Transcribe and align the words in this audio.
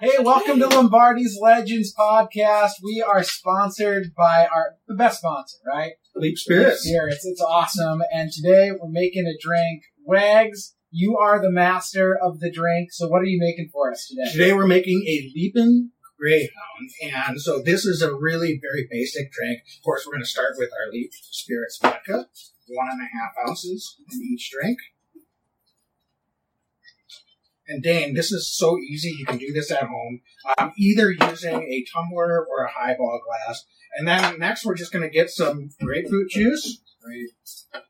Hey, 0.00 0.16
welcome 0.18 0.58
to 0.58 0.66
Lombardi's 0.66 1.38
Legends 1.40 1.94
podcast. 1.96 2.72
We 2.82 3.00
are 3.00 3.22
sponsored 3.22 4.12
by 4.16 4.44
our 4.44 4.74
the 4.88 4.94
best 4.94 5.18
sponsor, 5.18 5.58
right? 5.64 5.92
Leap 6.16 6.36
Spirits. 6.36 6.82
Spirits. 6.82 7.24
It's 7.24 7.40
awesome. 7.40 8.02
And 8.12 8.32
today 8.32 8.72
we're 8.72 8.90
making 8.90 9.26
a 9.26 9.38
drink. 9.40 9.84
Wags, 10.04 10.74
you 10.90 11.16
are 11.16 11.40
the 11.40 11.50
master 11.50 12.18
of 12.20 12.40
the 12.40 12.50
drink. 12.50 12.88
So 12.92 13.06
what 13.06 13.22
are 13.22 13.26
you 13.26 13.38
making 13.40 13.70
for 13.72 13.92
us 13.92 14.08
today? 14.08 14.32
Today 14.32 14.52
we're 14.52 14.66
making 14.66 15.04
a 15.06 15.30
Leaping 15.32 15.90
Greyhound, 16.18 16.90
and 17.28 17.40
so 17.40 17.62
this 17.62 17.84
is 17.84 18.02
a 18.02 18.12
really 18.12 18.60
very 18.60 18.88
basic 18.90 19.30
drink. 19.30 19.60
Of 19.78 19.84
course, 19.84 20.04
we're 20.04 20.12
going 20.12 20.24
to 20.24 20.28
start 20.28 20.54
with 20.56 20.70
our 20.70 20.90
Leap 20.92 21.10
Spirits 21.12 21.78
vodka, 21.80 22.26
one 22.68 22.88
and 22.90 23.00
a 23.00 23.04
half 23.04 23.48
ounces 23.48 23.96
in 24.10 24.22
each 24.22 24.50
drink. 24.50 24.78
And 27.66 27.82
Dane, 27.82 28.14
this 28.14 28.30
is 28.30 28.54
so 28.54 28.78
easy. 28.78 29.14
You 29.18 29.26
can 29.26 29.38
do 29.38 29.52
this 29.52 29.70
at 29.70 29.84
home, 29.84 30.20
um, 30.58 30.72
either 30.76 31.10
using 31.10 31.62
a 31.62 31.84
tumbler 31.94 32.44
or 32.44 32.64
a 32.64 32.70
highball 32.70 33.20
glass. 33.26 33.64
And 33.96 34.06
then 34.06 34.38
next, 34.38 34.64
we're 34.64 34.74
just 34.74 34.92
going 34.92 35.04
to 35.04 35.10
get 35.10 35.30
some 35.30 35.70
grapefruit 35.80 36.30
juice. 36.30 36.82
Right. 37.06 37.82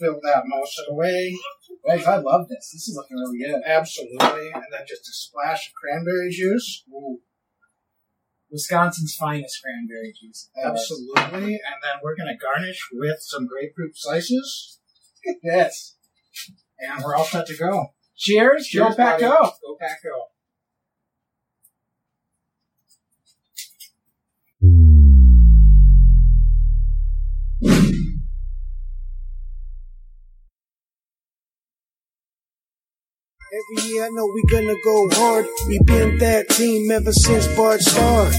Fill 0.00 0.20
that 0.22 0.42
most 0.46 0.78
of 0.78 0.86
the 0.88 0.94
way. 0.94 1.36
Wags, 1.84 2.06
I 2.06 2.16
love 2.16 2.48
this. 2.48 2.70
This 2.72 2.88
is 2.88 2.96
looking 2.96 3.16
really 3.16 3.38
good. 3.38 3.62
Absolutely. 3.66 4.50
And 4.52 4.64
then 4.72 4.82
just 4.86 5.08
a 5.08 5.12
splash 5.12 5.68
of 5.68 5.74
cranberry 5.74 6.30
juice. 6.30 6.84
Ooh. 6.90 7.20
Wisconsin's 8.50 9.14
finest 9.14 9.60
cranberry 9.62 10.12
juice. 10.20 10.50
I 10.56 10.68
love 10.68 10.76
it. 10.76 10.78
Absolutely. 10.78 11.52
And 11.54 11.78
then 11.82 12.00
we're 12.02 12.16
going 12.16 12.28
to 12.28 12.38
garnish 12.38 12.88
with 12.92 13.18
some 13.20 13.46
grapefruit 13.46 13.96
slices. 13.96 14.78
Yes. 15.44 15.94
And 16.80 17.04
we're 17.04 17.14
all 17.14 17.22
set 17.24 17.46
to 17.46 17.56
go. 17.56 17.94
Cheers. 18.16 18.70
Go 18.74 18.84
Cheers, 18.84 18.96
Pack 18.96 19.20
buddy. 19.20 19.22
Go. 19.24 19.40
Go 19.40 19.76
Pack 19.80 20.02
Go. 20.02 20.28
Every 33.52 33.90
year 33.90 34.06
I 34.06 34.08
know 34.08 34.24
we 34.34 34.42
gonna 34.50 34.74
go 34.82 35.08
hard. 35.12 35.46
We 35.68 35.78
been 35.84 36.16
that 36.18 36.48
team 36.48 36.90
ever 36.90 37.12
since 37.12 37.46
Bart 37.54 37.82
started. 37.82 38.34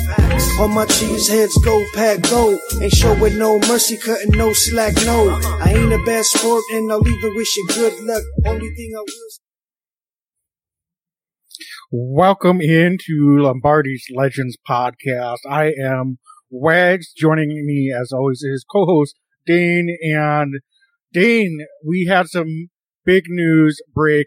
All 0.60 0.70
my 0.70 0.86
cheese 0.86 1.28
heads 1.28 1.56
go 1.60 1.84
pack 1.94 2.22
go. 2.24 2.58
Ain't 2.82 2.94
showing 2.94 3.38
no 3.38 3.60
mercy, 3.60 3.98
cutting 3.98 4.32
no 4.32 4.54
slack, 4.54 4.96
no. 5.06 5.30
I 5.62 5.74
ain't 5.76 5.94
a 5.94 6.00
bad 6.04 6.26
sport 6.26 6.64
and 6.72 6.92
I'll 6.92 7.08
even 7.08 7.36
wish 7.36 7.56
you 7.58 7.68
good 7.68 8.00
luck. 8.06 8.24
Only 8.46 8.74
thing 8.74 8.92
I 8.98 9.02
will 9.02 9.43
Welcome 11.96 12.60
into 12.60 13.38
Lombardi's 13.38 14.08
Legends 14.12 14.58
podcast. 14.68 15.38
I 15.48 15.74
am 15.80 16.18
Wags. 16.50 17.14
Joining 17.16 17.50
me, 17.68 17.94
as 17.96 18.12
always, 18.12 18.42
is 18.42 18.66
co-host 18.68 19.20
Dane. 19.46 19.96
And 20.02 20.56
Dane, 21.14 21.60
we 21.88 22.08
had 22.10 22.30
some 22.30 22.70
big 23.06 23.26
news 23.28 23.80
break 23.94 24.26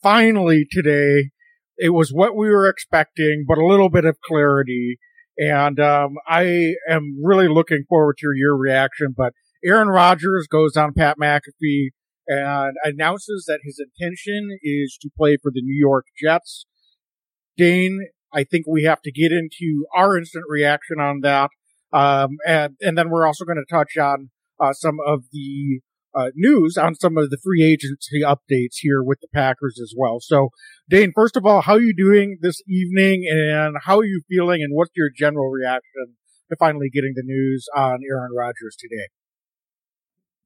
finally 0.00 0.68
today. 0.70 1.30
It 1.76 1.88
was 1.88 2.12
what 2.12 2.36
we 2.36 2.48
were 2.48 2.68
expecting, 2.68 3.44
but 3.44 3.58
a 3.58 3.66
little 3.66 3.90
bit 3.90 4.04
of 4.04 4.20
clarity. 4.24 5.00
And 5.36 5.80
um, 5.80 6.14
I 6.28 6.74
am 6.88 7.16
really 7.20 7.48
looking 7.48 7.82
forward 7.88 8.18
to 8.20 8.28
your 8.36 8.56
reaction. 8.56 9.16
But 9.16 9.32
Aaron 9.64 9.88
Rodgers 9.88 10.46
goes 10.46 10.76
on 10.76 10.92
Pat 10.96 11.16
McAfee 11.20 11.88
and 12.28 12.76
announces 12.84 13.46
that 13.48 13.58
his 13.64 13.84
intention 13.84 14.56
is 14.62 14.96
to 15.02 15.10
play 15.18 15.38
for 15.42 15.50
the 15.52 15.60
New 15.60 15.76
York 15.76 16.04
Jets. 16.22 16.66
Dane, 17.56 18.08
I 18.32 18.44
think 18.44 18.66
we 18.66 18.84
have 18.84 19.02
to 19.02 19.12
get 19.12 19.32
into 19.32 19.86
our 19.94 20.16
instant 20.16 20.44
reaction 20.48 21.00
on 21.00 21.20
that. 21.22 21.50
Um, 21.92 22.36
and, 22.46 22.76
and 22.80 22.96
then 22.96 23.10
we're 23.10 23.26
also 23.26 23.44
going 23.44 23.62
to 23.64 23.74
touch 23.74 23.96
on 23.96 24.30
uh, 24.60 24.72
some 24.72 24.98
of 25.04 25.24
the 25.32 25.80
uh, 26.14 26.30
news 26.34 26.76
on 26.76 26.94
some 26.94 27.16
of 27.16 27.30
the 27.30 27.38
free 27.42 27.62
agency 27.62 28.22
updates 28.22 28.76
here 28.80 29.02
with 29.02 29.18
the 29.20 29.28
Packers 29.32 29.78
as 29.80 29.94
well. 29.96 30.18
So, 30.20 30.50
Dane, 30.88 31.12
first 31.14 31.36
of 31.36 31.46
all, 31.46 31.60
how 31.60 31.74
are 31.74 31.80
you 31.80 31.94
doing 31.94 32.38
this 32.40 32.60
evening 32.68 33.26
and 33.30 33.76
how 33.84 33.98
are 33.98 34.04
you 34.04 34.22
feeling 34.28 34.62
and 34.62 34.74
what's 34.74 34.90
your 34.96 35.10
general 35.16 35.50
reaction 35.50 36.16
to 36.50 36.56
finally 36.56 36.90
getting 36.92 37.12
the 37.14 37.22
news 37.24 37.66
on 37.76 38.00
Aaron 38.08 38.32
Rodgers 38.36 38.76
today? 38.78 39.08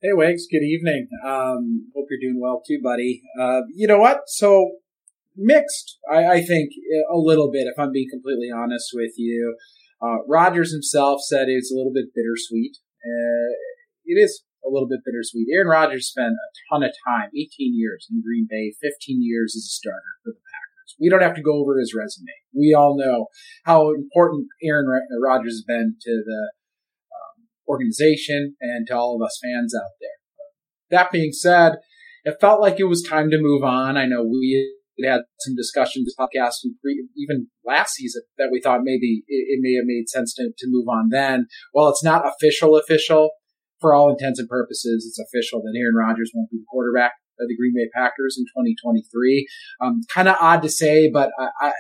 Hey, 0.03 0.12
Wags. 0.12 0.47
Good 0.51 0.62
evening. 0.62 1.09
Um, 1.25 1.91
hope 1.97 2.09
you're 2.11 2.21
doing 2.21 2.39
well 2.41 2.62
too, 2.67 2.78
buddy. 2.83 3.23
Uh, 3.41 3.62
you 3.75 3.87
know 3.87 3.99
what? 3.99 4.25
So 4.27 4.73
mixed, 5.37 5.99
I, 6.11 6.27
I 6.27 6.43
think 6.43 6.71
a 7.12 7.17
little 7.17 7.50
bit, 7.50 7.67
if 7.67 7.78
I'm 7.78 7.93
being 7.93 8.09
completely 8.11 8.49
honest 8.55 8.91
with 8.95 9.12
you. 9.17 9.56
Uh, 10.03 10.19
Rodgers 10.28 10.72
himself 10.72 11.21
said 11.22 11.47
it's 11.49 11.72
a 11.72 11.77
little 11.77 11.93
bit 11.93 12.15
bittersweet. 12.15 12.77
Uh, 13.00 13.55
it 14.05 14.21
is 14.21 14.45
a 14.65 14.71
little 14.71 14.89
bit 14.89 15.00
bittersweet. 15.05 15.49
Aaron 15.53 15.69
Rodgers 15.69 16.09
spent 16.09 16.34
a 16.34 16.49
ton 16.71 16.83
of 16.83 16.93
time, 17.06 17.28
18 17.37 17.77
years 17.77 18.06
in 18.11 18.22
Green 18.22 18.47
Bay, 18.49 18.75
15 18.83 19.22
years 19.22 19.55
as 19.56 19.65
a 19.65 19.72
starter 19.72 20.21
for 20.22 20.33
the 20.33 20.41
Packers. 20.41 20.97
We 21.00 21.09
don't 21.09 21.22
have 21.22 21.37
to 21.37 21.43
go 21.43 21.61
over 21.61 21.78
his 21.78 21.95
resume. 21.95 22.33
We 22.55 22.75
all 22.75 22.97
know 22.99 23.27
how 23.65 23.91
important 23.91 24.49
Aaron 24.62 24.87
Rodgers 25.22 25.55
has 25.55 25.65
been 25.66 25.97
to 26.01 26.22
the 26.25 26.51
um, 27.12 27.49
organization 27.69 28.56
and 28.61 28.87
to 28.89 28.97
all 28.97 29.16
of 29.16 29.25
us 29.25 29.41
fans 29.43 29.75
out 29.75 29.93
there. 30.01 30.99
That 30.99 31.12
being 31.12 31.33
said, 31.33 31.77
it 32.25 32.37
felt 32.41 32.61
like 32.61 32.78
it 32.78 32.84
was 32.84 33.03
time 33.03 33.31
to 33.31 33.41
move 33.41 33.62
on. 33.62 33.97
I 33.97 34.06
know 34.06 34.22
we 34.22 34.75
had 35.03 35.22
some 35.41 35.56
discussions, 35.56 36.06
this 36.06 36.15
podcast, 36.19 36.62
and 36.62 36.75
pre- 36.81 37.09
even 37.16 37.49
last 37.65 37.94
season 37.94 38.22
that 38.38 38.50
we 38.53 38.60
thought 38.60 38.81
maybe 38.84 39.25
it, 39.27 39.59
it 39.59 39.59
may 39.60 39.75
have 39.75 39.87
made 39.87 40.09
sense 40.09 40.32
to, 40.34 40.50
to 40.56 40.66
move 40.69 40.87
on 40.88 41.09
then. 41.10 41.47
Well, 41.72 41.88
it's 41.88 42.05
not 42.05 42.25
official, 42.27 42.77
official. 42.77 43.31
For 43.81 43.93
all 43.93 44.10
intents 44.10 44.38
and 44.38 44.49
purposes, 44.49 45.04
it's 45.06 45.19
official 45.19 45.60
that 45.60 45.77
Aaron 45.78 45.97
Rodgers 45.97 46.31
won't 46.33 46.50
be 46.50 46.59
the 46.59 46.65
quarterback 46.71 47.12
of 47.38 47.49
the 47.49 47.56
Green 47.56 47.75
Bay 47.77 47.91
Packers 47.93 48.37
in 48.38 48.44
2023. 48.44 49.47
Um, 49.81 50.00
kind 50.12 50.28
of 50.28 50.37
odd 50.41 50.62
to 50.62 50.71
say, 50.71 51.10
but 51.12 51.31
I, 51.38 51.49
I, 51.60 51.72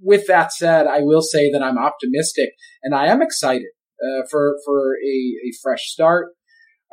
with 0.00 0.26
that 0.26 0.52
said, 0.52 0.86
I 0.86 1.00
will 1.00 1.22
say 1.22 1.52
that 1.52 1.62
I'm 1.62 1.78
optimistic 1.78 2.50
and 2.82 2.94
I 2.94 3.06
am 3.06 3.22
excited 3.22 3.68
uh, 4.02 4.22
for 4.30 4.56
for 4.64 4.94
a, 4.94 5.16
a 5.46 5.52
fresh 5.62 5.84
start 5.84 6.28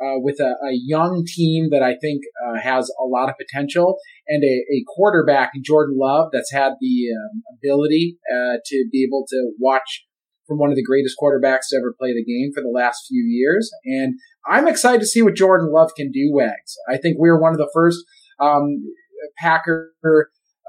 uh, 0.02 0.18
with 0.18 0.40
a, 0.40 0.54
a, 0.66 0.72
young 0.72 1.24
team 1.26 1.68
that 1.70 1.82
I 1.82 1.94
think 2.00 2.22
uh, 2.44 2.60
has 2.60 2.90
a 3.00 3.04
lot 3.04 3.28
of 3.28 3.36
potential 3.38 3.98
and 4.26 4.42
a, 4.42 4.46
a, 4.46 4.84
quarterback, 4.88 5.52
Jordan 5.62 5.96
Love, 5.98 6.30
that's 6.32 6.52
had 6.52 6.72
the 6.80 7.08
um, 7.12 7.42
ability 7.58 8.18
uh, 8.28 8.56
to 8.64 8.88
be 8.90 9.04
able 9.04 9.24
to 9.28 9.52
watch 9.60 10.04
from 10.48 10.58
one 10.58 10.70
of 10.70 10.76
the 10.76 10.82
greatest 10.82 11.16
quarterbacks 11.22 11.68
to 11.70 11.76
ever 11.76 11.94
play 11.96 12.12
the 12.12 12.24
game 12.24 12.50
for 12.54 12.62
the 12.62 12.72
last 12.74 13.06
few 13.08 13.22
years. 13.22 13.70
And 13.84 14.14
I'm 14.46 14.66
excited 14.66 15.00
to 15.00 15.06
see 15.06 15.22
what 15.22 15.36
Jordan 15.36 15.70
Love 15.72 15.92
can 15.96 16.10
do, 16.10 16.30
Wags. 16.32 16.76
I 16.88 16.96
think 16.96 17.16
we 17.18 17.30
were 17.30 17.40
one 17.40 17.52
of 17.52 17.58
the 17.58 17.70
first 17.72 18.04
um, 18.40 18.82
Packer 19.38 19.92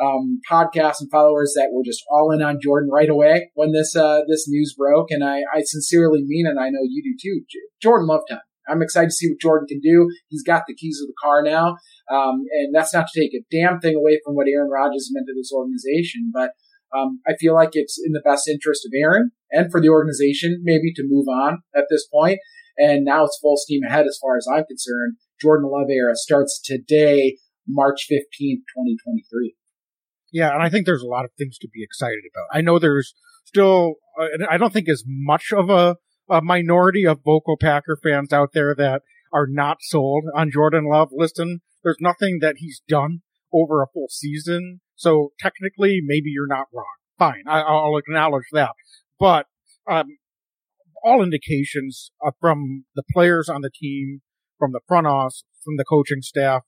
um, 0.01 0.41
podcasts 0.49 0.99
and 0.99 1.09
followers 1.11 1.53
that 1.55 1.69
were 1.71 1.83
just 1.83 2.03
all 2.09 2.31
in 2.31 2.41
on 2.41 2.59
Jordan 2.61 2.89
right 2.91 3.09
away 3.09 3.51
when 3.55 3.71
this 3.71 3.95
uh, 3.95 4.21
this 4.27 4.45
news 4.47 4.75
broke, 4.77 5.11
and 5.11 5.23
I, 5.23 5.41
I 5.53 5.61
sincerely 5.63 6.23
mean 6.23 6.45
it. 6.47 6.59
I 6.59 6.69
know 6.69 6.81
you 6.83 7.03
do 7.03 7.15
too. 7.19 7.45
Jordan 7.81 8.07
Love 8.07 8.21
time. 8.29 8.39
I'm 8.67 8.81
excited 8.81 9.09
to 9.09 9.13
see 9.13 9.29
what 9.29 9.41
Jordan 9.41 9.67
can 9.67 9.79
do. 9.79 10.09
He's 10.29 10.43
got 10.43 10.63
the 10.67 10.75
keys 10.75 10.99
of 11.01 11.07
the 11.07 11.19
car 11.21 11.43
now, 11.43 11.77
um, 12.11 12.45
and 12.51 12.73
that's 12.73 12.93
not 12.93 13.07
to 13.07 13.19
take 13.19 13.33
a 13.33 13.45
damn 13.51 13.79
thing 13.79 13.95
away 13.95 14.19
from 14.23 14.35
what 14.35 14.47
Aaron 14.47 14.69
Rodgers 14.69 15.09
meant 15.11 15.27
to 15.27 15.33
this 15.35 15.51
organization, 15.53 16.31
but 16.33 16.51
um, 16.95 17.21
I 17.27 17.33
feel 17.39 17.53
like 17.55 17.71
it's 17.73 17.99
in 18.03 18.11
the 18.11 18.21
best 18.23 18.47
interest 18.47 18.85
of 18.85 18.91
Aaron 18.95 19.31
and 19.51 19.71
for 19.71 19.81
the 19.81 19.89
organization 19.89 20.61
maybe 20.63 20.93
to 20.95 21.03
move 21.05 21.27
on 21.27 21.63
at 21.75 21.85
this 21.89 22.07
point. 22.11 22.39
And 22.77 23.03
now 23.03 23.25
it's 23.25 23.39
full 23.41 23.57
steam 23.57 23.81
ahead 23.83 24.05
as 24.05 24.17
far 24.21 24.37
as 24.37 24.47
I'm 24.51 24.65
concerned. 24.65 25.17
Jordan 25.41 25.69
Love 25.71 25.89
era 25.89 26.15
starts 26.15 26.61
today, 26.63 27.37
March 27.67 28.07
15th, 28.11 28.63
2023. 28.73 29.55
Yeah, 30.31 30.53
and 30.53 30.63
I 30.63 30.69
think 30.69 30.85
there's 30.85 31.03
a 31.03 31.07
lot 31.07 31.25
of 31.25 31.31
things 31.37 31.57
to 31.59 31.67
be 31.71 31.83
excited 31.83 32.23
about. 32.33 32.57
I 32.57 32.61
know 32.61 32.79
there's 32.79 33.13
still, 33.45 33.95
uh, 34.19 34.45
I 34.49 34.57
don't 34.57 34.73
think 34.73 34.89
as 34.89 35.03
much 35.05 35.51
of 35.55 35.69
a, 35.69 35.97
a 36.29 36.41
minority 36.41 37.05
of 37.05 37.23
vocal 37.23 37.57
Packer 37.57 37.97
fans 38.01 38.31
out 38.31 38.49
there 38.53 38.73
that 38.75 39.01
are 39.31 39.47
not 39.47 39.77
sold 39.81 40.25
on 40.35 40.51
Jordan 40.51 40.89
Love. 40.89 41.09
Listen, 41.11 41.61
there's 41.83 41.97
nothing 41.99 42.39
that 42.41 42.55
he's 42.57 42.81
done 42.87 43.21
over 43.53 43.81
a 43.81 43.87
full 43.93 44.07
season. 44.09 44.81
So 44.95 45.31
technically, 45.39 45.99
maybe 46.03 46.29
you're 46.29 46.47
not 46.47 46.67
wrong. 46.73 46.85
Fine. 47.17 47.43
I, 47.47 47.61
will 47.61 47.97
acknowledge 47.97 48.45
that. 48.51 48.71
But, 49.19 49.47
um, 49.89 50.17
all 51.03 51.21
indications 51.21 52.11
uh, 52.25 52.31
from 52.39 52.85
the 52.95 53.03
players 53.13 53.49
on 53.49 53.61
the 53.61 53.69
team, 53.69 54.21
from 54.57 54.71
the 54.71 54.79
front 54.87 55.05
office, 55.05 55.43
from 55.63 55.75
the 55.77 55.83
coaching 55.83 56.21
staff, 56.21 56.61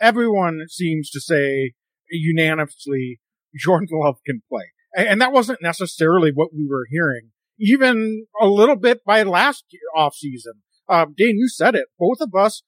everyone 0.00 0.60
seems 0.68 1.10
to 1.10 1.20
say 1.20 1.72
unanimously 2.10 3.20
Jordan 3.56 3.88
Love 3.92 4.16
can 4.26 4.42
play. 4.48 4.64
And 4.96 5.20
that 5.20 5.32
wasn't 5.32 5.62
necessarily 5.62 6.32
what 6.34 6.54
we 6.54 6.66
were 6.68 6.86
hearing, 6.90 7.30
even 7.60 8.26
a 8.40 8.46
little 8.46 8.76
bit 8.76 9.04
by 9.04 9.22
last 9.22 9.64
off 9.94 10.14
season. 10.14 10.54
Um, 10.88 11.14
Dane, 11.16 11.36
you 11.38 11.48
said 11.48 11.74
it. 11.74 11.86
Both 11.98 12.20
of 12.20 12.34
us, 12.36 12.62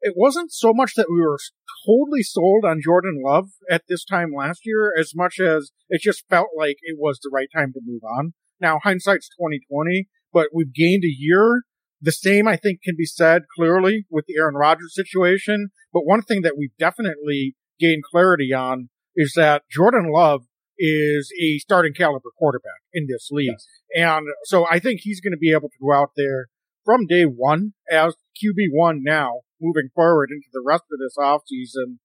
it 0.00 0.14
wasn't 0.16 0.52
so 0.52 0.72
much 0.72 0.94
that 0.96 1.06
we 1.10 1.20
were 1.20 1.38
totally 1.86 2.22
sold 2.22 2.64
on 2.64 2.80
Jordan 2.82 3.20
Love 3.24 3.50
at 3.70 3.82
this 3.88 4.04
time 4.04 4.32
last 4.36 4.62
year 4.64 4.92
as 4.98 5.12
much 5.14 5.38
as 5.38 5.70
it 5.88 6.00
just 6.00 6.24
felt 6.28 6.48
like 6.56 6.76
it 6.82 6.96
was 6.98 7.20
the 7.22 7.30
right 7.32 7.48
time 7.54 7.72
to 7.74 7.80
move 7.84 8.02
on. 8.04 8.32
Now 8.60 8.80
hindsight's 8.82 9.28
2020, 9.28 10.08
but 10.32 10.48
we've 10.52 10.74
gained 10.74 11.04
a 11.04 11.14
year. 11.16 11.62
The 12.00 12.12
same, 12.12 12.46
I 12.46 12.56
think, 12.56 12.80
can 12.82 12.94
be 12.96 13.06
said 13.06 13.42
clearly 13.56 14.06
with 14.10 14.26
the 14.26 14.36
Aaron 14.38 14.54
Rodgers 14.54 14.94
situation. 14.94 15.68
But 15.92 16.06
one 16.06 16.22
thing 16.22 16.42
that 16.42 16.56
we've 16.56 16.76
definitely 16.78 17.56
gained 17.78 18.04
clarity 18.10 18.52
on 18.52 18.88
is 19.16 19.32
that 19.36 19.62
Jordan 19.70 20.12
Love 20.12 20.42
is 20.78 21.32
a 21.40 21.58
starting 21.58 21.92
caliber 21.92 22.30
quarterback 22.38 22.80
in 22.92 23.06
this 23.08 23.28
league. 23.30 23.50
Yes. 23.50 23.66
And 23.96 24.26
so 24.44 24.66
I 24.70 24.78
think 24.78 25.00
he's 25.02 25.20
going 25.20 25.32
to 25.32 25.38
be 25.38 25.52
able 25.52 25.68
to 25.68 25.78
go 25.80 25.92
out 25.92 26.10
there 26.16 26.46
from 26.84 27.06
day 27.06 27.24
one 27.24 27.72
as 27.90 28.14
QB1 28.42 28.98
now 29.02 29.40
moving 29.60 29.90
forward 29.94 30.30
into 30.30 30.46
the 30.52 30.62
rest 30.64 30.84
of 30.92 30.98
this 30.98 31.16
offseason, 31.18 31.98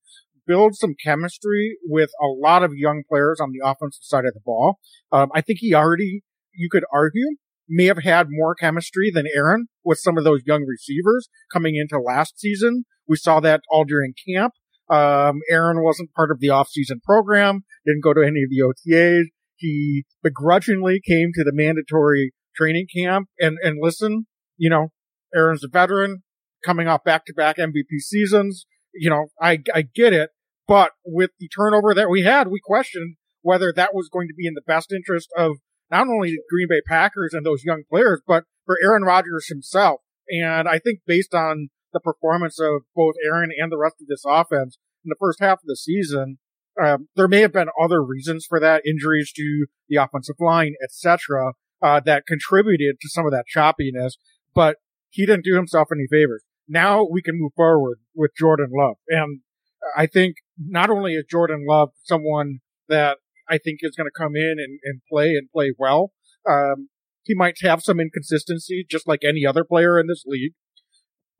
build 0.46 0.74
some 0.74 0.94
chemistry 1.02 1.78
with 1.84 2.10
a 2.20 2.26
lot 2.26 2.62
of 2.62 2.72
young 2.74 3.02
players 3.08 3.40
on 3.40 3.52
the 3.52 3.66
offensive 3.66 4.02
side 4.02 4.24
of 4.24 4.34
the 4.34 4.40
ball. 4.44 4.78
Um, 5.12 5.30
I 5.34 5.40
think 5.40 5.60
he 5.60 5.74
already, 5.74 6.22
you 6.52 6.68
could 6.70 6.84
argue, 6.92 7.36
may 7.68 7.86
have 7.86 8.02
had 8.02 8.26
more 8.28 8.54
chemistry 8.54 9.10
than 9.10 9.26
Aaron 9.34 9.68
with 9.84 9.98
some 9.98 10.18
of 10.18 10.24
those 10.24 10.42
young 10.44 10.64
receivers 10.66 11.28
coming 11.52 11.76
into 11.76 11.98
last 11.98 12.38
season. 12.38 12.84
We 13.08 13.16
saw 13.16 13.40
that 13.40 13.62
all 13.70 13.84
during 13.84 14.14
camp. 14.28 14.52
Um, 14.88 15.40
Aaron 15.50 15.82
wasn't 15.82 16.12
part 16.14 16.30
of 16.30 16.40
the 16.40 16.48
offseason 16.48 17.02
program, 17.02 17.64
didn't 17.86 18.02
go 18.02 18.12
to 18.12 18.20
any 18.20 18.42
of 18.42 18.50
the 18.50 18.62
OTAs. 18.62 19.24
He 19.56 20.04
begrudgingly 20.22 21.00
came 21.06 21.30
to 21.34 21.44
the 21.44 21.52
mandatory 21.54 22.32
training 22.56 22.86
camp 22.94 23.28
and, 23.38 23.56
and 23.62 23.78
listen, 23.80 24.26
you 24.56 24.68
know, 24.68 24.88
Aaron's 25.34 25.64
a 25.64 25.68
veteran 25.68 26.22
coming 26.64 26.88
off 26.88 27.04
back 27.04 27.24
to 27.26 27.34
back 27.34 27.56
MVP 27.56 27.98
seasons. 28.00 28.66
You 28.92 29.10
know, 29.10 29.26
I, 29.40 29.58
I 29.74 29.82
get 29.82 30.12
it, 30.12 30.30
but 30.68 30.92
with 31.04 31.30
the 31.38 31.48
turnover 31.48 31.94
that 31.94 32.10
we 32.10 32.22
had, 32.22 32.48
we 32.48 32.60
questioned 32.62 33.16
whether 33.42 33.72
that 33.72 33.94
was 33.94 34.08
going 34.12 34.28
to 34.28 34.34
be 34.34 34.46
in 34.46 34.54
the 34.54 34.62
best 34.66 34.92
interest 34.92 35.28
of 35.36 35.56
not 35.90 36.06
only 36.08 36.30
the 36.30 36.42
Green 36.50 36.68
Bay 36.68 36.80
Packers 36.86 37.32
and 37.32 37.44
those 37.44 37.64
young 37.64 37.82
players, 37.90 38.22
but 38.26 38.44
for 38.64 38.78
Aaron 38.82 39.02
Rodgers 39.02 39.48
himself. 39.48 40.00
And 40.28 40.66
I 40.68 40.78
think 40.78 41.00
based 41.06 41.34
on 41.34 41.68
the 41.94 42.00
performance 42.00 42.60
of 42.60 42.82
both 42.94 43.14
Aaron 43.24 43.50
and 43.56 43.72
the 43.72 43.78
rest 43.78 43.96
of 44.02 44.08
this 44.08 44.24
offense 44.26 44.76
in 45.04 45.08
the 45.08 45.16
first 45.18 45.40
half 45.40 45.58
of 45.58 45.66
the 45.66 45.76
season, 45.76 46.38
um, 46.82 47.08
there 47.16 47.28
may 47.28 47.40
have 47.40 47.52
been 47.52 47.68
other 47.82 48.04
reasons 48.04 48.44
for 48.46 48.60
that, 48.60 48.82
injuries 48.86 49.32
to 49.36 49.66
the 49.88 49.96
offensive 49.96 50.36
line, 50.40 50.74
etc., 50.82 51.52
uh, 51.82 52.00
that 52.04 52.26
contributed 52.26 52.96
to 53.00 53.08
some 53.08 53.24
of 53.24 53.32
that 53.32 53.44
choppiness. 53.54 54.12
But 54.54 54.76
he 55.10 55.24
didn't 55.24 55.44
do 55.44 55.54
himself 55.54 55.88
any 55.92 56.06
favors. 56.10 56.42
Now 56.68 57.06
we 57.08 57.22
can 57.22 57.38
move 57.38 57.52
forward 57.54 57.98
with 58.14 58.32
Jordan 58.36 58.70
Love, 58.72 58.96
and 59.08 59.40
I 59.96 60.06
think 60.06 60.36
not 60.58 60.90
only 60.90 61.14
is 61.14 61.24
Jordan 61.30 61.64
Love 61.68 61.90
someone 62.02 62.60
that 62.88 63.18
I 63.48 63.58
think 63.58 63.80
is 63.82 63.94
going 63.96 64.06
to 64.06 64.22
come 64.22 64.34
in 64.34 64.56
and, 64.58 64.78
and 64.82 65.00
play 65.10 65.34
and 65.34 65.48
play 65.52 65.72
well. 65.78 66.12
Um, 66.48 66.88
he 67.22 67.34
might 67.34 67.56
have 67.62 67.82
some 67.82 68.00
inconsistency, 68.00 68.84
just 68.88 69.08
like 69.08 69.20
any 69.24 69.46
other 69.46 69.64
player 69.64 69.98
in 69.98 70.06
this 70.06 70.24
league, 70.26 70.52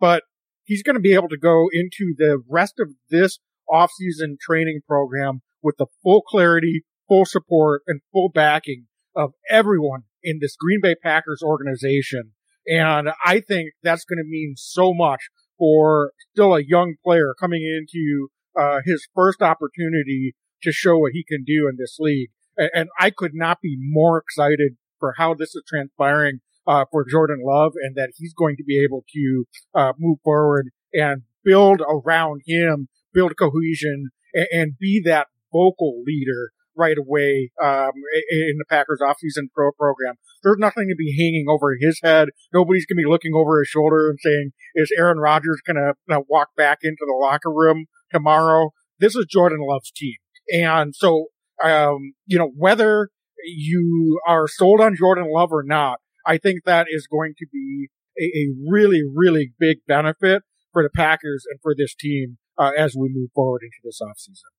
but 0.00 0.22
he's 0.64 0.82
going 0.82 0.94
to 0.94 1.00
be 1.00 1.14
able 1.14 1.28
to 1.28 1.38
go 1.38 1.68
into 1.72 2.14
the 2.16 2.42
rest 2.48 2.74
of 2.80 2.90
this 3.10 3.38
offseason 3.70 4.38
training 4.40 4.80
program 4.86 5.40
with 5.62 5.76
the 5.78 5.86
full 6.02 6.22
clarity, 6.22 6.82
full 7.08 7.24
support, 7.24 7.82
and 7.86 8.00
full 8.12 8.28
backing 8.28 8.86
of 9.16 9.32
everyone 9.48 10.02
in 10.22 10.38
this 10.40 10.56
Green 10.56 10.80
Bay 10.82 10.94
Packers 11.00 11.42
organization. 11.42 12.32
And 12.66 13.10
I 13.24 13.40
think 13.40 13.70
that's 13.82 14.04
going 14.04 14.18
to 14.18 14.24
mean 14.28 14.54
so 14.56 14.92
much 14.94 15.20
for 15.58 16.12
still 16.32 16.54
a 16.54 16.64
young 16.64 16.94
player 17.04 17.34
coming 17.38 17.62
into 17.62 18.28
uh, 18.58 18.80
his 18.84 19.06
first 19.14 19.42
opportunity 19.42 20.34
to 20.62 20.72
show 20.72 20.98
what 20.98 21.12
he 21.12 21.24
can 21.24 21.44
do 21.44 21.68
in 21.68 21.76
this 21.78 21.96
league. 21.98 22.30
And, 22.56 22.70
and 22.74 22.88
I 22.98 23.10
could 23.10 23.32
not 23.34 23.60
be 23.60 23.76
more 23.78 24.18
excited 24.18 24.76
for 24.98 25.14
how 25.18 25.34
this 25.34 25.54
is 25.54 25.62
transpiring 25.68 26.40
uh, 26.66 26.84
for 26.90 27.04
Jordan 27.08 27.40
Love 27.44 27.72
and 27.82 27.94
that 27.96 28.12
he's 28.16 28.34
going 28.34 28.56
to 28.56 28.64
be 28.64 28.82
able 28.82 29.04
to 29.14 29.44
uh, 29.74 29.92
move 29.98 30.18
forward 30.24 30.70
and 30.92 31.22
build 31.44 31.80
around 31.80 32.42
him, 32.46 32.88
build 33.12 33.36
cohesion, 33.38 34.10
and, 34.32 34.46
and 34.52 34.78
be 34.78 35.02
that 35.04 35.28
vocal 35.52 36.02
leader 36.04 36.50
right 36.76 36.98
away 36.98 37.50
um, 37.62 37.92
in 38.30 38.56
the 38.58 38.64
Packers 38.68 39.00
offseason 39.00 39.48
pro 39.54 39.70
program. 39.72 40.14
There's 40.42 40.58
nothing 40.58 40.88
to 40.88 40.96
be 40.96 41.14
hanging 41.16 41.46
over 41.48 41.76
his 41.78 42.00
head. 42.02 42.28
Nobody's 42.52 42.86
going 42.86 42.96
to 42.96 43.04
be 43.04 43.10
looking 43.10 43.32
over 43.34 43.60
his 43.60 43.68
shoulder 43.68 44.10
and 44.10 44.18
saying, 44.20 44.50
"Is 44.74 44.92
Aaron 44.98 45.18
Rodgers 45.18 45.60
going 45.64 45.76
to 45.76 46.20
walk 46.28 46.48
back 46.56 46.78
into 46.82 47.04
the 47.06 47.16
locker 47.18 47.52
room 47.52 47.86
tomorrow?" 48.10 48.70
This 48.98 49.14
is 49.14 49.26
Jordan 49.28 49.60
Love's 49.60 49.90
team. 49.90 50.16
And 50.52 50.94
so, 50.94 51.26
um, 51.62 52.14
you 52.26 52.38
know, 52.38 52.50
whether 52.56 53.08
you 53.44 54.20
are 54.26 54.46
sold 54.48 54.80
on 54.80 54.96
Jordan 54.96 55.26
Love 55.32 55.52
or 55.52 55.62
not, 55.62 55.98
I 56.26 56.38
think 56.38 56.64
that 56.64 56.86
is 56.88 57.06
going 57.06 57.34
to 57.38 57.46
be 57.52 57.88
a, 58.18 58.24
a 58.24 58.46
really, 58.68 59.02
really 59.14 59.52
big 59.58 59.78
benefit 59.86 60.42
for 60.72 60.82
the 60.82 60.90
Packers 60.90 61.44
and 61.50 61.60
for 61.62 61.74
this 61.76 61.94
team 61.94 62.38
uh, 62.58 62.70
as 62.76 62.94
we 62.94 63.08
move 63.10 63.30
forward 63.34 63.62
into 63.62 63.76
this 63.82 64.00
offseason. 64.02 64.50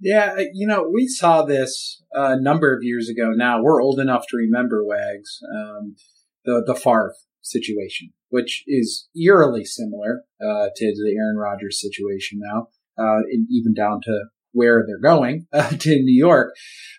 Yeah, 0.00 0.34
uh, 0.38 0.44
you 0.54 0.66
know, 0.66 0.88
we 0.92 1.06
saw 1.06 1.42
this 1.42 2.02
a 2.12 2.40
number 2.40 2.74
of 2.74 2.82
years 2.82 3.08
ago 3.08 3.32
now. 3.34 3.62
We're 3.62 3.82
old 3.82 4.00
enough 4.00 4.24
to 4.30 4.36
remember 4.36 4.84
Wags, 4.84 5.40
um, 5.54 5.96
the, 6.44 6.62
the 6.66 6.74
Favre 6.74 7.14
situation, 7.42 8.12
which 8.30 8.64
is 8.66 9.08
eerily 9.14 9.64
similar 9.64 10.22
uh, 10.40 10.68
to 10.74 10.86
the 10.86 11.14
Aaron 11.18 11.36
Rodgers 11.36 11.80
situation 11.80 12.40
now, 12.42 12.68
uh, 12.98 13.20
even 13.50 13.74
down 13.74 14.00
to 14.04 14.24
where 14.52 14.84
they're 14.86 14.98
going 14.98 15.46
uh, 15.52 15.68
to 15.68 15.90
New 15.90 16.18
York. 16.18 16.54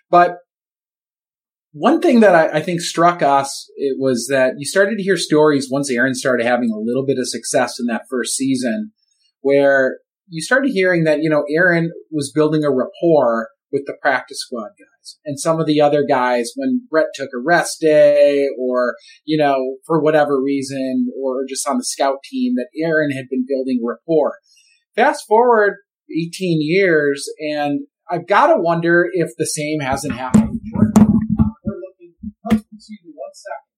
But 0.08 0.38
one 1.72 2.00
thing 2.00 2.20
that 2.20 2.34
I, 2.34 2.58
I, 2.58 2.62
think 2.62 2.80
struck 2.80 3.22
us 3.22 3.70
it 3.76 3.96
was 3.98 4.28
that 4.30 4.54
you 4.58 4.66
started 4.66 4.96
to 4.96 5.02
hear 5.02 5.16
stories 5.16 5.68
once 5.70 5.90
Aaron 5.90 6.14
started 6.14 6.46
having 6.46 6.70
a 6.70 6.78
little 6.78 7.04
bit 7.06 7.18
of 7.18 7.28
success 7.28 7.80
in 7.80 7.86
that 7.86 8.02
first 8.10 8.36
season, 8.36 8.92
where 9.40 9.98
you 10.28 10.42
started 10.42 10.70
hearing 10.72 11.04
that 11.04 11.22
you 11.22 11.30
know 11.30 11.44
Aaron 11.50 11.90
was 12.10 12.32
building 12.32 12.64
a 12.64 12.70
rapport 12.70 13.48
with 13.72 13.84
the 13.86 13.96
practice 14.02 14.40
squad 14.40 14.68
guys 14.78 15.18
and 15.24 15.40
some 15.40 15.58
of 15.58 15.66
the 15.66 15.80
other 15.80 16.04
guys 16.06 16.52
when 16.56 16.86
Brett 16.90 17.06
took 17.14 17.30
a 17.34 17.42
rest 17.42 17.80
day 17.80 18.46
or 18.60 18.96
you 19.24 19.38
know 19.38 19.76
for 19.86 20.02
whatever 20.02 20.40
reason 20.40 21.08
or 21.18 21.44
just 21.48 21.66
on 21.66 21.78
the 21.78 21.84
scout 21.84 22.18
team 22.24 22.54
that 22.56 22.68
Aaron 22.82 23.10
had 23.10 23.28
been 23.30 23.46
building 23.48 23.80
rapport. 23.82 24.38
Fast 24.94 25.24
forward 25.26 25.78
18 26.10 26.58
years, 26.60 27.26
and 27.38 27.80
I've 28.10 28.26
got 28.26 28.48
to 28.48 28.56
wonder 28.58 29.08
if 29.12 29.30
the 29.38 29.46
same 29.46 29.80
hasn't 29.80 30.14
happened. 30.14 30.60
We're 30.72 30.92
looking. 31.64 32.14
Oh, 32.44 32.56
excuse 32.56 33.00
me, 33.04 33.12
one 33.14 33.32
second. 33.32 33.72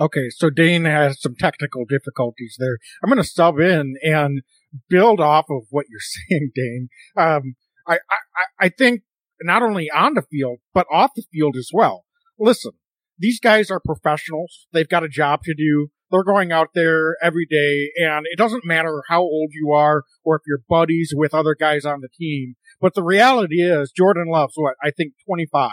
Okay, 0.00 0.28
so 0.30 0.50
Dane 0.50 0.86
has 0.86 1.20
some 1.20 1.36
technical 1.38 1.84
difficulties 1.84 2.56
there. 2.58 2.78
I'm 3.02 3.10
going 3.10 3.22
to 3.22 3.28
sub 3.28 3.60
in 3.60 3.94
and 4.02 4.42
build 4.88 5.20
off 5.20 5.46
of 5.50 5.62
what 5.70 5.86
you're 5.88 6.00
saying, 6.28 6.50
Dane. 6.54 6.88
Um, 7.16 7.54
I, 7.86 7.98
I, 8.10 8.66
I 8.66 8.68
think 8.70 9.02
not 9.40 9.62
only 9.62 9.90
on 9.90 10.14
the 10.14 10.22
field, 10.22 10.58
but 10.72 10.86
off 10.90 11.12
the 11.14 11.24
field 11.32 11.56
as 11.56 11.70
well. 11.72 12.04
Listen, 12.38 12.72
these 13.18 13.38
guys 13.38 13.70
are 13.70 13.80
professionals. 13.80 14.66
They've 14.72 14.88
got 14.88 15.04
a 15.04 15.08
job 15.08 15.42
to 15.44 15.54
do. 15.54 15.88
They're 16.10 16.24
going 16.24 16.52
out 16.52 16.68
there 16.74 17.16
every 17.22 17.46
day, 17.48 17.90
and 17.96 18.26
it 18.30 18.36
doesn't 18.36 18.64
matter 18.64 19.02
how 19.08 19.20
old 19.20 19.50
you 19.52 19.72
are 19.72 20.02
or 20.24 20.36
if 20.36 20.42
you're 20.46 20.62
buddies 20.68 21.12
with 21.14 21.34
other 21.34 21.56
guys 21.58 21.84
on 21.84 22.00
the 22.00 22.08
team. 22.08 22.54
But 22.80 22.94
the 22.94 23.02
reality 23.02 23.62
is, 23.62 23.92
Jordan 23.92 24.26
Love's 24.28 24.54
what 24.56 24.74
I 24.82 24.90
think 24.90 25.14
25, 25.26 25.70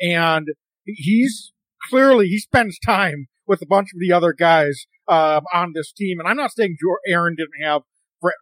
and 0.00 0.48
he's 0.84 1.52
clearly 1.90 2.28
he 2.28 2.38
spends 2.38 2.78
time 2.78 3.26
with 3.46 3.62
a 3.62 3.66
bunch 3.66 3.88
of 3.94 4.00
the 4.00 4.12
other 4.12 4.32
guys 4.32 4.86
um, 5.08 5.42
on 5.52 5.72
this 5.74 5.92
team. 5.92 6.18
And 6.18 6.28
I'm 6.28 6.36
not 6.36 6.52
saying 6.52 6.76
Aaron 7.06 7.36
didn't 7.36 7.64
have 7.64 7.82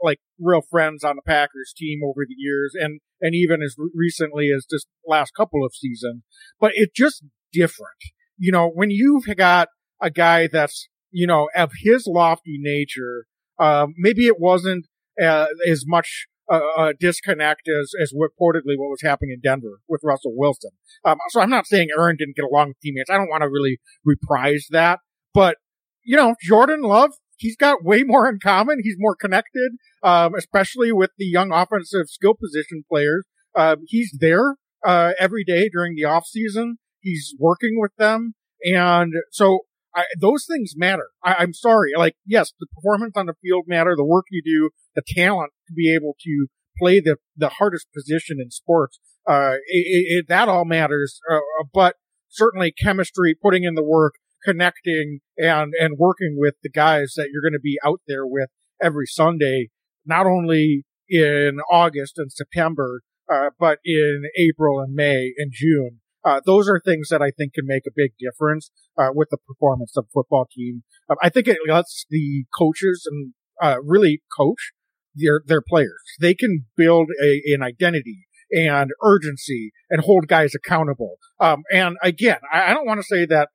like 0.00 0.18
real 0.38 0.62
friends 0.70 1.02
on 1.02 1.16
the 1.16 1.22
Packers 1.22 1.74
team 1.76 2.02
over 2.04 2.24
the 2.26 2.36
years, 2.36 2.72
and 2.78 3.00
and 3.20 3.34
even 3.34 3.62
as 3.62 3.74
recently 3.94 4.50
as 4.56 4.66
this 4.70 4.84
last 5.06 5.32
couple 5.36 5.64
of 5.64 5.74
seasons. 5.74 6.22
But 6.60 6.72
it's 6.74 6.92
just 6.94 7.24
different, 7.52 7.98
you 8.38 8.52
know, 8.52 8.68
when 8.68 8.90
you've 8.90 9.24
got 9.36 9.68
a 10.00 10.10
guy 10.10 10.46
that's 10.46 10.88
you 11.12 11.26
know, 11.26 11.48
of 11.54 11.70
his 11.84 12.06
lofty 12.06 12.58
nature, 12.58 13.26
uh, 13.58 13.86
maybe 13.96 14.26
it 14.26 14.40
wasn't 14.40 14.86
uh, 15.22 15.46
as 15.68 15.84
much 15.86 16.26
uh, 16.52 16.60
a 16.76 16.94
disconnect 16.94 17.62
as, 17.68 17.92
as 18.00 18.12
reportedly 18.12 18.76
what 18.76 18.90
was 18.90 19.02
happening 19.02 19.32
in 19.32 19.40
Denver 19.40 19.80
with 19.88 20.02
Russell 20.04 20.32
Wilson. 20.34 20.70
Um, 21.04 21.16
so 21.30 21.40
I'm 21.40 21.50
not 21.50 21.66
saying 21.66 21.88
Aaron 21.96 22.16
didn't 22.18 22.36
get 22.36 22.44
along 22.44 22.68
with 22.68 22.80
teammates. 22.82 23.10
I 23.10 23.16
don't 23.16 23.30
want 23.30 23.42
to 23.42 23.48
really 23.48 23.78
reprise 24.04 24.66
that, 24.70 25.00
but 25.32 25.56
you 26.04 26.16
know, 26.16 26.34
Jordan 26.42 26.82
Love, 26.82 27.12
he's 27.36 27.56
got 27.56 27.84
way 27.84 28.02
more 28.02 28.28
in 28.28 28.38
common. 28.42 28.80
He's 28.82 28.96
more 28.98 29.16
connected, 29.16 29.72
um, 30.02 30.34
especially 30.34 30.92
with 30.92 31.10
the 31.16 31.26
young 31.26 31.52
offensive 31.52 32.06
skill 32.08 32.34
position 32.34 32.84
players. 32.90 33.24
Uh, 33.54 33.76
he's 33.86 34.16
there, 34.18 34.56
uh, 34.84 35.12
every 35.18 35.44
day 35.44 35.68
during 35.68 35.94
the 35.94 36.04
off 36.04 36.26
season. 36.26 36.78
He's 37.00 37.34
working 37.38 37.80
with 37.80 37.92
them. 37.98 38.34
And 38.64 39.12
so 39.30 39.60
I, 39.94 40.04
those 40.18 40.46
things 40.46 40.72
matter. 40.76 41.08
I, 41.22 41.42
am 41.42 41.52
sorry. 41.52 41.92
Like, 41.96 42.16
yes, 42.26 42.52
the 42.58 42.66
performance 42.66 43.12
on 43.16 43.26
the 43.26 43.34
field 43.42 43.64
matter, 43.66 43.94
the 43.96 44.04
work 44.04 44.26
you 44.30 44.42
do, 44.44 44.70
the 44.94 45.02
talent 45.06 45.52
to 45.68 45.74
be 45.74 45.94
able 45.94 46.16
to 46.24 46.46
play 46.78 47.00
the, 47.00 47.16
the 47.36 47.50
hardest 47.50 47.88
position 47.94 48.38
in 48.40 48.50
sports. 48.50 48.98
Uh, 49.28 49.56
it, 49.66 50.06
it, 50.08 50.28
that 50.28 50.48
all 50.48 50.64
matters. 50.64 51.20
Uh, 51.30 51.40
but 51.72 51.96
certainly 52.28 52.72
chemistry, 52.72 53.34
putting 53.40 53.64
in 53.64 53.74
the 53.74 53.84
work, 53.84 54.14
connecting 54.44 55.20
and, 55.36 55.72
and 55.78 55.98
working 55.98 56.36
with 56.38 56.54
the 56.62 56.70
guys 56.70 57.14
that 57.16 57.28
you're 57.32 57.42
going 57.42 57.52
to 57.52 57.60
be 57.62 57.78
out 57.84 58.00
there 58.08 58.26
with 58.26 58.48
every 58.82 59.06
Sunday, 59.06 59.68
not 60.04 60.26
only 60.26 60.84
in 61.08 61.58
August 61.70 62.14
and 62.16 62.32
September, 62.32 63.02
uh, 63.32 63.50
but 63.58 63.78
in 63.84 64.22
April 64.36 64.80
and 64.80 64.94
May 64.94 65.32
and 65.36 65.52
June. 65.52 66.00
Uh, 66.24 66.40
those 66.44 66.68
are 66.68 66.80
things 66.80 67.08
that 67.08 67.22
I 67.22 67.30
think 67.30 67.54
can 67.54 67.66
make 67.66 67.84
a 67.86 67.92
big 67.94 68.12
difference 68.18 68.70
uh, 68.98 69.08
with 69.12 69.28
the 69.30 69.38
performance 69.38 69.96
of 69.96 70.04
the 70.06 70.10
football 70.12 70.46
team. 70.50 70.84
Um, 71.10 71.16
I 71.22 71.28
think 71.28 71.48
it 71.48 71.58
lets 71.68 72.06
the 72.10 72.44
coaches 72.56 73.08
and 73.10 73.34
uh, 73.60 73.76
really 73.82 74.22
coach 74.36 74.72
their 75.14 75.40
their 75.44 75.62
players. 75.62 76.02
They 76.20 76.34
can 76.34 76.66
build 76.76 77.08
a, 77.22 77.42
an 77.46 77.62
identity 77.62 78.26
and 78.50 78.90
urgency 79.02 79.72
and 79.90 80.02
hold 80.02 80.28
guys 80.28 80.54
accountable. 80.54 81.16
Um, 81.40 81.62
and 81.72 81.96
again, 82.02 82.38
I, 82.52 82.70
I 82.70 82.74
don't 82.74 82.86
want 82.86 83.00
to 83.00 83.06
say 83.06 83.26
that 83.26 83.48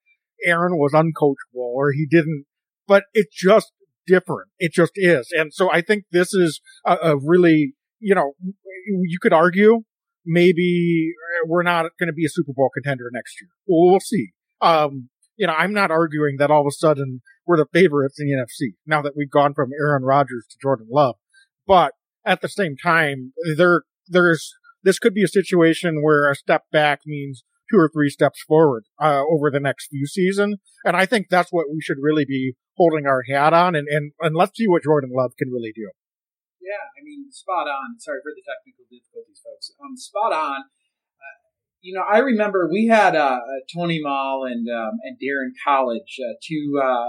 Aaron 0.45 0.77
was 0.77 0.93
uncoachable 0.93 1.36
or 1.55 1.91
he 1.91 2.05
didn't, 2.09 2.45
but 2.88 3.03
it's 3.13 3.36
just 3.36 3.71
different. 4.05 4.50
It 4.59 4.71
just 4.74 4.93
is. 4.95 5.27
And 5.31 5.53
so 5.53 5.71
I 5.71 5.81
think 5.81 6.05
this 6.12 6.33
is 6.33 6.62
a, 6.86 6.97
a 7.03 7.17
really, 7.17 7.74
you 8.00 8.15
know, 8.15 8.33
you 8.88 9.19
could 9.21 9.33
argue 9.33 9.81
maybe 10.25 11.13
we're 11.47 11.63
not 11.63 11.91
going 11.99 12.07
to 12.07 12.13
be 12.13 12.25
a 12.25 12.29
Super 12.29 12.53
Bowl 12.53 12.69
contender 12.73 13.09
next 13.11 13.41
year. 13.41 13.49
Well, 13.65 13.91
we'll 13.91 13.99
see. 13.99 14.31
Um, 14.61 15.09
you 15.35 15.47
know, 15.47 15.53
I'm 15.53 15.73
not 15.73 15.91
arguing 15.91 16.37
that 16.37 16.51
all 16.51 16.61
of 16.61 16.67
a 16.67 16.71
sudden 16.71 17.21
we're 17.45 17.57
the 17.57 17.67
favorites 17.71 18.19
in 18.19 18.27
the 18.27 18.33
NFC 18.33 18.73
now 18.85 19.01
that 19.01 19.15
we've 19.15 19.29
gone 19.29 19.53
from 19.53 19.69
Aaron 19.79 20.03
Rodgers 20.03 20.45
to 20.49 20.57
Jordan 20.61 20.87
Love. 20.91 21.15
But 21.65 21.93
at 22.25 22.41
the 22.41 22.49
same 22.49 22.75
time, 22.75 23.33
there, 23.55 23.83
there's, 24.07 24.53
this 24.83 24.99
could 24.99 25.13
be 25.13 25.23
a 25.23 25.27
situation 25.27 26.01
where 26.01 26.29
a 26.29 26.35
step 26.35 26.63
back 26.71 27.01
means 27.05 27.43
two 27.69 27.77
or 27.77 27.89
three 27.89 28.09
steps 28.09 28.41
forward, 28.47 28.85
uh, 28.99 29.21
over 29.29 29.51
the 29.51 29.59
next 29.59 29.87
few 29.87 30.07
seasons. 30.07 30.57
And 30.85 30.95
I 30.95 31.05
think 31.05 31.27
that's 31.29 31.51
what 31.51 31.67
we 31.69 31.81
should 31.81 31.97
really 32.01 32.25
be 32.25 32.55
holding 32.75 33.05
our 33.05 33.23
hat 33.29 33.53
on 33.53 33.75
and, 33.75 33.87
and, 33.89 34.13
and 34.19 34.35
let's 34.35 34.57
see 34.57 34.67
what 34.67 34.83
Jordan 34.83 35.11
Love 35.13 35.31
can 35.37 35.51
really 35.51 35.73
do. 35.75 35.91
Yeah, 36.61 36.83
I 36.97 37.03
mean, 37.03 37.31
spot 37.31 37.67
on. 37.67 37.99
Sorry 37.99 38.19
for 38.23 38.35
the 38.35 38.43
technical 38.43 38.83
difficulties, 38.91 39.39
folks. 39.39 39.71
Um, 39.79 39.95
spot 39.95 40.33
on 40.33 40.67
you 41.88 41.94
know, 41.94 42.03
I 42.03 42.17
remember 42.17 42.67
we 42.70 42.88
had 42.88 43.15
uh, 43.15 43.39
Tony 43.74 44.01
Moll 44.03 44.44
and 44.44 44.67
um, 44.67 45.00
and 45.03 45.15
Daryn 45.24 45.51
Colledge, 45.65 46.20
uh, 46.20 46.34
two 46.46 46.82
uh, 46.84 47.08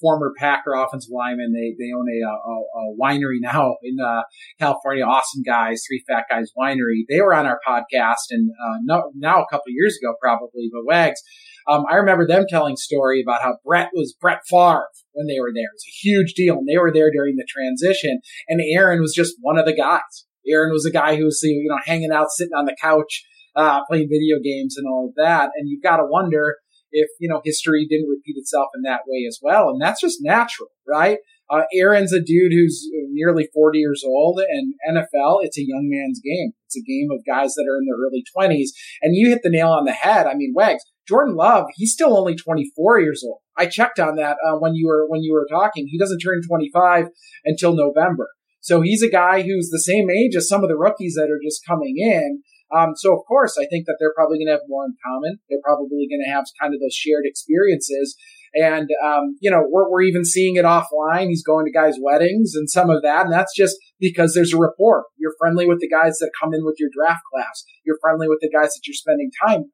former 0.00 0.32
Packer 0.38 0.72
offensive 0.72 1.10
linemen. 1.12 1.52
They 1.52 1.74
they 1.76 1.90
own 1.92 2.06
a, 2.08 2.28
a, 2.28 2.54
a 2.78 2.96
winery 2.96 3.40
now 3.40 3.74
in 3.82 3.96
uh, 3.98 4.22
California. 4.60 5.04
Awesome 5.04 5.42
guys, 5.42 5.82
three 5.84 6.04
fat 6.08 6.26
guys 6.30 6.52
winery. 6.56 7.02
They 7.08 7.20
were 7.20 7.34
on 7.34 7.46
our 7.46 7.58
podcast, 7.66 8.30
and 8.30 8.50
uh, 8.50 8.76
no, 8.84 9.10
now 9.16 9.42
a 9.42 9.46
couple 9.50 9.72
years 9.72 9.98
ago 10.00 10.14
probably, 10.22 10.70
but 10.72 10.86
Wags. 10.86 11.20
Um, 11.68 11.84
I 11.90 11.96
remember 11.96 12.26
them 12.26 12.46
telling 12.48 12.76
story 12.76 13.22
about 13.22 13.42
how 13.42 13.58
Brett 13.64 13.90
was 13.92 14.14
Brett 14.18 14.40
Favre 14.48 14.88
when 15.12 15.26
they 15.26 15.40
were 15.40 15.52
there. 15.52 15.64
It 15.64 15.74
was 15.74 15.84
a 15.88 16.06
huge 16.06 16.34
deal, 16.34 16.54
and 16.58 16.68
they 16.68 16.78
were 16.78 16.92
there 16.92 17.10
during 17.10 17.34
the 17.34 17.46
transition. 17.48 18.20
And 18.48 18.60
Aaron 18.64 19.00
was 19.00 19.12
just 19.12 19.34
one 19.40 19.58
of 19.58 19.66
the 19.66 19.74
guys. 19.74 20.26
Aaron 20.48 20.72
was 20.72 20.86
a 20.86 20.92
guy 20.92 21.16
who 21.16 21.24
was 21.24 21.40
you 21.42 21.68
know 21.68 21.78
hanging 21.84 22.12
out, 22.12 22.30
sitting 22.30 22.54
on 22.54 22.66
the 22.66 22.76
couch 22.80 23.24
uh, 23.56 23.80
playing 23.88 24.08
video 24.08 24.36
games 24.42 24.76
and 24.76 24.86
all 24.86 25.08
of 25.08 25.14
that. 25.16 25.50
And 25.56 25.68
you've 25.68 25.82
got 25.82 25.96
to 25.96 26.06
wonder 26.06 26.56
if, 26.92 27.08
you 27.20 27.28
know, 27.28 27.40
history 27.44 27.86
didn't 27.88 28.08
repeat 28.08 28.36
itself 28.36 28.68
in 28.74 28.82
that 28.82 29.02
way 29.06 29.24
as 29.26 29.38
well. 29.42 29.68
And 29.70 29.80
that's 29.80 30.00
just 30.00 30.18
natural, 30.20 30.68
right? 30.88 31.18
Uh, 31.48 31.62
Aaron's 31.74 32.12
a 32.12 32.20
dude 32.20 32.52
who's 32.52 32.88
nearly 33.10 33.48
40 33.52 33.78
years 33.78 34.04
old 34.06 34.40
and 34.40 34.74
NFL, 34.88 35.38
it's 35.42 35.58
a 35.58 35.66
young 35.66 35.88
man's 35.90 36.20
game. 36.20 36.52
It's 36.66 36.76
a 36.76 36.88
game 36.88 37.08
of 37.10 37.26
guys 37.26 37.54
that 37.54 37.66
are 37.68 37.76
in 37.78 37.86
their 37.86 37.98
early 37.98 38.22
20s. 38.36 38.68
And 39.02 39.16
you 39.16 39.30
hit 39.30 39.40
the 39.42 39.50
nail 39.50 39.70
on 39.70 39.84
the 39.84 39.92
head. 39.92 40.26
I 40.26 40.34
mean, 40.34 40.52
Wags, 40.54 40.84
Jordan 41.08 41.34
Love, 41.34 41.66
he's 41.74 41.92
still 41.92 42.16
only 42.16 42.36
24 42.36 43.00
years 43.00 43.24
old. 43.26 43.40
I 43.58 43.66
checked 43.66 43.98
on 43.98 44.14
that 44.16 44.36
uh, 44.46 44.58
when 44.58 44.74
you 44.74 44.86
were 44.86 45.06
when 45.08 45.22
you 45.22 45.32
were 45.32 45.46
talking. 45.50 45.88
He 45.88 45.98
doesn't 45.98 46.20
turn 46.20 46.40
25 46.46 47.08
until 47.44 47.74
November. 47.74 48.28
So 48.60 48.80
he's 48.80 49.02
a 49.02 49.10
guy 49.10 49.42
who's 49.42 49.70
the 49.70 49.80
same 49.80 50.08
age 50.08 50.36
as 50.36 50.48
some 50.48 50.62
of 50.62 50.68
the 50.68 50.76
rookies 50.76 51.14
that 51.16 51.30
are 51.30 51.40
just 51.42 51.66
coming 51.66 51.96
in. 51.98 52.42
Um, 52.74 52.94
so 52.96 53.14
of 53.16 53.24
course, 53.26 53.56
I 53.58 53.66
think 53.66 53.86
that 53.86 53.96
they're 53.98 54.14
probably 54.14 54.38
going 54.38 54.46
to 54.46 54.58
have 54.58 54.68
more 54.68 54.84
in 54.84 54.94
common. 55.04 55.38
They're 55.48 55.64
probably 55.64 56.06
going 56.08 56.22
to 56.24 56.32
have 56.32 56.44
kind 56.60 56.74
of 56.74 56.80
those 56.80 56.94
shared 56.94 57.24
experiences. 57.24 58.16
And, 58.54 58.88
um, 59.04 59.36
you 59.40 59.50
know, 59.50 59.62
we're, 59.68 59.90
we're 59.90 60.02
even 60.02 60.24
seeing 60.24 60.56
it 60.56 60.64
offline. 60.64 61.28
He's 61.28 61.44
going 61.44 61.66
to 61.66 61.72
guys' 61.72 61.98
weddings 62.02 62.54
and 62.54 62.68
some 62.68 62.90
of 62.90 63.02
that. 63.02 63.24
And 63.24 63.32
that's 63.32 63.54
just 63.56 63.76
because 64.00 64.34
there's 64.34 64.52
a 64.52 64.58
rapport. 64.58 65.04
You're 65.18 65.34
friendly 65.38 65.68
with 65.68 65.80
the 65.80 65.88
guys 65.88 66.18
that 66.18 66.32
come 66.40 66.52
in 66.54 66.64
with 66.64 66.76
your 66.78 66.90
draft 66.92 67.22
class. 67.32 67.64
You're 67.84 67.98
friendly 68.02 68.28
with 68.28 68.38
the 68.40 68.50
guys 68.50 68.70
that 68.70 68.82
you're 68.86 68.94
spending 68.94 69.30
time. 69.46 69.70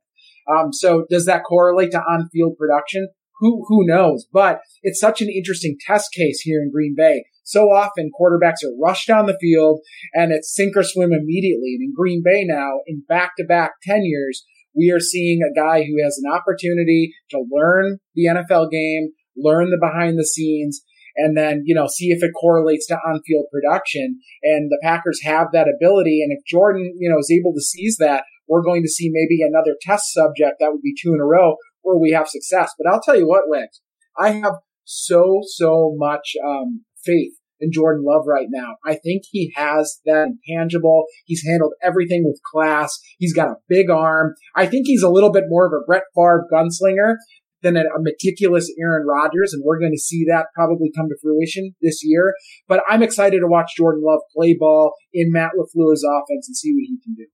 Um, 0.49 0.73
so 0.73 1.07
does 1.11 1.27
that 1.27 1.45
correlate 1.45 1.93
to 1.93 1.99
on-field 1.99 2.57
production? 2.59 3.09
Who, 3.41 3.65
who 3.67 3.87
knows? 3.87 4.27
But 4.33 4.61
it's 4.83 5.01
such 5.01 5.21
an 5.21 5.29
interesting 5.29 5.77
test 5.87 6.13
case 6.13 6.41
here 6.41 6.63
in 6.63 6.71
Green 6.71 6.95
Bay 6.97 7.25
so 7.47 7.71
often 7.71 8.11
quarterbacks 8.11 8.65
are 8.65 8.75
rushed 8.83 9.07
down 9.07 9.27
the 9.27 9.39
field 9.41 9.81
and 10.13 10.33
it's 10.33 10.53
sink 10.53 10.77
or 10.77 10.83
swim 10.83 11.13
immediately. 11.13 11.77
And 11.79 11.83
in 11.83 11.95
Green 11.97 12.21
Bay 12.25 12.45
now, 12.45 12.81
in 12.89 13.05
back 13.09 13.37
to 13.39 13.45
back 13.45 13.75
10 13.85 14.03
years, 14.03 14.45
we 14.75 14.91
are 14.91 15.01
seeing 15.01 15.41
a 15.41 15.55
guy 15.59 15.85
who 15.85 16.03
has 16.03 16.21
an 16.23 16.31
opportunity 16.31 17.15
to 17.31 17.45
learn 17.49 17.99
the 18.17 18.25
NFL 18.27 18.71
game, 18.71 19.13
learn 19.37 19.71
the 19.71 19.79
behind 19.81 20.19
the 20.19 20.27
scenes, 20.27 20.83
and 21.17 21.37
then, 21.37 21.63
you 21.65 21.75
know, 21.75 21.87
see 21.87 22.09
if 22.09 22.23
it 22.23 22.33
correlates 22.39 22.87
to 22.89 22.97
on-field 22.97 23.47
production. 23.53 24.19
And 24.43 24.69
the 24.69 24.81
Packers 24.83 25.21
have 25.23 25.47
that 25.53 25.69
ability. 25.73 26.23
And 26.23 26.37
if 26.37 26.45
Jordan, 26.45 26.95
you 26.99 27.09
know, 27.09 27.19
is 27.19 27.31
able 27.31 27.55
to 27.55 27.63
seize 27.63 27.97
that, 28.01 28.25
we're 28.49 28.65
going 28.65 28.83
to 28.83 28.89
see 28.89 29.09
maybe 29.11 29.41
another 29.41 29.77
test 29.81 30.13
subject 30.13 30.57
that 30.59 30.73
would 30.73 30.83
be 30.83 30.95
two 31.01 31.15
in 31.15 31.21
a 31.21 31.25
row 31.25 31.57
where 31.83 31.97
we 31.97 32.11
have 32.11 32.29
success. 32.29 32.73
But 32.77 32.91
I'll 32.91 33.01
tell 33.01 33.17
you 33.17 33.27
what, 33.27 33.45
Wigs, 33.47 33.81
I 34.19 34.31
have 34.33 34.55
so, 34.85 35.41
so 35.47 35.95
much, 35.97 36.35
um, 36.45 36.85
faith 37.07 37.33
in 37.61 37.73
Jordan 37.73 38.05
Love 38.05 38.25
right 38.27 38.49
now. 38.51 38.75
I 38.85 38.97
think 38.97 39.23
he 39.31 39.53
has 39.57 40.01
that 40.05 40.29
intangible. 40.29 41.05
He's 41.25 41.45
handled 41.47 41.73
everything 41.83 42.25
with 42.25 42.41
class. 42.53 42.99
He's 43.19 43.35
got 43.35 43.49
a 43.49 43.57
big 43.69 43.91
arm. 43.91 44.35
I 44.55 44.67
think 44.67 44.87
he's 44.87 45.03
a 45.03 45.09
little 45.09 45.33
bit 45.33 45.45
more 45.49 45.67
of 45.67 45.73
a 45.73 45.85
Brett 45.87 46.05
Favre 46.15 46.47
gunslinger 46.53 47.17
than 47.63 47.77
a, 47.77 47.81
a 47.81 48.01
meticulous 48.01 48.71
Aaron 48.79 49.07
Rodgers, 49.07 49.53
and 49.53 49.63
we're 49.65 49.81
going 49.81 49.95
to 49.95 49.99
see 49.99 50.25
that 50.29 50.47
probably 50.55 50.91
come 50.95 51.09
to 51.09 51.17
fruition 51.23 51.75
this 51.81 52.01
year. 52.03 52.35
But 52.69 52.83
I'm 52.89 53.03
excited 53.03 53.41
to 53.41 53.47
watch 53.47 53.73
Jordan 53.77 54.03
Love 54.05 54.21
play 54.35 54.55
ball 54.59 54.95
in 55.13 55.33
Matt 55.33 55.53
LaFleur's 55.59 56.05
offense 56.05 56.49
and 56.49 56.57
see 56.57 56.73
what 56.75 56.83
he 56.83 56.99
can 57.03 57.15
do. 57.15 57.27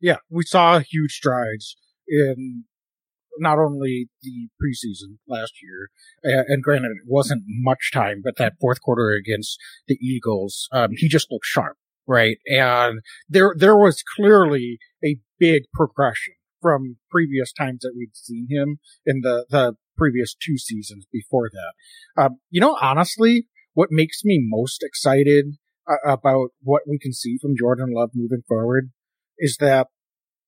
Yeah, 0.00 0.18
we 0.30 0.44
saw 0.44 0.78
huge 0.78 1.12
strides 1.12 1.76
in 2.06 2.64
not 3.38 3.58
only 3.58 4.08
the 4.22 4.48
preseason 4.62 5.18
last 5.28 5.54
year, 5.62 5.90
uh, 6.24 6.44
and 6.48 6.62
granted 6.62 6.90
it 6.90 7.06
wasn't 7.06 7.42
much 7.46 7.90
time, 7.92 8.20
but 8.22 8.36
that 8.36 8.54
fourth 8.60 8.80
quarter 8.80 9.10
against 9.10 9.58
the 9.88 9.98
Eagles, 10.02 10.68
um, 10.72 10.90
he 10.96 11.08
just 11.08 11.30
looked 11.30 11.46
sharp, 11.46 11.76
right? 12.06 12.38
And 12.46 13.00
there 13.28 13.54
there 13.56 13.76
was 13.76 14.02
clearly 14.16 14.78
a 15.04 15.16
big 15.38 15.64
progression 15.72 16.34
from 16.60 16.96
previous 17.10 17.52
times 17.52 17.80
that 17.82 17.94
we'd 17.96 18.14
seen 18.16 18.48
him 18.50 18.78
in 19.04 19.20
the 19.22 19.46
the 19.50 19.74
previous 19.96 20.34
two 20.34 20.58
seasons 20.58 21.06
before 21.12 21.50
that. 21.50 22.22
Um, 22.22 22.38
you 22.50 22.60
know, 22.60 22.76
honestly, 22.80 23.46
what 23.74 23.88
makes 23.90 24.24
me 24.24 24.42
most 24.42 24.82
excited 24.82 25.56
uh, 25.88 26.10
about 26.10 26.48
what 26.62 26.82
we 26.86 26.98
can 26.98 27.12
see 27.12 27.38
from 27.40 27.56
Jordan 27.56 27.92
Love 27.92 28.10
moving 28.14 28.42
forward 28.46 28.90
is 29.38 29.56
that 29.60 29.88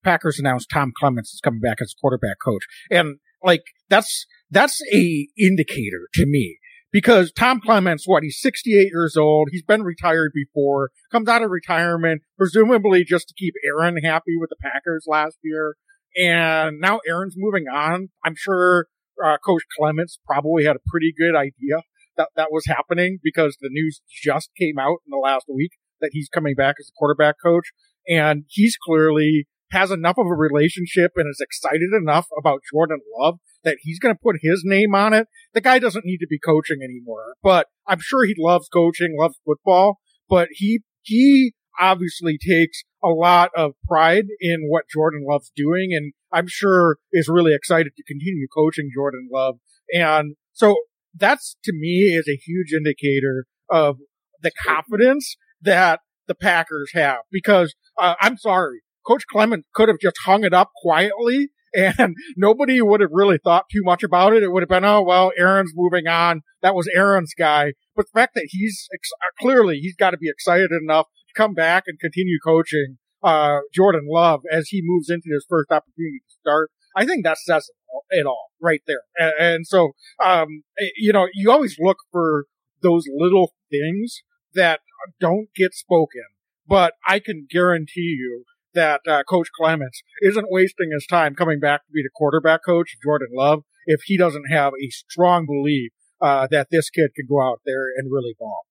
Packers 0.05 0.38
announced 0.38 0.69
Tom 0.73 0.93
Clements 0.99 1.33
is 1.33 1.40
coming 1.40 1.61
back 1.61 1.78
as 1.81 1.95
quarterback 2.00 2.37
coach. 2.45 2.62
And 2.90 3.17
like, 3.43 3.62
that's, 3.88 4.26
that's 4.50 4.81
a 4.93 5.28
indicator 5.38 6.09
to 6.14 6.26
me 6.26 6.59
because 6.93 7.33
Tom 7.33 7.61
Clements, 7.61 8.05
what, 8.07 8.23
he's 8.23 8.40
68 8.40 8.88
years 8.93 9.17
old. 9.17 9.49
He's 9.52 9.62
been 9.62 9.83
retired 9.83 10.33
before, 10.35 10.90
comes 11.12 11.28
out 11.28 11.43
of 11.43 11.50
retirement, 11.50 12.23
presumably 12.37 13.05
just 13.05 13.28
to 13.28 13.35
keep 13.37 13.55
Aaron 13.64 13.97
happy 14.02 14.37
with 14.38 14.50
the 14.50 14.57
Packers 14.61 15.05
last 15.07 15.38
year. 15.43 15.75
And 16.17 16.81
now 16.81 17.00
Aaron's 17.07 17.35
moving 17.37 17.67
on. 17.69 18.09
I'm 18.25 18.35
sure, 18.37 18.87
uh, 19.23 19.37
Coach 19.45 19.62
Clements 19.78 20.19
probably 20.26 20.64
had 20.64 20.76
a 20.76 20.90
pretty 20.90 21.12
good 21.17 21.37
idea 21.37 21.83
that 22.17 22.28
that 22.37 22.49
was 22.50 22.67
happening 22.67 23.19
because 23.23 23.57
the 23.61 23.69
news 23.71 24.00
just 24.23 24.50
came 24.59 24.78
out 24.78 24.99
in 25.07 25.11
the 25.11 25.19
last 25.19 25.47
week 25.49 25.73
that 26.00 26.11
he's 26.12 26.28
coming 26.28 26.55
back 26.55 26.76
as 26.78 26.88
a 26.88 26.97
quarterback 26.99 27.37
coach. 27.43 27.73
And 28.09 28.45
he's 28.49 28.76
clearly 28.83 29.47
has 29.71 29.91
enough 29.91 30.17
of 30.19 30.27
a 30.27 30.35
relationship 30.35 31.13
and 31.17 31.29
is 31.29 31.41
excited 31.41 31.91
enough 31.93 32.27
about 32.39 32.61
Jordan 32.73 33.01
Love 33.19 33.39
that 33.65 33.79
he's 33.83 33.99
going 33.99 34.15
to 34.15 34.21
put 34.23 34.37
his 34.41 34.63
name 34.65 34.95
on 34.95 35.13
it. 35.13 35.27
The 35.53 35.61
guy 35.61 35.79
doesn't 35.79 36.05
need 36.05 36.19
to 36.19 36.27
be 36.29 36.39
coaching 36.39 36.79
anymore, 36.83 37.35
but 37.43 37.67
I'm 37.87 38.01
sure 38.01 38.25
he 38.25 38.35
loves 38.39 38.69
coaching, 38.69 39.17
loves 39.19 39.39
football, 39.45 39.99
but 40.29 40.49
he, 40.53 40.81
he 41.03 41.53
obviously 41.79 42.39
takes 42.39 42.83
a 43.03 43.09
lot 43.09 43.51
of 43.57 43.73
pride 43.87 44.27
in 44.41 44.69
what 44.69 44.85
Jordan 44.93 45.25
Love's 45.29 45.53
doing. 45.55 45.91
And 45.93 46.13
I'm 46.33 46.47
sure 46.49 46.99
is 47.13 47.29
really 47.29 47.55
excited 47.55 47.93
to 47.97 48.03
continue 48.05 48.47
coaching 48.55 48.91
Jordan 48.95 49.29
Love. 49.33 49.57
And 49.93 50.35
so 50.53 50.77
that's 51.15 51.57
to 51.65 51.73
me 51.73 52.17
is 52.19 52.29
a 52.29 52.37
huge 52.37 52.73
indicator 52.73 53.47
of 53.71 53.97
the 54.43 54.51
confidence 54.65 55.37
that 55.63 56.01
the 56.27 56.35
Packers 56.35 56.91
have 56.95 57.21
because 57.31 57.75
uh, 57.99 58.15
I'm 58.21 58.37
sorry, 58.37 58.81
Coach 59.09 59.25
Clement 59.31 59.65
could 59.75 59.88
have 59.88 59.99
just 60.00 60.17
hung 60.25 60.45
it 60.45 60.53
up 60.53 60.71
quietly 60.83 61.49
and 61.75 62.17
nobody 62.37 62.81
would 62.81 63.00
have 63.00 63.11
really 63.12 63.38
thought 63.43 63.65
too 63.71 63.83
much 63.83 64.03
about 64.03 64.33
it. 64.33 64.43
It 64.43 64.53
would 64.53 64.62
have 64.62 64.69
been, 64.69 64.85
oh, 64.85 65.03
well, 65.03 65.33
Aaron's 65.37 65.73
moving 65.75 66.07
on. 66.07 66.43
That 66.62 66.75
was 66.75 66.88
Aaron's 66.95 67.35
guy. 67.38 67.75
But 67.95 68.07
the 68.07 68.21
fact 68.21 68.35
that 68.35 68.49
he's 68.49 68.88
ex- 68.93 69.11
uh, 69.21 69.43
clearly, 69.43 69.79
he's 69.79 69.97
got 69.97 70.11
to 70.11 70.19
be 70.19 70.29
excited 70.29 70.71
enough 70.71 71.07
to 71.07 71.41
come 71.41 71.55
back 71.55 71.85
and 71.87 71.99
continue 71.99 72.38
coaching, 72.45 72.99
uh, 73.23 73.59
Jordan 73.75 74.07
Love 74.09 74.43
as 74.50 74.69
he 74.69 74.81
moves 74.83 75.11
into 75.11 75.29
his 75.33 75.45
first 75.49 75.71
opportunity 75.71 76.21
to 76.27 76.35
start. 76.41 76.71
I 76.97 77.05
think 77.05 77.25
that 77.25 77.38
says 77.38 77.69
it 78.11 78.27
all 78.27 78.49
right 78.61 78.81
there. 78.87 79.03
And, 79.17 79.33
and 79.38 79.67
so, 79.67 79.93
um, 80.25 80.62
eh, 80.81 80.88
you 80.97 81.12
know, 81.12 81.29
you 81.35 81.50
always 81.50 81.77
look 81.79 81.99
for 82.11 82.47
those 82.83 83.05
little 83.15 83.53
things 83.71 84.23
that 84.55 84.81
don't 85.21 85.49
get 85.55 85.75
spoken, 85.75 86.25
but 86.67 86.95
I 87.07 87.19
can 87.19 87.47
guarantee 87.50 88.17
you 88.19 88.45
that 88.75 89.01
uh, 89.09 89.23
Coach 89.29 89.49
Clements 89.57 90.03
isn't 90.23 90.51
wasting 90.51 90.91
his 90.93 91.07
time 91.07 91.35
coming 91.35 91.61
back 91.61 91.87
to 91.87 91.93
be 91.93 92.03
the 92.03 92.11
quarterback 92.15 92.61
coach 92.65 92.97
Jordan 93.03 93.29
Love 93.33 93.63
if 93.87 94.01
he 94.05 94.17
doesn't 94.17 94.51
have 94.51 94.73
a 94.75 94.91
strong 94.91 95.47
belief 95.47 95.93
uh, 96.21 96.47
that 96.51 96.69
this 96.71 96.91
kid 96.91 97.11
could 97.17 97.29
go 97.29 97.41
out 97.41 97.61
there 97.65 97.87
and 97.97 98.13
really 98.13 98.35
ball. 98.39 98.67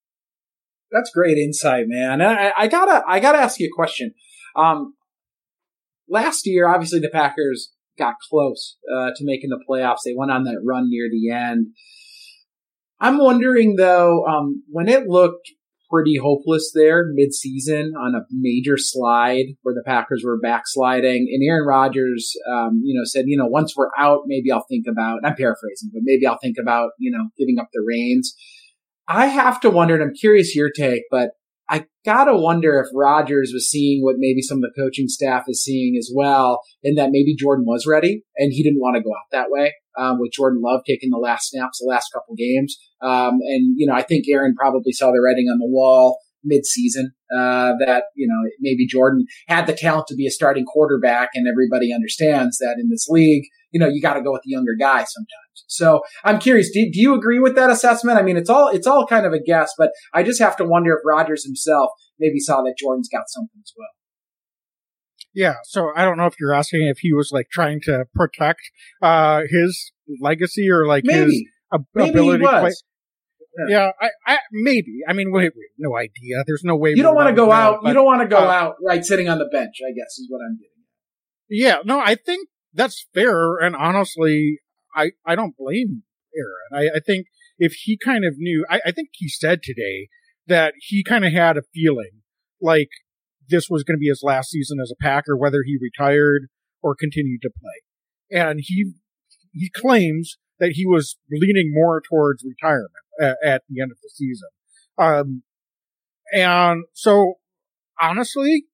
That's 0.91 1.11
great 1.11 1.37
insight, 1.37 1.85
man. 1.87 2.21
I, 2.21 2.53
I, 2.57 2.67
gotta, 2.67 3.03
I 3.07 3.19
gotta 3.19 3.39
ask 3.39 3.59
you 3.59 3.67
a 3.67 3.75
question. 3.75 4.13
Um, 4.55 4.95
last 6.07 6.45
year, 6.45 6.67
obviously 6.67 6.99
the 6.99 7.09
Packers 7.09 7.73
got 7.97 8.15
close 8.29 8.77
uh, 8.93 9.09
to 9.15 9.23
making 9.25 9.49
the 9.49 9.63
playoffs. 9.69 9.99
They 10.05 10.13
went 10.15 10.31
on 10.31 10.43
that 10.43 10.61
run 10.65 10.89
near 10.89 11.09
the 11.09 11.31
end. 11.31 11.67
I'm 12.99 13.17
wondering 13.17 13.75
though, 13.75 14.25
um, 14.25 14.63
when 14.69 14.87
it 14.87 15.07
looked 15.07 15.51
pretty 15.89 16.17
hopeless 16.17 16.71
there 16.73 17.05
mid-season 17.13 17.93
on 17.97 18.15
a 18.15 18.25
major 18.31 18.75
slide 18.77 19.45
where 19.61 19.73
the 19.75 19.83
Packers 19.85 20.23
were 20.25 20.39
backsliding. 20.39 21.27
And 21.31 21.41
Aaron 21.47 21.65
Rodgers, 21.65 22.33
um, 22.51 22.81
you 22.83 22.97
know, 22.97 23.03
said, 23.05 23.25
you 23.27 23.37
know, 23.37 23.47
once 23.47 23.75
we're 23.75 23.89
out, 23.97 24.21
maybe 24.25 24.51
I'll 24.51 24.65
think 24.69 24.85
about, 24.89 25.19
I'm 25.23 25.35
paraphrasing, 25.35 25.91
but 25.93 26.01
maybe 26.03 26.25
I'll 26.27 26.39
think 26.41 26.57
about, 26.61 26.89
you 26.99 27.11
know, 27.11 27.29
giving 27.37 27.57
up 27.59 27.69
the 27.73 27.83
reins. 27.87 28.33
I 29.07 29.27
have 29.27 29.61
to 29.61 29.69
wonder, 29.69 29.93
and 29.93 30.03
I'm 30.03 30.13
curious 30.13 30.55
your 30.55 30.69
take, 30.69 31.03
but 31.09 31.31
I 31.69 31.85
gotta 32.05 32.35
wonder 32.35 32.79
if 32.79 32.87
Rodgers 32.93 33.51
was 33.53 33.69
seeing 33.69 34.03
what 34.03 34.15
maybe 34.17 34.41
some 34.41 34.57
of 34.57 34.61
the 34.61 34.81
coaching 34.81 35.07
staff 35.07 35.43
is 35.47 35.63
seeing 35.63 35.97
as 35.97 36.11
well, 36.13 36.61
and 36.83 36.97
that 36.97 37.11
maybe 37.11 37.35
Jordan 37.35 37.65
was 37.67 37.85
ready 37.85 38.23
and 38.37 38.53
he 38.53 38.63
didn't 38.63 38.79
want 38.79 38.95
to 38.95 39.03
go 39.03 39.11
out 39.11 39.31
that 39.31 39.49
way. 39.49 39.73
Um, 39.99 40.19
with 40.19 40.31
Jordan 40.31 40.61
Love 40.63 40.81
taking 40.87 41.09
the 41.09 41.17
last 41.17 41.49
snaps 41.49 41.79
the 41.79 41.89
last 41.89 42.11
couple 42.13 42.35
games, 42.35 42.77
um, 43.01 43.39
and 43.41 43.75
you 43.77 43.87
know 43.87 43.93
I 43.93 44.03
think 44.03 44.25
Aaron 44.29 44.55
probably 44.55 44.91
saw 44.91 45.07
the 45.07 45.21
writing 45.23 45.47
on 45.51 45.59
the 45.59 45.67
wall 45.67 46.19
mid-season 46.43 47.11
uh, 47.35 47.73
that 47.85 48.03
you 48.15 48.27
know 48.27 48.49
maybe 48.59 48.87
Jordan 48.87 49.25
had 49.47 49.67
the 49.67 49.73
talent 49.73 50.07
to 50.07 50.15
be 50.15 50.27
a 50.27 50.31
starting 50.31 50.65
quarterback, 50.65 51.29
and 51.33 51.47
everybody 51.47 51.93
understands 51.93 52.57
that 52.59 52.77
in 52.79 52.89
this 52.89 53.07
league, 53.09 53.43
you 53.77 53.83
know 53.83 53.87
you 53.87 54.01
got 54.01 54.15
to 54.15 54.21
go 54.23 54.31
with 54.31 54.41
the 54.43 54.49
younger 54.51 54.75
guy 54.79 54.97
sometimes. 55.03 55.57
So 55.67 56.01
I'm 56.23 56.39
curious, 56.39 56.71
do, 56.71 56.79
do 56.91 56.99
you 56.99 57.13
agree 57.13 57.39
with 57.39 57.55
that 57.55 57.69
assessment? 57.69 58.17
I 58.17 58.23
mean, 58.23 58.37
it's 58.37 58.49
all, 58.49 58.69
it's 58.69 58.87
all 58.87 59.05
kind 59.05 59.25
of 59.25 59.33
a 59.33 59.39
guess, 59.39 59.71
but 59.77 59.91
I 60.13 60.23
just 60.23 60.39
have 60.39 60.55
to 60.57 60.63
wonder 60.65 60.93
if 60.93 61.01
Rodgers 61.05 61.43
himself 61.45 61.89
maybe 62.19 62.39
saw 62.39 62.61
that 62.63 62.75
Jordan's 62.79 63.09
got 63.11 63.23
something 63.27 63.59
as 63.63 63.71
well. 63.77 63.89
Yeah, 65.33 65.55
so 65.65 65.91
I 65.95 66.03
don't 66.05 66.17
know 66.17 66.25
if 66.25 66.33
you're 66.39 66.53
asking 66.53 66.87
if 66.87 66.97
he 66.99 67.13
was 67.13 67.29
like 67.31 67.47
trying 67.51 67.79
to 67.83 68.05
protect 68.15 68.61
uh 69.03 69.41
his 69.49 69.91
legacy 70.19 70.67
or 70.71 70.87
like 70.87 71.03
maybe. 71.05 71.25
his 71.25 71.43
ab- 71.73 71.85
maybe 71.93 72.09
ability 72.09 72.39
he 72.39 72.45
to 72.45 72.49
play. 72.49 72.61
was. 72.63 72.83
Yeah, 73.69 73.91
I, 73.99 74.09
I 74.25 74.37
maybe. 74.51 74.99
I 75.07 75.13
mean, 75.13 75.31
wait, 75.31 75.51
wait, 75.55 75.69
no 75.77 75.95
idea. 75.97 76.43
There's 76.45 76.63
no 76.63 76.75
way. 76.75 76.91
You 76.91 77.03
don't 77.03 77.15
want 77.15 77.29
to 77.29 77.35
go 77.35 77.51
out. 77.51 77.79
but- 77.81 77.87
You 77.89 77.93
don't 77.95 78.05
want 78.05 78.21
to 78.21 78.27
go 78.27 78.37
uh, 78.47 78.51
out 78.51 78.75
right 78.85 79.03
sitting 79.03 79.29
on 79.29 79.37
the 79.39 79.49
bench. 79.51 79.75
I 79.87 79.91
guess 79.97 80.17
is 80.17 80.27
what 80.29 80.39
I'm 80.47 80.57
getting. 80.57 80.71
Yeah, 81.49 81.77
no, 81.85 81.99
I 81.99 82.15
think 82.15 82.47
that's 82.77 83.07
fair. 83.13 83.57
And 83.57 83.75
honestly, 83.75 84.59
I, 84.95 85.11
I 85.25 85.35
don't 85.35 85.57
blame 85.57 86.03
Aaron. 86.35 86.89
I, 86.93 86.97
I 86.97 86.99
think 87.05 87.27
if 87.57 87.73
he 87.73 87.97
kind 87.97 88.23
of 88.23 88.35
knew, 88.37 88.65
I, 88.69 88.79
I 88.85 88.91
think 88.91 89.09
he 89.13 89.27
said 89.27 89.61
today 89.63 90.07
that 90.45 90.75
he 90.77 91.03
kind 91.03 91.25
of 91.25 91.33
had 91.33 91.57
a 91.57 91.63
feeling 91.73 92.21
like 92.61 92.89
this 93.49 93.67
was 93.69 93.83
going 93.83 93.97
to 93.97 93.99
be 93.99 94.07
his 94.07 94.21
last 94.23 94.51
season 94.51 94.77
as 94.81 94.91
a 94.91 95.03
Packer, 95.03 95.35
whether 95.35 95.63
he 95.65 95.77
retired 95.81 96.47
or 96.81 96.95
continued 96.95 97.41
to 97.41 97.49
play. 97.49 98.39
And 98.39 98.59
he, 98.61 98.93
he 99.51 99.69
claims 99.69 100.37
that 100.59 100.73
he 100.73 100.85
was 100.85 101.17
leaning 101.31 101.71
more 101.73 102.01
towards 102.01 102.43
retirement 102.45 102.91
at, 103.19 103.37
at 103.43 103.61
the 103.69 103.81
end 103.81 103.91
of 103.91 103.97
the 104.01 104.09
season. 104.13 104.49
Um, 104.97 105.43
and 106.33 106.83
so 106.93 107.35
honestly, 107.99 108.65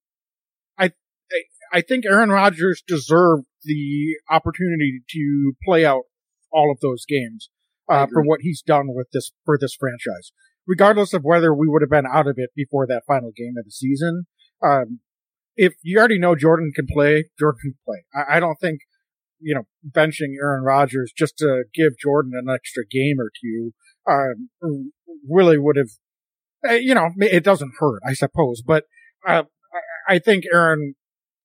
I 1.74 1.82
think 1.82 2.06
Aaron 2.06 2.30
Rodgers 2.30 2.84
deserved 2.86 3.46
the 3.64 4.16
opportunity 4.30 5.02
to 5.10 5.54
play 5.66 5.86
out 5.86 6.04
all 6.52 6.72
of 6.72 6.80
those 6.82 7.04
games 7.06 7.50
uh, 7.90 8.06
for 8.06 8.22
what 8.22 8.42
he's 8.42 8.62
done 8.62 8.94
with 8.94 9.08
this 9.12 9.32
for 9.44 9.58
this 9.60 9.76
franchise, 9.78 10.32
regardless 10.68 11.14
of 11.14 11.24
whether 11.24 11.54
we 11.54 11.68
would 11.68 11.82
have 11.82 11.90
been 11.90 12.06
out 12.06 12.28
of 12.28 12.36
it 12.38 12.52
before 12.56 12.86
that 12.88 13.04
final 13.08 13.32
game 13.36 13.56
of 13.58 13.66
the 13.66 13.72
season. 13.72 14.28
Um, 14.64 15.00
if 15.56 15.74
you 15.82 15.98
already 15.98 16.20
know 16.20 16.36
Jordan 16.36 16.72
can 16.76 16.86
play, 16.88 17.26
Jordan 17.40 17.60
can 17.62 17.76
play. 17.86 18.06
I, 18.14 18.38
I 18.38 18.40
don't 18.40 18.58
think 18.62 18.82
you 19.40 19.56
know 19.56 19.64
benching 19.90 20.34
Aaron 20.40 20.64
Rodgers 20.64 21.12
just 21.18 21.38
to 21.40 21.64
give 21.74 21.98
Jordan 22.00 22.34
an 22.36 22.54
extra 22.54 22.84
game 22.90 23.18
or 23.20 23.32
two 23.42 23.74
um, 24.08 24.92
really 25.28 25.58
would 25.58 25.78
have. 25.78 25.90
uh, 26.70 26.74
You 26.76 26.94
know, 26.94 27.10
it 27.18 27.44
doesn't 27.44 27.74
hurt, 27.80 28.02
I 28.08 28.14
suppose, 28.14 28.62
but 28.62 28.86
uh, 29.28 29.44
I 30.08 30.16
I 30.16 30.20
think 30.20 30.44
Aaron 30.54 30.96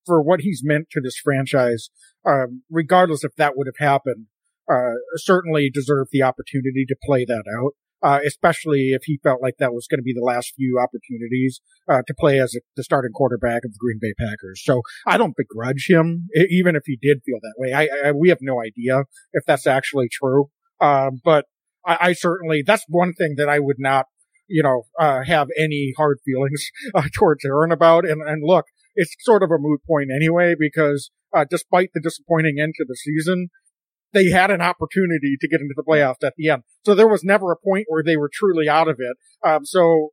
for 0.09 0.19
what 0.29 0.41
he's 0.41 0.63
meant 0.65 0.87
to 0.93 1.01
this 1.01 1.19
franchise, 1.23 1.91
um, 2.27 2.63
regardless 2.71 3.23
if 3.23 3.35
that 3.37 3.57
would 3.57 3.69
have 3.73 3.89
happened, 3.93 4.27
uh, 4.69 4.97
certainly 5.17 5.71
deserved 5.73 6.11
the 6.13 6.23
opportunity 6.23 6.85
to 6.89 6.97
play 7.09 7.25
that 7.25 7.45
out. 7.61 7.73
Uh, 8.01 8.21
especially 8.25 8.91
if 8.91 9.03
he 9.07 9.19
felt 9.25 9.43
like 9.43 9.57
that 9.59 9.73
was 9.73 9.89
going 9.91 9.99
to 9.99 10.05
be 10.05 10.15
the 10.15 10.25
last 10.25 10.53
few 10.55 10.79
opportunities 10.79 11.61
uh, 11.91 12.01
to 12.07 12.15
play 12.17 12.39
as 12.39 12.55
a, 12.55 12.61
the 12.77 12.85
starting 12.85 13.11
quarterback 13.11 13.65
of 13.65 13.73
the 13.73 13.79
Green 13.81 13.99
Bay 14.01 14.15
Packers. 14.17 14.63
So 14.65 14.83
I 15.05 15.19
don't 15.19 15.35
begrudge 15.37 15.87
him, 15.89 16.29
even 16.49 16.77
if 16.77 16.83
he 16.87 16.97
did 17.03 17.19
feel 17.27 17.41
that 17.43 17.55
way. 17.59 17.73
I, 17.73 17.89
I 18.05 18.13
we 18.13 18.29
have 18.29 18.39
no 18.41 18.63
idea 18.63 19.01
if 19.33 19.43
that's 19.49 19.67
actually 19.67 20.09
true. 20.13 20.43
Um, 20.81 21.21
but 21.25 21.47
I, 21.85 21.97
I 22.01 22.13
certainly 22.13 22.63
that's 22.65 22.85
one 22.87 23.15
thing 23.15 23.35
that 23.37 23.49
I 23.49 23.59
would 23.59 23.81
not, 23.81 24.07
you 24.47 24.63
know, 24.63 24.85
uh, 24.97 25.25
have 25.25 25.49
any 25.59 25.93
hard 25.97 26.19
feelings 26.25 26.71
uh, 26.95 27.09
towards 27.13 27.45
Aaron 27.45 27.73
about. 27.73 28.05
And 28.05 28.23
and 28.23 28.45
look, 28.45 28.67
it's 28.95 29.15
sort 29.21 29.43
of 29.43 29.51
a 29.51 29.59
moot 29.59 29.81
point 29.87 30.11
anyway 30.15 30.55
because 30.59 31.11
uh, 31.35 31.45
despite 31.49 31.91
the 31.95 32.01
disappointing 32.01 32.59
end 32.61 32.75
to 32.77 32.85
the 32.87 32.97
season, 32.97 33.49
they 34.13 34.31
had 34.31 34.51
an 34.51 34.61
opportunity 34.61 35.37
to 35.41 35.49
get 35.49 35.61
into 35.61 35.75
the 35.77 35.83
playoffs 35.83 36.25
at 36.25 36.35
the 36.37 36.49
end. 36.49 36.63
So 36.85 36.95
there 36.95 37.09
was 37.09 37.25
never 37.25 37.53
a 37.53 37.57
point 37.57 37.87
where 37.89 38.03
they 38.03 38.17
were 38.17 38.31
truly 38.33 38.69
out 38.69 38.89
of 38.89 38.97
it. 38.99 39.17
Um, 39.47 39.65
so 39.65 40.11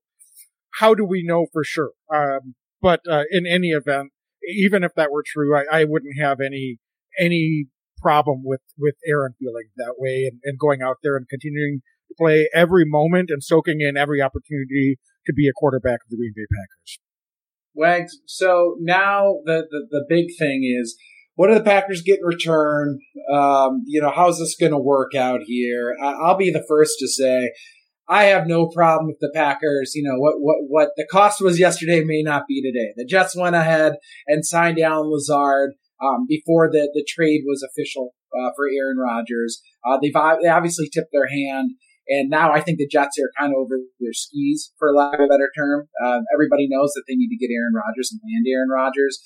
how 0.80 0.94
do 0.94 1.06
we 1.06 1.24
know 1.26 1.48
for 1.52 1.64
sure? 1.64 1.92
Um, 2.14 2.56
but 2.82 3.02
uh, 3.10 3.24
in 3.32 3.48
any 3.48 3.70
event, 3.70 4.12
even 4.48 4.84
if 4.84 4.94
that 4.96 5.12
were 5.12 5.24
true, 5.26 5.58
I, 5.58 5.82
I 5.82 5.84
wouldn't 5.86 6.20
have 6.20 6.40
any 6.46 6.78
any 7.20 7.66
problem 8.02 8.42
with 8.44 8.62
with 8.78 8.96
Aaron 9.08 9.34
feeling 9.40 9.70
that 9.78 9.96
way 9.98 10.30
and, 10.30 10.40
and 10.44 10.60
going 10.60 10.82
out 10.82 10.98
there 11.02 11.16
and 11.16 11.28
continuing 11.28 11.82
to 12.10 12.16
play 12.18 12.50
every 12.54 12.84
moment 12.86 13.30
and 13.32 13.42
soaking 13.42 13.82
in 13.82 13.98
every 13.98 14.22
opportunity 14.22 15.00
to 15.26 15.34
be 15.34 15.48
a 15.48 15.54
quarterback 15.54 16.02
of 16.06 16.10
the 16.10 16.18
Green 16.18 16.34
Bay 16.36 16.46
Packers. 16.52 17.00
Wags. 17.76 18.18
So 18.26 18.76
now 18.80 19.36
the, 19.46 19.68
the, 19.70 19.88
the 19.90 20.06
big 20.08 20.28
thing 20.40 20.64
is, 20.82 20.98
what 21.36 21.48
do 21.48 21.54
the 21.54 21.64
Packers 21.64 22.02
get 22.02 22.20
in 22.20 22.26
return? 22.26 23.00
Um, 23.32 23.84
you 23.86 24.02
know, 24.02 24.12
how's 24.16 24.40
this 24.40 24.56
going 24.58 24.72
to 24.72 24.78
work 24.78 25.14
out 25.16 25.42
here? 25.46 25.94
I, 26.02 26.14
I'll 26.14 26.38
be 26.38 26.52
the 26.52 26.66
first 26.68 26.94
to 27.00 27.08
say, 27.08 27.52
I 28.08 28.26
have 28.26 28.48
no 28.48 28.68
problem 28.68 29.08
with 29.08 29.18
the 29.20 29.32
Packers. 29.34 29.94
You 29.96 30.04
know, 30.04 30.18
what, 30.18 30.36
what, 30.40 30.58
what 30.68 30.90
the 30.96 31.06
cost 31.12 31.42
was 31.42 31.60
yesterday 31.60 32.04
may 32.06 32.22
not 32.22 32.44
be 32.48 32.62
today. 32.62 32.94
The 32.96 33.06
Jets 33.06 33.36
went 33.36 33.56
ahead 33.56 33.96
and 34.28 34.46
signed 34.46 34.80
Allen 34.80 35.10
Lazard, 35.12 35.74
um, 36.02 36.26
before 36.28 36.70
the, 36.72 36.90
the 36.94 37.06
trade 37.08 37.42
was 37.46 37.64
official, 37.64 38.14
uh, 38.38 38.52
for 38.56 38.68
Aaron 38.68 38.98
Rodgers. 38.98 39.62
Uh, 39.86 39.98
they've, 40.02 40.14
they 40.42 40.50
obviously 40.50 40.90
tipped 40.94 41.12
their 41.12 41.28
hand. 41.28 41.72
And 42.08 42.30
now 42.30 42.52
I 42.52 42.62
think 42.62 42.78
the 42.78 42.88
Jets 42.88 43.18
are 43.20 43.32
kind 43.40 43.54
of 43.54 43.58
over 43.58 43.78
their 44.00 44.14
skis, 44.14 44.72
for 44.78 44.94
lack 44.94 45.16
of 45.16 45.26
a 45.26 45.28
better 45.28 45.52
term. 45.58 45.88
Uh, 46.04 46.20
everybody 46.34 46.68
knows 46.70 46.92
that 46.94 47.04
they 47.08 47.16
need 47.16 47.30
to 47.30 47.38
get 47.38 47.54
Aaron 47.54 47.74
Rodgers 47.74 48.12
and 48.12 48.22
land 48.24 48.46
Aaron 48.48 48.70
Rodgers. 48.70 49.20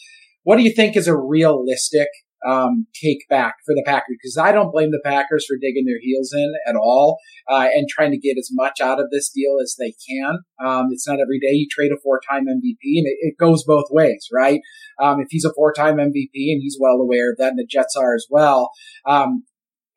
What 0.44 0.58
do 0.58 0.64
you 0.64 0.74
think 0.74 0.96
is 0.96 1.08
a 1.08 1.18
realistic 1.18 2.08
um, 2.48 2.88
take 2.96 3.28
back 3.30 3.56
for 3.66 3.76
the 3.76 3.84
Packers? 3.86 4.16
Because 4.22 4.38
I 4.38 4.54
don't 4.54 4.72
blame 4.72 4.92
the 4.92 5.02
Packers 5.04 5.46
for 5.46 5.58
digging 5.60 5.86
their 5.86 6.00
heels 6.02 6.32
in 6.34 6.54
at 6.66 6.78
all 6.78 7.18
uh, 7.50 7.68
and 7.74 7.88
trying 7.90 8.12
to 8.12 8.18
get 8.18 8.38
as 8.38 8.50
much 8.54 8.80
out 8.80 9.00
of 9.00 9.10
this 9.12 9.30
deal 9.30 9.58
as 9.62 9.76
they 9.78 9.94
can. 10.08 10.40
Um, 10.64 10.88
it's 10.92 11.08
not 11.08 11.20
every 11.20 11.40
day 11.40 11.52
you 11.52 11.68
trade 11.70 11.92
a 11.92 12.00
four-time 12.02 12.46
MVP, 12.46 12.80
and 12.82 13.08
it, 13.08 13.18
it 13.20 13.38
goes 13.38 13.66
both 13.66 13.88
ways, 13.92 14.28
right? 14.34 14.62
Um, 15.02 15.20
if 15.20 15.28
he's 15.30 15.46
a 15.46 15.54
four-time 15.54 15.98
MVP 15.98 16.32
and 16.34 16.62
he's 16.62 16.78
well 16.80 17.02
aware 17.02 17.32
of 17.32 17.38
that, 17.38 17.50
and 17.50 17.60
the 17.60 17.68
Jets 17.70 17.96
are 17.98 18.16
as 18.16 18.26
well, 18.30 18.72
um, 19.06 19.44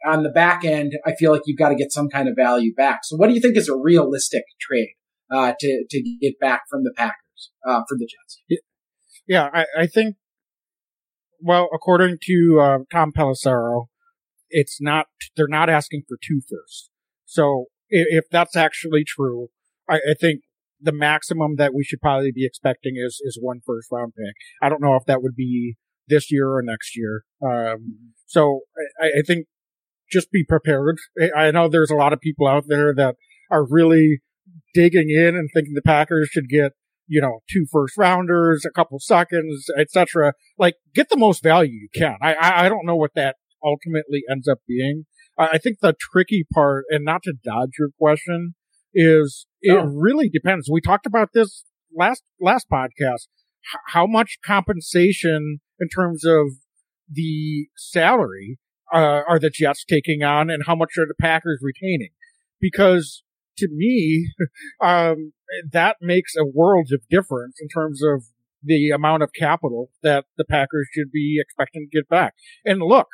on 0.05 0.23
the 0.23 0.31
back 0.31 0.65
end, 0.65 0.93
I 1.07 1.15
feel 1.15 1.33
like 1.33 1.43
you've 1.47 1.59
got 1.59 1.71
to 1.71 1.77
get 1.77 1.93
some 1.93 2.09
kind 2.09 2.29
of 2.29 2.35
value 2.37 2.75
back. 2.75 3.01
So 3.05 3.17
what 3.17 3.29
do 3.29 3.35
you 3.35 3.41
think 3.41 3.57
is 3.57 3.69
a 3.69 3.77
realistic 3.77 4.45
trade, 4.61 4.95
uh, 5.31 5.53
to, 5.59 5.85
to 5.89 6.17
get 6.21 6.39
back 6.41 6.63
from 6.71 6.85
the 6.85 6.93
Packers? 6.97 7.17
uh, 7.67 7.83
for 7.89 7.97
the 7.97 8.07
Jets. 8.07 8.63
Yeah, 9.27 9.49
I, 9.53 9.67
I 9.77 9.87
think. 9.87 10.17
Well, 11.41 11.69
according 11.75 12.19
to 12.23 12.61
uh, 12.61 12.79
Tom 12.93 13.13
Pelissero, 13.17 13.87
it's 14.51 14.81
not. 14.81 15.07
They're 15.37 15.49
not 15.49 15.69
asking 15.69 16.03
for 16.09 16.17
two 16.23 16.41
firsts. 16.49 16.91
So 17.25 17.67
if, 17.89 18.25
if 18.25 18.25
that's 18.31 18.57
actually 18.57 19.05
true, 19.05 19.49
I, 19.89 19.97
I 19.97 20.15
think 20.21 20.43
the 20.81 20.93
maximum 20.93 21.57
that 21.57 21.75
we 21.75 21.85
should 21.85 22.01
probably 22.01 22.33
be 22.33 22.47
expecting 22.47 22.95
is 22.97 23.21
is 23.25 23.39
one 23.41 23.61
first 23.65 23.89
round 23.91 24.13
pick. 24.17 24.35
I 24.63 24.69
don't 24.69 24.83
know 24.83 24.95
if 24.95 25.05
that 25.07 25.23
would 25.23 25.35
be 25.37 25.77
this 26.09 26.31
year 26.31 26.49
or 26.49 26.63
next 26.63 26.97
year. 26.97 27.25
Um, 27.45 28.13
so 28.27 28.61
I, 29.01 29.07
I 29.07 29.23
think 29.27 29.47
just 30.11 30.31
be 30.31 30.45
prepared. 30.45 30.97
I 31.37 31.51
know 31.51 31.69
there's 31.69 31.91
a 31.91 31.97
lot 31.97 32.13
of 32.13 32.21
people 32.21 32.47
out 32.47 32.65
there 32.67 32.95
that 32.95 33.17
are 33.51 33.67
really 33.69 34.21
digging 34.75 35.11
in 35.11 35.37
and 35.37 35.49
thinking 35.53 35.75
the 35.75 35.83
Packers 35.83 36.29
should 36.31 36.49
get 36.49 36.73
you 37.07 37.21
know 37.21 37.41
two 37.51 37.67
first 37.71 37.97
rounders, 37.97 38.65
a 38.65 38.71
couple 38.71 38.99
seconds, 38.99 39.67
etc. 39.79 40.35
Like 40.59 40.77
get 40.95 41.09
the 41.09 41.17
most 41.17 41.43
value 41.43 41.73
you 41.73 41.89
can. 41.95 42.17
I 42.23 42.67
I 42.67 42.69
don't 42.69 42.87
know 42.87 42.97
what 42.97 43.15
that 43.15 43.37
ultimately 43.65 44.23
ends 44.31 44.49
up 44.49 44.59
being. 44.67 45.05
I 45.39 45.59
think 45.59 45.79
the 45.81 45.95
tricky 45.99 46.45
part, 46.53 46.85
and 46.91 47.05
not 47.05 47.23
to 47.25 47.33
dodge 47.43 47.71
your 47.79 47.89
question, 47.99 48.55
is 48.95 49.47
it 49.63 49.79
oh. 49.79 49.85
really 49.85 50.29
depends. 50.29 50.69
We 50.71 50.81
talked 50.81 51.07
about 51.07 51.31
this 51.35 51.65
last 51.97 52.23
last 52.41 52.67
podcast. 52.71 53.29
H- 53.65 53.81
how 53.89 54.07
much 54.07 54.39
compensation 54.45 55.61
in 55.81 55.89
terms 55.89 56.25
of 56.25 56.49
the 57.11 57.69
salary 57.77 58.59
uh, 58.93 59.23
are 59.29 59.39
the 59.39 59.51
Jets 59.51 59.85
taking 59.85 60.23
on, 60.23 60.51
and 60.51 60.65
how 60.67 60.75
much 60.75 60.99
are 60.99 61.07
the 61.07 61.15
Packers 61.21 61.61
retaining? 61.63 62.11
Because 62.61 63.23
to 63.59 63.69
me, 63.71 64.29
um, 64.81 65.33
that 65.73 65.97
makes 66.01 66.35
a 66.37 66.47
world 66.47 66.91
of 66.93 67.03
difference 67.11 67.57
in 67.61 67.69
terms 67.69 68.03
of 68.03 68.25
the 68.63 68.91
amount 68.91 69.23
of 69.23 69.31
capital 69.37 69.91
that 70.03 70.25
the 70.37 70.45
Packers 70.45 70.89
should 70.93 71.11
be 71.11 71.39
expecting 71.41 71.89
to 71.91 71.99
get 71.99 72.09
back. 72.09 72.35
And 72.65 72.81
look, 72.81 73.09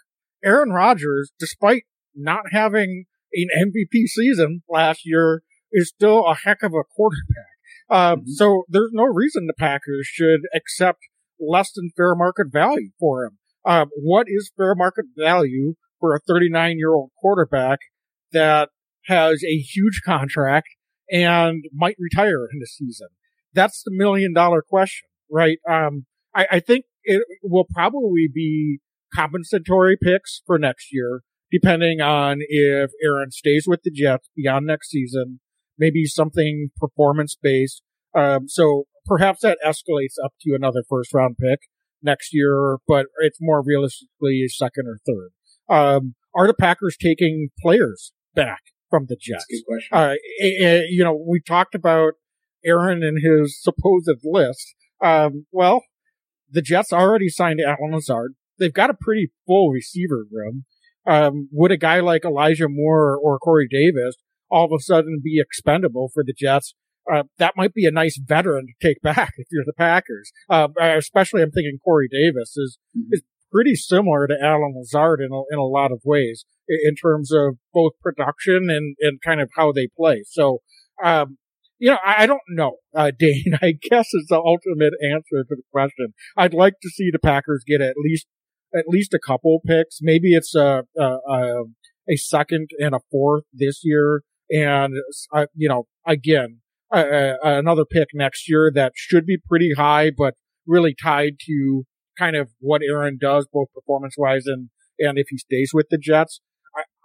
Aaron 0.44 0.70
Rodgers, 0.70 1.32
despite 1.38 1.84
not 2.14 2.52
having 2.52 3.06
an 3.32 3.48
MVP 3.56 4.06
season 4.06 4.62
last 4.68 5.02
year, 5.04 5.42
is 5.72 5.88
still 5.88 6.26
a 6.26 6.34
heck 6.34 6.62
of 6.62 6.72
a 6.72 6.84
quarterback. 6.84 7.48
Uh, 7.90 8.16
mm-hmm. 8.16 8.30
So 8.30 8.64
there's 8.68 8.90
no 8.92 9.04
reason 9.04 9.46
the 9.46 9.54
Packers 9.58 10.06
should 10.06 10.40
accept 10.54 11.00
less 11.40 11.72
than 11.72 11.90
fair 11.96 12.14
market 12.14 12.48
value 12.52 12.90
for 12.98 13.24
him. 13.24 13.38
Uh, 13.68 13.84
what 14.02 14.26
is 14.28 14.50
fair 14.56 14.74
market 14.74 15.04
value 15.14 15.74
for 16.00 16.14
a 16.14 16.20
39 16.26 16.78
year 16.78 16.94
old 16.94 17.10
quarterback 17.20 17.80
that 18.32 18.70
has 19.04 19.44
a 19.44 19.58
huge 19.58 20.00
contract 20.04 20.68
and 21.10 21.64
might 21.74 21.96
retire 21.98 22.46
in 22.50 22.60
the 22.60 22.66
season? 22.66 23.08
That's 23.52 23.82
the 23.84 23.92
million 23.92 24.32
dollar 24.32 24.62
question, 24.66 25.06
right? 25.30 25.58
Um, 25.70 26.06
I, 26.34 26.46
I 26.52 26.60
think 26.60 26.86
it 27.04 27.22
will 27.42 27.66
probably 27.70 28.26
be 28.32 28.78
compensatory 29.14 29.98
picks 30.02 30.40
for 30.46 30.58
next 30.58 30.88
year, 30.90 31.20
depending 31.52 32.00
on 32.00 32.38
if 32.40 32.90
Aaron 33.04 33.30
stays 33.30 33.64
with 33.66 33.80
the 33.84 33.90
Jets 33.90 34.30
beyond 34.34 34.66
next 34.66 34.88
season, 34.88 35.40
maybe 35.78 36.06
something 36.06 36.70
performance 36.78 37.36
based. 37.40 37.82
Um, 38.14 38.48
so 38.48 38.84
perhaps 39.04 39.40
that 39.42 39.58
escalates 39.62 40.14
up 40.24 40.32
to 40.42 40.54
another 40.54 40.82
first 40.88 41.12
round 41.12 41.36
pick 41.38 41.60
next 42.02 42.30
year, 42.32 42.78
but 42.86 43.06
it's 43.20 43.38
more 43.40 43.62
realistically 43.64 44.44
a 44.44 44.48
second 44.48 44.86
or 44.86 44.98
third. 45.06 45.30
Um, 45.68 46.14
are 46.34 46.46
the 46.46 46.54
Packers 46.54 46.96
taking 46.96 47.48
players 47.60 48.12
back 48.34 48.60
from 48.90 49.06
the 49.08 49.16
Jets? 49.20 49.46
good 49.50 49.62
question. 49.66 49.96
Uh, 49.96 50.14
you 50.88 51.04
know, 51.04 51.24
we 51.28 51.40
talked 51.40 51.74
about 51.74 52.14
Aaron 52.64 53.02
and 53.02 53.18
his 53.22 53.60
supposed 53.60 54.20
list. 54.24 54.74
Um, 55.02 55.46
well, 55.52 55.82
the 56.50 56.62
Jets 56.62 56.92
already 56.92 57.28
signed 57.28 57.60
Allen 57.60 57.92
Lazard. 57.92 58.34
They've 58.58 58.72
got 58.72 58.90
a 58.90 58.96
pretty 58.98 59.30
full 59.46 59.70
receiver 59.70 60.24
room. 60.30 60.64
Um, 61.06 61.48
would 61.52 61.72
a 61.72 61.76
guy 61.76 62.00
like 62.00 62.24
Elijah 62.24 62.68
Moore 62.68 63.16
or 63.16 63.38
Corey 63.38 63.68
Davis 63.70 64.16
all 64.50 64.66
of 64.66 64.72
a 64.72 64.82
sudden 64.82 65.20
be 65.22 65.40
expendable 65.40 66.10
for 66.12 66.22
the 66.24 66.34
Jets? 66.36 66.74
Uh, 67.10 67.22
that 67.38 67.54
might 67.56 67.72
be 67.72 67.86
a 67.86 67.90
nice 67.90 68.18
veteran 68.22 68.66
to 68.66 68.86
take 68.86 69.00
back 69.02 69.32
if 69.38 69.46
you're 69.50 69.64
the 69.64 69.72
Packers. 69.76 70.30
Uh, 70.48 70.68
especially, 70.80 71.42
I'm 71.42 71.50
thinking 71.50 71.78
Corey 71.82 72.08
Davis 72.10 72.56
is 72.56 72.78
mm-hmm. 72.96 73.12
is 73.12 73.22
pretty 73.50 73.74
similar 73.74 74.26
to 74.26 74.36
Allen 74.42 74.74
Lazard 74.76 75.20
in 75.20 75.32
a, 75.32 75.40
in 75.50 75.58
a 75.58 75.64
lot 75.64 75.90
of 75.92 76.00
ways 76.04 76.44
in 76.68 76.94
terms 76.94 77.32
of 77.32 77.56
both 77.72 77.92
production 78.02 78.68
and, 78.68 78.96
and 79.00 79.20
kind 79.24 79.40
of 79.40 79.50
how 79.56 79.72
they 79.72 79.88
play. 79.96 80.22
So, 80.26 80.58
um, 81.02 81.38
you 81.78 81.90
know, 81.90 81.98
I, 82.04 82.24
I 82.24 82.26
don't 82.26 82.40
know, 82.48 82.76
uh, 82.94 83.10
Dane. 83.18 83.58
I 83.62 83.72
guess 83.72 84.06
is 84.12 84.26
the 84.28 84.36
ultimate 84.36 84.94
answer 85.02 85.44
to 85.48 85.56
the 85.56 85.62
question. 85.72 86.14
I'd 86.36 86.54
like 86.54 86.74
to 86.82 86.88
see 86.90 87.10
the 87.10 87.18
Packers 87.18 87.64
get 87.66 87.80
at 87.80 87.94
least 87.96 88.26
at 88.74 88.84
least 88.86 89.14
a 89.14 89.18
couple 89.24 89.60
picks. 89.66 89.98
Maybe 90.02 90.34
it's 90.34 90.54
a 90.54 90.82
a, 90.98 91.16
a, 91.28 91.62
a 92.10 92.16
second 92.16 92.70
and 92.78 92.94
a 92.94 93.00
fourth 93.10 93.44
this 93.52 93.80
year, 93.82 94.22
and 94.50 94.94
uh, 95.32 95.46
you 95.54 95.68
know, 95.68 95.86
again, 96.06 96.60
another 96.90 97.84
pick 97.84 98.08
next 98.14 98.48
year 98.48 98.70
that 98.74 98.92
should 98.94 99.26
be 99.26 99.38
pretty 99.48 99.72
high, 99.76 100.10
but 100.16 100.34
really 100.66 100.94
tied 101.00 101.34
to 101.46 101.84
kind 102.18 102.36
of 102.36 102.50
what 102.60 102.82
Aaron 102.82 103.18
does, 103.20 103.46
both 103.52 103.68
performance 103.74 104.14
wise 104.18 104.46
and 104.46 104.70
and 104.98 105.18
if 105.18 105.26
he 105.28 105.38
stays 105.38 105.70
with 105.72 105.86
the 105.90 105.98
Jets. 105.98 106.40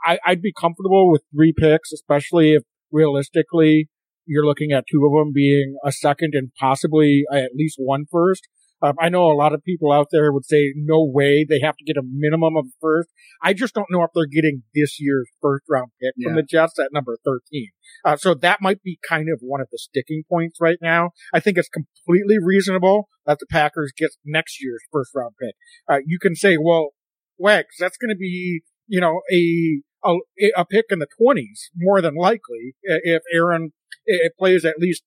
I, 0.06 0.19
I'd 0.26 0.41
be 0.41 0.52
comfortable 0.52 1.12
with 1.12 1.24
three 1.34 1.54
picks, 1.58 1.91
especially 1.91 2.54
if 2.54 2.63
realistically 2.91 3.89
you're 4.26 4.46
looking 4.46 4.72
at 4.72 4.86
two 4.91 5.06
of 5.06 5.12
them 5.13 5.32
being 5.34 5.76
a 5.84 5.91
second 5.91 6.34
and 6.34 6.52
possibly 6.60 7.24
at 7.32 7.52
least 7.56 7.76
one 7.78 8.06
first. 8.12 8.48
Um, 8.84 8.96
I 9.00 9.08
know 9.08 9.32
a 9.32 9.34
lot 9.34 9.54
of 9.54 9.63
people 9.63 9.93
out 9.93 10.08
there 10.12 10.34
would 10.34 10.46
say, 10.46 10.74
no 10.76 11.04
way, 11.04 11.46
they 11.48 11.62
have 11.62 11.78
to 11.78 11.86
get 11.86 11.96
a 11.96 12.04
minimum 12.06 12.58
of 12.58 12.65
first. 12.82 13.08
I 13.41 13.54
just 13.54 13.74
don't 13.74 13.89
know 13.89 14.04
if 14.04 14.10
they're 14.13 14.26
getting 14.26 14.63
this 14.76 15.00
year's 15.00 15.30
first 15.41 15.63
round 15.69 15.91
pick 16.02 16.13
yeah. 16.17 16.28
from 16.28 16.36
the 16.36 16.43
Jets 16.43 16.78
at 16.80 16.91
number 16.91 17.17
13. 17.24 17.69
Uh, 18.04 18.17
so 18.17 18.34
that 18.34 18.62
might 18.62 18.84
be 18.84 19.00
kind 19.08 19.30
of 19.30 19.39
one 19.41 19.62
of 19.62 19.67
the 19.72 19.78
sticking 19.78 20.24
points 20.30 20.60
right 20.60 20.78
now. 20.82 21.12
I 21.34 21.39
think 21.39 21.58
it's 21.58 21.69
completely 21.69 22.38
reasonable 22.43 23.08
that 23.26 23.39
the 23.39 23.48
Packers 23.50 23.93
get 23.98 24.12
next 24.26 24.62
year's 24.62 24.82
first 24.91 25.12
round 25.15 25.36
pick. 25.41 25.56
Uh, 25.89 26.00
you 26.06 26.19
can 26.19 26.36
say, 26.36 26.58
well, 26.58 26.89
Wags, 27.38 27.76
that's 27.80 27.98
going 27.98 28.13
to 28.13 28.19
be, 28.19 28.63
you 28.88 29.00
know, 29.00 29.22
a, 29.32 29.80
a, 30.04 30.17
a 30.58 30.65
pick 30.65 30.86
in 30.89 31.00
the 31.00 31.08
20s, 31.22 31.69
more 31.76 32.02
than 32.02 32.15
likely, 32.15 32.76
if 32.84 33.22
Aaron 33.34 33.72
it 34.06 34.34
plays 34.38 34.65
at 34.65 34.80
least 34.80 35.04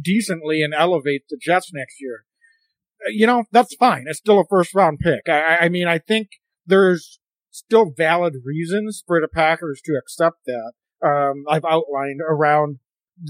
decently 0.00 0.62
and 0.62 0.72
elevates 0.72 1.24
the 1.28 1.38
Jets 1.42 1.72
next 1.72 1.96
year 2.00 2.24
you 3.06 3.26
know, 3.26 3.44
that's 3.52 3.74
fine. 3.76 4.04
It's 4.06 4.18
still 4.18 4.40
a 4.40 4.44
first 4.48 4.74
round 4.74 4.98
pick. 5.00 5.28
I, 5.28 5.58
I 5.62 5.68
mean, 5.68 5.88
I 5.88 5.98
think 5.98 6.28
there's 6.66 7.18
still 7.50 7.92
valid 7.96 8.34
reasons 8.44 9.02
for 9.06 9.20
the 9.20 9.28
Packers 9.28 9.80
to 9.84 9.92
accept 9.98 10.38
that. 10.46 10.72
Um, 11.04 11.44
I've 11.48 11.64
outlined 11.64 12.20
around 12.28 12.78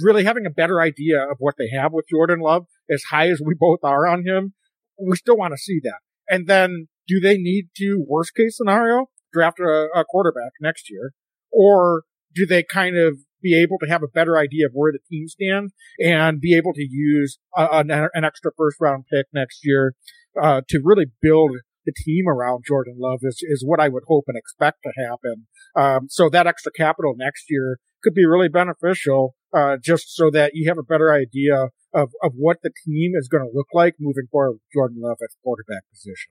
really 0.03 0.25
having 0.25 0.47
a 0.47 0.51
better 0.51 0.81
idea 0.81 1.23
of 1.23 1.37
what 1.39 1.55
they 1.59 1.71
have 1.71 1.93
with 1.93 2.07
Jordan 2.11 2.41
Love, 2.41 2.67
as 2.91 3.03
high 3.11 3.29
as 3.29 3.41
we 3.45 3.55
both 3.59 3.81
are 3.83 4.07
on 4.07 4.27
him. 4.27 4.55
We 4.99 5.17
still 5.17 5.37
want 5.37 5.53
to 5.53 5.59
see 5.59 5.81
that. 5.85 6.01
And 6.29 6.47
then 6.47 6.89
do 7.07 7.21
they 7.21 7.37
need 7.39 7.69
to, 7.77 8.05
worst 8.07 8.35
case 8.35 8.57
scenario, 8.57 9.07
draft 9.33 9.61
a, 9.61 9.89
a 9.95 10.05
quarterback 10.05 10.53
next 10.61 10.91
year? 10.91 11.13
Or 11.51 12.03
do 12.35 12.47
they 12.47 12.63
kind 12.63 12.97
of 12.99 13.19
be 13.43 13.61
able 13.61 13.79
to 13.79 13.89
have 13.89 14.03
a 14.03 14.09
better 14.09 14.37
idea 14.37 14.67
of 14.67 14.73
where 14.73 14.93
the 14.93 14.99
team 15.11 15.29
stands 15.29 15.73
and 15.99 16.41
be 16.41 16.57
able 16.57 16.73
to 16.73 16.87
use 16.89 17.39
an, 17.57 17.91
an, 17.91 18.25
extra 18.25 18.51
first 18.57 18.79
round 18.81 19.05
pick 19.13 19.27
next 19.33 19.61
year 19.63 19.95
uh, 20.41 20.61
to 20.69 20.81
really 20.83 21.07
build 21.21 21.51
the 21.87 21.93
team 22.05 22.29
around 22.29 22.65
Jordan 22.67 22.97
Love 22.99 23.21
is, 23.23 23.39
is 23.43 23.65
what 23.67 23.81
I 23.81 23.89
would 23.89 24.03
hope 24.07 24.25
and 24.29 24.37
expect 24.37 24.79
to 24.85 24.93
happen. 25.09 25.47
Um, 25.75 26.07
so 26.11 26.29
that 26.29 26.47
extra 26.47 26.71
capital 26.71 27.15
next 27.17 27.47
year 27.49 27.79
could 28.03 28.15
be 28.15 28.27
really 28.27 28.49
beneficial, 28.49 29.35
uh, 29.57 29.77
just 29.83 30.15
so 30.15 30.31
that 30.31 30.53
you 30.55 30.69
have 30.69 30.79
a 30.79 30.83
better 30.83 31.13
idea 31.13 31.69
of, 31.95 32.11
of 32.23 32.33
what 32.35 32.59
the 32.63 32.71
team 32.87 33.13
is 33.15 33.29
going 33.29 33.43
to 33.43 33.57
look 33.57 33.69
like 33.73 33.95
moving 33.99 34.27
forward 34.31 34.53
with 34.53 34.73
Jordan 34.73 34.99
Love 35.01 35.17
at 35.23 35.31
quarterback 35.43 35.83
position. 35.91 36.31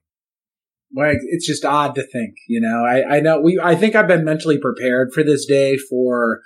Well, 0.90 1.14
it's 1.26 1.46
just 1.46 1.64
odd 1.64 1.94
to 1.96 2.02
think, 2.02 2.36
you 2.48 2.60
know, 2.60 2.84
I, 2.84 3.16
I 3.16 3.20
know 3.20 3.40
we, 3.40 3.60
I 3.62 3.74
think 3.74 3.94
I've 3.94 4.08
been 4.08 4.24
mentally 4.24 4.58
prepared 4.58 5.12
for 5.12 5.22
this 5.22 5.44
day 5.44 5.76
for, 5.76 6.40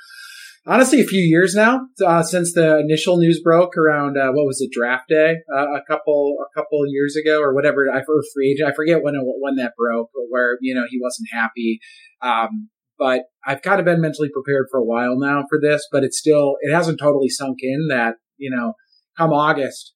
honestly 0.67 1.01
a 1.01 1.07
few 1.07 1.21
years 1.21 1.55
now 1.55 1.87
uh, 2.05 2.23
since 2.23 2.53
the 2.55 2.79
initial 2.79 3.17
news 3.17 3.41
broke 3.43 3.77
around 3.77 4.17
uh, 4.17 4.31
what 4.33 4.47
was 4.47 4.61
it 4.61 4.71
draft 4.73 5.09
day 5.09 5.37
uh, 5.55 5.75
a 5.75 5.83
couple 5.89 6.37
a 6.41 6.59
couple 6.59 6.83
years 6.87 7.17
ago 7.17 7.41
or 7.41 7.55
whatever 7.55 7.91
I 7.93 8.03
for 8.05 8.23
free 8.35 8.53
agent 8.53 8.69
I 8.69 8.75
forget 8.75 9.03
when 9.03 9.15
when 9.41 9.57
that 9.57 9.73
broke 9.77 10.11
where 10.31 10.59
you 10.61 10.75
know 10.75 10.85
he 10.89 10.99
wasn't 11.01 11.29
happy. 11.33 11.81
Um, 12.21 12.69
but 12.99 13.23
I've 13.45 13.63
kind 13.63 13.81
of 13.81 13.85
been 13.85 14.01
mentally 14.01 14.29
prepared 14.33 14.69
for 14.71 14.79
a 14.79 14.85
while 14.85 15.19
now 15.19 15.45
for 15.49 15.59
this 15.61 15.87
but 15.91 16.05
it's 16.05 16.19
still 16.19 16.57
it 16.61 16.73
hasn't 16.73 17.01
totally 17.01 17.29
sunk 17.29 17.59
in 17.63 17.89
that 17.89 18.17
you 18.37 18.51
know 18.51 18.75
come 19.17 19.33
August 19.33 19.95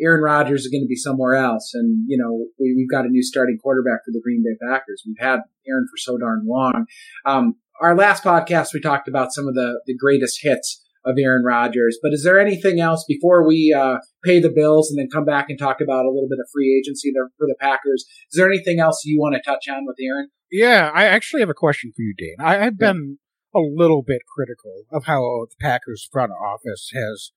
Aaron 0.00 0.22
Rodgers 0.22 0.62
is 0.62 0.68
going 0.68 0.82
to 0.82 0.88
be 0.88 0.96
somewhere 0.96 1.34
else. 1.34 1.72
And 1.74 2.04
you 2.08 2.16
know 2.16 2.46
we, 2.58 2.74
we've 2.74 2.90
got 2.90 3.04
a 3.04 3.08
new 3.08 3.22
starting 3.22 3.58
quarterback 3.62 4.00
for 4.04 4.12
the 4.12 4.20
Green 4.22 4.42
Bay 4.42 4.56
Packers. 4.66 5.02
We've 5.06 5.16
had 5.18 5.40
Aaron 5.68 5.86
for 5.90 5.98
so 5.98 6.18
darn 6.18 6.46
long. 6.46 6.86
Um, 7.26 7.56
our 7.80 7.96
last 7.96 8.22
podcast, 8.24 8.74
we 8.74 8.80
talked 8.80 9.08
about 9.08 9.32
some 9.32 9.48
of 9.48 9.54
the, 9.54 9.80
the 9.86 9.96
greatest 9.96 10.40
hits 10.42 10.82
of 11.04 11.16
Aaron 11.18 11.44
Rodgers. 11.44 11.98
But 12.02 12.12
is 12.12 12.22
there 12.22 12.38
anything 12.38 12.80
else 12.80 13.04
before 13.08 13.46
we 13.46 13.74
uh, 13.76 13.98
pay 14.24 14.40
the 14.40 14.52
bills 14.54 14.90
and 14.90 14.98
then 14.98 15.08
come 15.10 15.24
back 15.24 15.46
and 15.48 15.58
talk 15.58 15.80
about 15.80 16.04
a 16.04 16.10
little 16.10 16.28
bit 16.28 16.38
of 16.40 16.48
free 16.52 16.78
agency 16.78 17.10
there 17.12 17.28
for 17.38 17.46
the 17.46 17.56
Packers? 17.58 18.04
Is 18.30 18.36
there 18.36 18.48
anything 18.48 18.80
else 18.80 19.02
you 19.04 19.18
want 19.18 19.34
to 19.34 19.50
touch 19.50 19.66
on 19.68 19.86
with 19.86 19.96
Aaron? 20.00 20.28
Yeah, 20.50 20.90
I 20.94 21.04
actually 21.04 21.40
have 21.40 21.50
a 21.50 21.54
question 21.54 21.92
for 21.94 22.02
you, 22.02 22.14
Dane. 22.16 22.36
I, 22.40 22.66
I've 22.66 22.78
been 22.78 23.18
a 23.54 23.60
little 23.60 24.02
bit 24.02 24.22
critical 24.36 24.84
of 24.92 25.04
how 25.04 25.46
the 25.48 25.56
Packers 25.60 26.08
front 26.10 26.32
office 26.32 26.90
has 26.94 27.32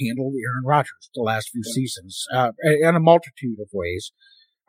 handled 0.00 0.34
Aaron 0.34 0.64
Rodgers 0.64 1.10
the 1.14 1.22
last 1.22 1.50
few 1.50 1.62
seasons 1.62 2.26
uh, 2.32 2.50
in 2.62 2.96
a 2.96 3.00
multitude 3.00 3.58
of 3.60 3.68
ways. 3.72 4.12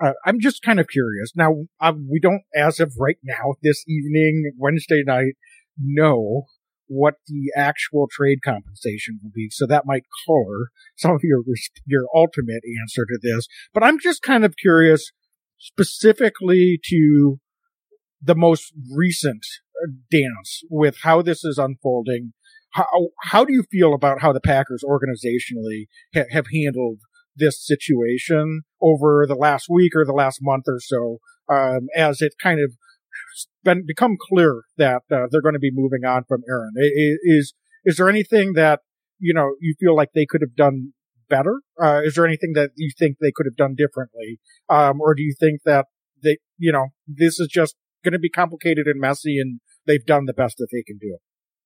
Uh, 0.03 0.11
I'm 0.25 0.39
just 0.39 0.61
kind 0.61 0.79
of 0.79 0.87
curious. 0.87 1.31
Now, 1.35 1.65
uh, 1.79 1.93
we 2.09 2.19
don't, 2.19 2.41
as 2.53 2.79
of 2.79 2.93
right 2.99 3.17
now, 3.23 3.53
this 3.63 3.83
evening, 3.87 4.51
Wednesday 4.57 5.03
night, 5.05 5.33
know 5.77 6.43
what 6.87 7.15
the 7.27 7.51
actual 7.55 8.07
trade 8.11 8.39
compensation 8.43 9.19
will 9.23 9.31
be. 9.33 9.49
So 9.51 9.65
that 9.67 9.85
might 9.85 10.03
color 10.27 10.69
some 10.95 11.11
of 11.11 11.21
your 11.23 11.43
your 11.85 12.05
ultimate 12.13 12.61
answer 12.81 13.05
to 13.05 13.19
this. 13.21 13.47
But 13.73 13.83
I'm 13.83 13.99
just 13.99 14.21
kind 14.21 14.45
of 14.45 14.55
curious, 14.57 15.11
specifically 15.57 16.79
to 16.89 17.39
the 18.21 18.35
most 18.35 18.73
recent 18.93 19.45
uh, 19.83 19.91
dance 20.11 20.61
with 20.69 20.97
how 21.03 21.21
this 21.21 21.43
is 21.43 21.57
unfolding. 21.57 22.33
How 22.71 22.85
how 23.23 23.45
do 23.45 23.53
you 23.53 23.63
feel 23.71 23.93
about 23.93 24.21
how 24.21 24.33
the 24.33 24.41
Packers 24.41 24.83
organizationally 24.83 25.87
ha- 26.13 26.29
have 26.31 26.47
handled 26.53 26.99
this 27.35 27.65
situation 27.65 28.61
over 28.81 29.25
the 29.27 29.35
last 29.35 29.67
week 29.69 29.93
or 29.95 30.05
the 30.05 30.13
last 30.13 30.39
month 30.41 30.65
or 30.67 30.79
so, 30.79 31.19
um, 31.49 31.87
as 31.95 32.21
it 32.21 32.33
kind 32.41 32.59
of 32.59 32.71
been 33.63 33.85
become 33.85 34.15
clear 34.29 34.63
that 34.77 35.01
uh, 35.11 35.27
they're 35.29 35.41
going 35.41 35.53
to 35.53 35.59
be 35.59 35.71
moving 35.73 36.05
on 36.05 36.23
from 36.27 36.41
Aaron. 36.47 36.73
Is 36.77 37.53
is 37.83 37.97
there 37.97 38.09
anything 38.09 38.53
that 38.53 38.81
you 39.19 39.33
know 39.33 39.55
you 39.59 39.75
feel 39.79 39.95
like 39.95 40.09
they 40.13 40.25
could 40.27 40.41
have 40.41 40.55
done 40.55 40.93
better? 41.29 41.61
Uh, 41.81 42.01
is 42.03 42.15
there 42.15 42.25
anything 42.25 42.53
that 42.53 42.71
you 42.75 42.91
think 42.97 43.17
they 43.19 43.31
could 43.35 43.45
have 43.45 43.57
done 43.57 43.75
differently, 43.75 44.39
um, 44.69 45.01
or 45.01 45.13
do 45.15 45.23
you 45.23 45.35
think 45.37 45.61
that 45.65 45.85
they 46.23 46.37
you 46.57 46.71
know 46.71 46.87
this 47.07 47.39
is 47.39 47.47
just 47.51 47.75
going 48.03 48.13
to 48.13 48.19
be 48.19 48.29
complicated 48.29 48.87
and 48.87 48.99
messy, 48.99 49.39
and 49.39 49.59
they've 49.85 50.05
done 50.05 50.25
the 50.25 50.33
best 50.33 50.57
that 50.57 50.67
they 50.71 50.83
can 50.83 50.97
do? 50.97 51.17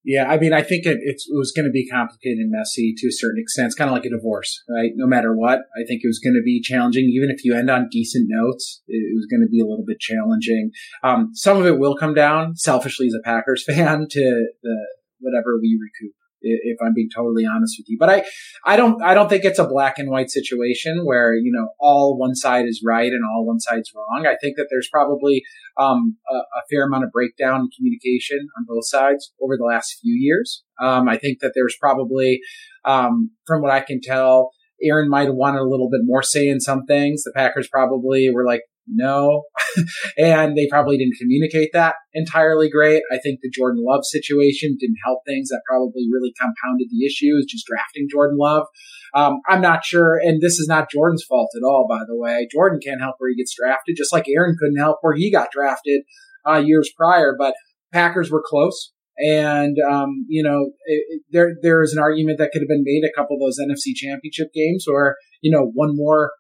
Yeah, 0.06 0.26
I 0.30 0.38
mean, 0.38 0.54
I 0.54 0.62
think 0.62 0.86
it, 0.86 0.98
it 1.02 1.18
was 1.32 1.52
going 1.52 1.66
to 1.66 1.72
be 1.72 1.88
complicated 1.88 2.40
and 2.40 2.52
messy 2.52 2.94
to 2.98 3.08
a 3.08 3.12
certain 3.12 3.42
extent. 3.42 3.68
It's 3.68 3.76
kind 3.76 3.90
of 3.90 3.94
like 3.94 4.06
a 4.06 4.10
divorce, 4.10 4.64
right? 4.70 4.92
No 4.96 5.06
matter 5.06 5.36
what, 5.36 5.60
I 5.76 5.84
think 5.86 6.02
it 6.04 6.08
was 6.08 6.20
going 6.24 6.36
to 6.36 6.44
be 6.44 6.62
challenging. 6.62 7.06
Even 7.06 7.30
if 7.30 7.44
you 7.44 7.54
end 7.54 7.70
on 7.70 7.90
decent 7.92 8.28
notes, 8.30 8.82
it, 8.88 9.16
was 9.16 9.28
going 9.30 9.42
to 9.42 9.50
be 9.52 9.60
a 9.60 9.66
little 9.66 9.86
bit 9.86 10.00
challenging. 10.00 10.72
Um, 11.04 11.32
some 11.34 11.58
of 11.58 11.66
it 11.66 11.80
will 11.80 11.98
come 11.98 12.14
down, 12.14 12.56
selfishly 12.56 13.08
as 13.08 13.14
a 13.14 13.24
Packers 13.24 13.64
fan, 13.68 14.08
to 14.10 14.48
the 14.64 14.88
whatever 15.20 15.60
we 15.62 15.78
recoup 15.78 16.16
if 16.42 16.78
I'm 16.82 16.94
being 16.94 17.10
totally 17.14 17.46
honest 17.46 17.76
with 17.80 17.90
you. 17.90 17.98
But 18.00 18.10
I, 18.10 18.24
I 18.66 18.76
don't, 18.76 19.02
I 19.04 19.14
don't 19.14 19.30
think 19.30 19.46
it's 19.46 19.60
a 19.60 19.68
black 19.68 20.00
and 20.00 20.10
white 20.10 20.30
situation 20.30 21.02
where, 21.04 21.34
you 21.34 21.52
know, 21.52 21.70
all 21.80 22.18
one 22.18 22.36
side 22.36 22.66
is 22.66 22.82
right 22.86 23.12
and 23.12 23.22
all 23.24 23.46
one 23.46 23.60
side's 23.60 23.92
wrong. 23.96 24.26
I 24.26 24.36
think 24.42 24.58
that 24.58 24.68
there's 24.70 24.90
probably, 24.92 25.44
um, 25.80 26.18
a, 26.30 26.36
a, 26.36 26.62
fair 26.70 26.86
amount 26.86 27.06
of 27.06 27.12
breakdown 27.12 27.62
in 27.62 27.70
communication 27.76 28.40
on 28.58 28.66
both 28.68 28.88
sides 28.88 29.32
over 29.42 29.58
the 29.58 29.66
last 29.66 29.98
few 30.02 30.14
years. 30.14 30.64
Um, 30.82 31.10
I 31.10 31.18
think 31.18 31.40
that 31.42 31.54
there's 31.56 31.76
probably, 31.80 32.42
um, 32.86 33.32
from 33.46 33.62
what 33.62 33.72
I 33.72 33.82
can 33.82 34.02
tell, 34.02 34.52
Aaron 34.82 35.10
might 35.10 35.28
have 35.28 35.36
wanted 35.36 35.60
a 35.60 35.70
little 35.70 35.90
bit 35.90 36.02
more 36.04 36.24
say 36.24 36.48
in 36.48 36.60
some 36.60 36.86
things. 36.86 37.24
The 37.24 37.34
Packers 37.36 37.68
probably 37.68 38.30
were 38.34 38.46
like, 38.46 38.62
no. 38.90 39.44
and 40.18 40.58
they 40.58 40.68
probably 40.68 40.98
didn't 40.98 41.18
communicate 41.20 41.70
that 41.74 41.96
entirely 42.14 42.70
great. 42.70 43.04
I 43.12 43.18
think 43.18 43.40
the 43.42 43.52
Jordan 43.54 43.84
Love 43.86 44.02
situation 44.04 44.78
didn't 44.80 44.98
help 45.06 45.20
things. 45.26 45.50
That 45.50 45.62
probably 45.68 46.08
really 46.12 46.34
compounded 46.40 46.88
the 46.90 47.06
issues, 47.06 47.46
just 47.50 47.66
drafting 47.68 48.08
Jordan 48.10 48.38
Love. 48.40 48.66
Um, 49.14 49.42
I'm 49.48 49.62
not 49.62 49.86
sure. 49.86 50.20
And 50.22 50.42
this 50.42 50.60
is 50.60 50.68
not 50.68 50.92
Jordan's 50.92 51.24
fault 51.28 51.50
at 51.56 51.66
all, 51.66 51.88
by 51.90 52.04
the 52.08 52.18
way. 52.18 52.48
Jordan 52.52 52.80
can't 52.84 53.02
help 53.02 53.16
where 53.18 53.30
he 53.30 53.36
gets 53.36 53.56
drafted, 53.56 53.96
just 53.98 54.14
like 54.14 54.26
Aaron 54.28 54.56
couldn't 54.60 54.78
help 54.78 54.98
where 55.02 55.16
he 55.16 55.32
got 55.32 55.52
drafted 55.52 56.02
uh, 56.48 56.58
years 56.58 56.92
prior. 56.96 57.36
But 57.38 57.54
Packers 57.92 58.30
were 58.32 58.44
close. 58.46 58.92
And, 59.18 59.78
um, 59.80 60.26
you 60.30 60.44
know, 60.44 60.72
it, 60.86 61.04
it, 61.10 61.22
there, 61.32 61.52
there 61.62 61.84
is 61.84 61.92
an 61.92 62.00
argument 62.00 62.38
that 62.40 62.52
could 62.54 62.62
have 62.62 62.70
been 62.70 62.86
made 62.86 63.04
a 63.04 63.14
couple 63.14 63.36
of 63.36 63.42
those 63.42 63.60
NFC 63.60 63.94
championship 63.94 64.48
games 64.54 64.86
or, 64.88 65.18
you 65.42 65.52
know, 65.52 65.70
one 65.74 65.96
more 65.96 66.32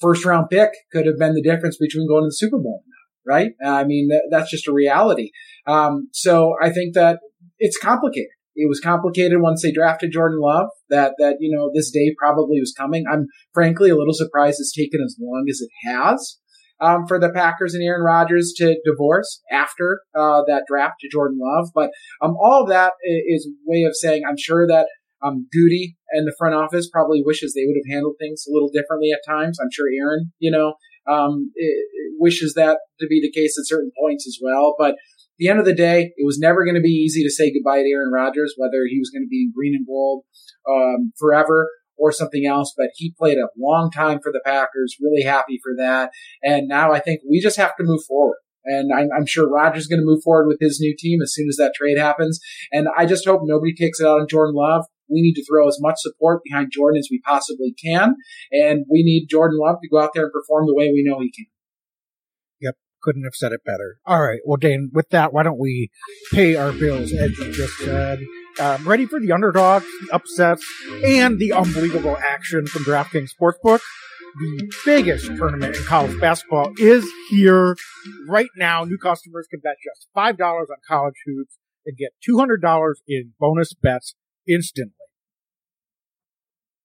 first 0.00 0.24
round 0.24 0.48
pick 0.50 0.70
could 0.92 1.06
have 1.06 1.18
been 1.18 1.34
the 1.34 1.42
difference 1.42 1.76
between 1.78 2.08
going 2.08 2.22
to 2.24 2.28
the 2.28 2.32
Super 2.32 2.58
Bowl 2.58 2.82
not, 2.86 3.34
right? 3.34 3.52
I 3.64 3.84
mean, 3.84 4.08
that, 4.08 4.28
that's 4.30 4.50
just 4.50 4.68
a 4.68 4.72
reality. 4.72 5.30
Um, 5.66 6.08
so 6.12 6.54
I 6.62 6.70
think 6.70 6.94
that 6.94 7.20
it's 7.58 7.78
complicated. 7.78 8.30
It 8.56 8.68
was 8.68 8.80
complicated 8.80 9.40
once 9.40 9.62
they 9.62 9.72
drafted 9.72 10.12
Jordan 10.12 10.38
Love 10.40 10.68
that, 10.88 11.14
that, 11.18 11.36
you 11.40 11.54
know, 11.54 11.70
this 11.74 11.90
day 11.90 12.14
probably 12.16 12.60
was 12.60 12.74
coming. 12.76 13.04
I'm 13.10 13.26
frankly 13.52 13.90
a 13.90 13.96
little 13.96 14.14
surprised 14.14 14.58
it's 14.60 14.72
taken 14.72 15.00
as 15.04 15.16
long 15.20 15.46
as 15.50 15.60
it 15.60 15.70
has. 15.88 16.38
Um, 16.80 17.06
for 17.06 17.20
the 17.20 17.30
Packers 17.30 17.72
and 17.74 17.84
Aaron 17.84 18.04
Rodgers 18.04 18.52
to 18.56 18.76
divorce 18.84 19.40
after 19.50 20.00
uh, 20.14 20.42
that 20.48 20.64
draft 20.68 20.96
to 21.00 21.08
Jordan 21.08 21.38
Love. 21.40 21.70
But 21.72 21.90
um, 22.20 22.36
all 22.36 22.62
of 22.62 22.68
that 22.68 22.94
is 23.04 23.48
way 23.64 23.84
of 23.84 23.94
saying 23.94 24.22
I'm 24.28 24.36
sure 24.36 24.66
that 24.66 24.88
um, 25.24 25.48
and 25.52 26.26
the 26.26 26.34
front 26.38 26.54
office 26.54 26.88
probably 26.88 27.22
wishes 27.24 27.54
they 27.54 27.66
would 27.66 27.76
have 27.76 27.92
handled 27.92 28.16
things 28.20 28.44
a 28.46 28.52
little 28.52 28.68
differently 28.68 29.10
at 29.10 29.20
times. 29.26 29.58
I'm 29.60 29.70
sure 29.72 29.86
Aaron, 29.98 30.32
you 30.38 30.50
know, 30.50 30.74
um, 31.10 31.50
it, 31.54 31.74
it 31.92 32.12
wishes 32.18 32.54
that 32.54 32.78
to 33.00 33.06
be 33.06 33.20
the 33.20 33.32
case 33.32 33.56
at 33.58 33.66
certain 33.66 33.90
points 33.98 34.26
as 34.26 34.38
well. 34.42 34.74
But 34.78 34.96
the 35.38 35.48
end 35.48 35.58
of 35.58 35.64
the 35.64 35.74
day, 35.74 36.12
it 36.16 36.24
was 36.24 36.38
never 36.38 36.64
going 36.64 36.76
to 36.76 36.80
be 36.80 36.88
easy 36.88 37.22
to 37.22 37.30
say 37.30 37.52
goodbye 37.52 37.82
to 37.82 37.90
Aaron 37.90 38.12
Rodgers, 38.12 38.54
whether 38.56 38.84
he 38.88 38.98
was 38.98 39.10
going 39.10 39.24
to 39.24 39.28
be 39.28 39.42
in 39.42 39.52
green 39.54 39.74
and 39.74 39.86
gold 39.86 40.24
um, 40.70 41.12
forever 41.18 41.68
or 41.96 42.12
something 42.12 42.46
else. 42.46 42.72
But 42.76 42.90
he 42.94 43.14
played 43.18 43.38
a 43.38 43.48
long 43.58 43.90
time 43.90 44.20
for 44.22 44.30
the 44.30 44.42
Packers. 44.44 44.96
Really 45.00 45.22
happy 45.22 45.58
for 45.62 45.72
that. 45.78 46.10
And 46.42 46.68
now 46.68 46.92
I 46.92 47.00
think 47.00 47.20
we 47.28 47.40
just 47.40 47.56
have 47.56 47.76
to 47.76 47.84
move 47.84 48.04
forward. 48.06 48.38
And 48.66 48.92
I'm, 48.94 49.08
I'm 49.14 49.26
sure 49.26 49.48
Rodgers 49.48 49.82
is 49.82 49.88
going 49.88 50.00
to 50.00 50.06
move 50.06 50.22
forward 50.22 50.46
with 50.46 50.58
his 50.60 50.80
new 50.80 50.94
team 50.98 51.20
as 51.22 51.34
soon 51.34 51.48
as 51.48 51.56
that 51.56 51.74
trade 51.74 51.98
happens. 51.98 52.40
And 52.72 52.88
I 52.96 53.04
just 53.04 53.26
hope 53.26 53.42
nobody 53.44 53.74
takes 53.74 54.00
it 54.00 54.06
out 54.06 54.20
on 54.20 54.28
Jordan 54.28 54.54
Love. 54.54 54.86
We 55.08 55.22
need 55.22 55.34
to 55.34 55.44
throw 55.44 55.68
as 55.68 55.78
much 55.80 55.96
support 55.98 56.42
behind 56.44 56.72
Jordan 56.72 56.98
as 56.98 57.08
we 57.10 57.20
possibly 57.24 57.74
can. 57.82 58.16
And 58.52 58.84
we 58.90 59.02
need 59.02 59.26
Jordan 59.28 59.58
Love 59.60 59.76
to 59.82 59.88
go 59.88 60.00
out 60.00 60.10
there 60.14 60.24
and 60.24 60.32
perform 60.32 60.66
the 60.66 60.74
way 60.74 60.90
we 60.92 61.04
know 61.04 61.20
he 61.20 61.30
can. 61.30 61.46
Yep. 62.60 62.76
Couldn't 63.02 63.24
have 63.24 63.34
said 63.34 63.52
it 63.52 63.64
better. 63.64 63.98
All 64.06 64.22
right. 64.22 64.40
Well, 64.44 64.56
Dane, 64.56 64.90
with 64.92 65.10
that, 65.10 65.32
why 65.32 65.42
don't 65.42 65.58
we 65.58 65.90
pay 66.32 66.56
our 66.56 66.72
bills, 66.72 67.12
as 67.12 67.36
you 67.38 67.52
just 67.52 67.78
said? 67.78 68.20
Um, 68.58 68.86
ready 68.86 69.04
for 69.04 69.20
the 69.20 69.32
underdogs, 69.32 69.84
the 70.06 70.14
upsets, 70.14 70.64
and 71.04 71.38
the 71.38 71.52
unbelievable 71.52 72.16
action 72.16 72.66
from 72.66 72.84
DraftKings 72.84 73.30
Sportsbook? 73.38 73.80
the 74.36 74.72
biggest 74.84 75.26
tournament 75.36 75.76
in 75.76 75.82
college 75.84 76.18
basketball 76.20 76.72
is 76.78 77.06
here 77.30 77.76
right 78.28 78.48
now. 78.56 78.84
New 78.84 78.98
customers 78.98 79.46
can 79.48 79.60
bet 79.60 79.76
just 79.84 80.08
$5 80.16 80.40
on 80.40 80.66
college 80.86 81.14
hoops 81.24 81.56
and 81.86 81.96
get 81.96 82.10
$200 82.28 82.94
in 83.06 83.32
bonus 83.38 83.72
bets 83.74 84.14
instantly. 84.48 84.92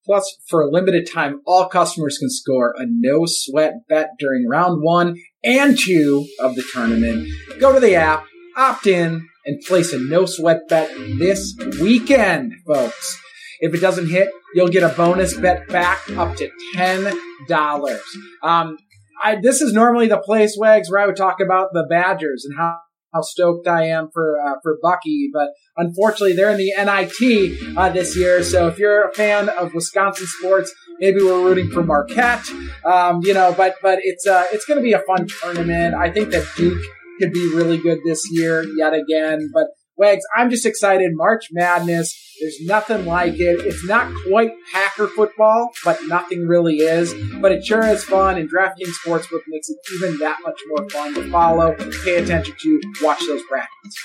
Plus, 0.06 0.38
for 0.48 0.62
a 0.62 0.70
limited 0.70 1.08
time, 1.12 1.42
all 1.46 1.68
customers 1.68 2.18
can 2.18 2.30
score 2.30 2.74
a 2.78 2.86
no 2.88 3.26
sweat 3.28 3.74
bet 3.88 4.12
during 4.18 4.48
round 4.48 4.82
one 4.82 5.16
and 5.44 5.78
two 5.78 6.26
of 6.40 6.56
the 6.56 6.64
tournament. 6.74 7.28
Go 7.60 7.74
to 7.74 7.80
the 7.80 7.96
app, 7.96 8.26
opt 8.58 8.88
in, 8.88 9.28
and 9.46 9.62
place 9.68 9.94
a 9.94 10.00
no 10.00 10.26
sweat 10.26 10.68
bet 10.68 10.90
this 11.20 11.56
weekend, 11.80 12.54
folks. 12.66 13.22
If 13.60 13.76
it 13.76 13.82
doesn't 13.82 14.10
hit, 14.10 14.30
you'll 14.56 14.70
get 14.70 14.84
a 14.84 14.96
bonus 14.96 15.36
bet 15.38 15.68
back 15.68 16.00
up 16.18 16.36
to 16.38 16.50
$10. 16.76 18.00
Um, 18.42 18.78
I, 19.22 19.36
this 19.42 19.62
is 19.62 19.74
normally 19.74 20.08
the 20.08 20.18
place, 20.18 20.56
Wags, 20.58 20.90
where 20.90 21.02
I 21.02 21.06
would 21.06 21.18
talk 21.18 21.40
about 21.40 21.70
the 21.74 21.86
Badgers 21.90 22.46
and 22.46 22.58
how 22.58 22.80
how 23.14 23.22
stoked 23.22 23.68
I 23.68 23.88
am 23.88 24.10
for 24.14 24.40
uh, 24.40 24.56
for 24.62 24.78
Bucky, 24.82 25.30
but 25.34 25.50
unfortunately 25.78 26.34
they're 26.34 26.52
in 26.52 26.58
the 26.58 26.74
NIT 26.78 27.78
uh, 27.78 27.90
this 27.90 28.16
year. 28.16 28.44
So 28.44 28.68
if 28.68 28.78
you're 28.78 29.10
a 29.10 29.14
fan 29.14 29.50
of 29.50 29.74
Wisconsin 29.74 30.28
sports, 30.28 30.74
maybe 31.00 31.18
we're 31.22 31.44
rooting 31.44 31.70
for 31.72 31.84
Marquette, 31.84 32.50
um, 32.86 33.22
you 33.24 33.34
know. 33.34 33.54
But 33.56 33.76
but 33.82 34.00
it's 34.04 34.28
uh, 34.28 34.46
it's 34.52 34.66
going 34.66 34.80
to 34.80 34.84
be 34.84 34.94
a 34.94 35.00
fun 35.00 35.28
tournament. 35.42 35.96
I 35.96 36.10
think 36.12 36.32
that 36.32 36.48
Duke 36.56 36.84
could 37.20 37.34
be 37.34 37.54
really 37.54 37.78
good 37.78 38.00
this 38.06 38.24
year 38.32 38.64
yet 38.78 38.94
again. 38.94 39.50
But 39.54 39.68
Wags, 40.00 40.24
I'm 40.34 40.50
just 40.50 40.66
excited. 40.66 41.12
March 41.14 41.48
Madness. 41.52 42.16
There's 42.40 42.58
nothing 42.62 43.06
like 43.06 43.34
it. 43.34 43.60
It's 43.66 43.86
not 43.86 44.10
quite 44.26 44.52
Packer 44.72 45.08
football, 45.08 45.72
but 45.84 46.00
nothing 46.08 46.48
really 46.48 46.78
is. 46.78 47.14
But 47.42 47.52
it 47.52 47.66
sure 47.66 47.84
is 47.84 48.06
fun, 48.06 48.38
and 48.38 48.50
DraftKings 48.50 48.94
Sportsbook 49.06 49.42
makes 49.50 49.70
it 49.70 49.78
even 49.96 50.18
that 50.20 50.38
much 50.42 50.58
more 50.70 50.88
fun 50.90 51.16
to 51.16 51.30
follow, 51.30 51.76
pay 52.06 52.16
attention 52.16 52.56
to, 52.58 52.82
watch 53.02 53.20
those 53.28 53.42
brackets. 53.50 54.02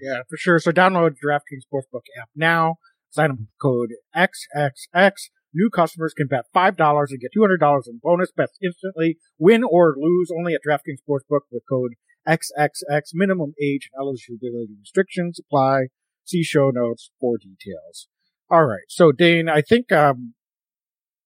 Yeah, 0.00 0.22
for 0.28 0.36
sure. 0.36 0.58
So 0.58 0.72
download 0.72 1.14
DraftKings 1.24 1.62
Sportsbook 1.72 2.02
app 2.20 2.30
now. 2.34 2.78
Sign 3.10 3.30
up 3.30 3.38
with 3.38 3.48
code 3.62 3.90
XXX. 4.16 5.12
New 5.54 5.70
customers 5.70 6.12
can 6.16 6.26
bet 6.26 6.46
$5 6.56 7.06
and 7.10 7.20
get 7.20 7.30
$200 7.36 7.82
in 7.86 8.00
bonus 8.02 8.32
bets 8.36 8.58
instantly. 8.60 9.18
Win 9.38 9.62
or 9.62 9.94
lose 9.96 10.32
only 10.36 10.54
at 10.54 10.62
DraftKings 10.66 10.98
Sportsbook 11.08 11.42
with 11.52 11.62
code 11.70 11.92
XXX. 12.28 13.02
Minimum 13.14 13.54
age 13.62 13.90
and 13.92 14.00
eligibility 14.00 14.74
restrictions 14.80 15.38
apply. 15.38 15.88
See 16.24 16.42
show 16.42 16.70
notes 16.70 17.10
for 17.20 17.36
details. 17.38 18.08
All 18.50 18.64
right. 18.64 18.84
So 18.88 19.12
Dane, 19.12 19.48
I 19.48 19.62
think, 19.62 19.90
um, 19.92 20.34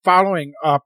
following 0.05 0.53
up 0.65 0.85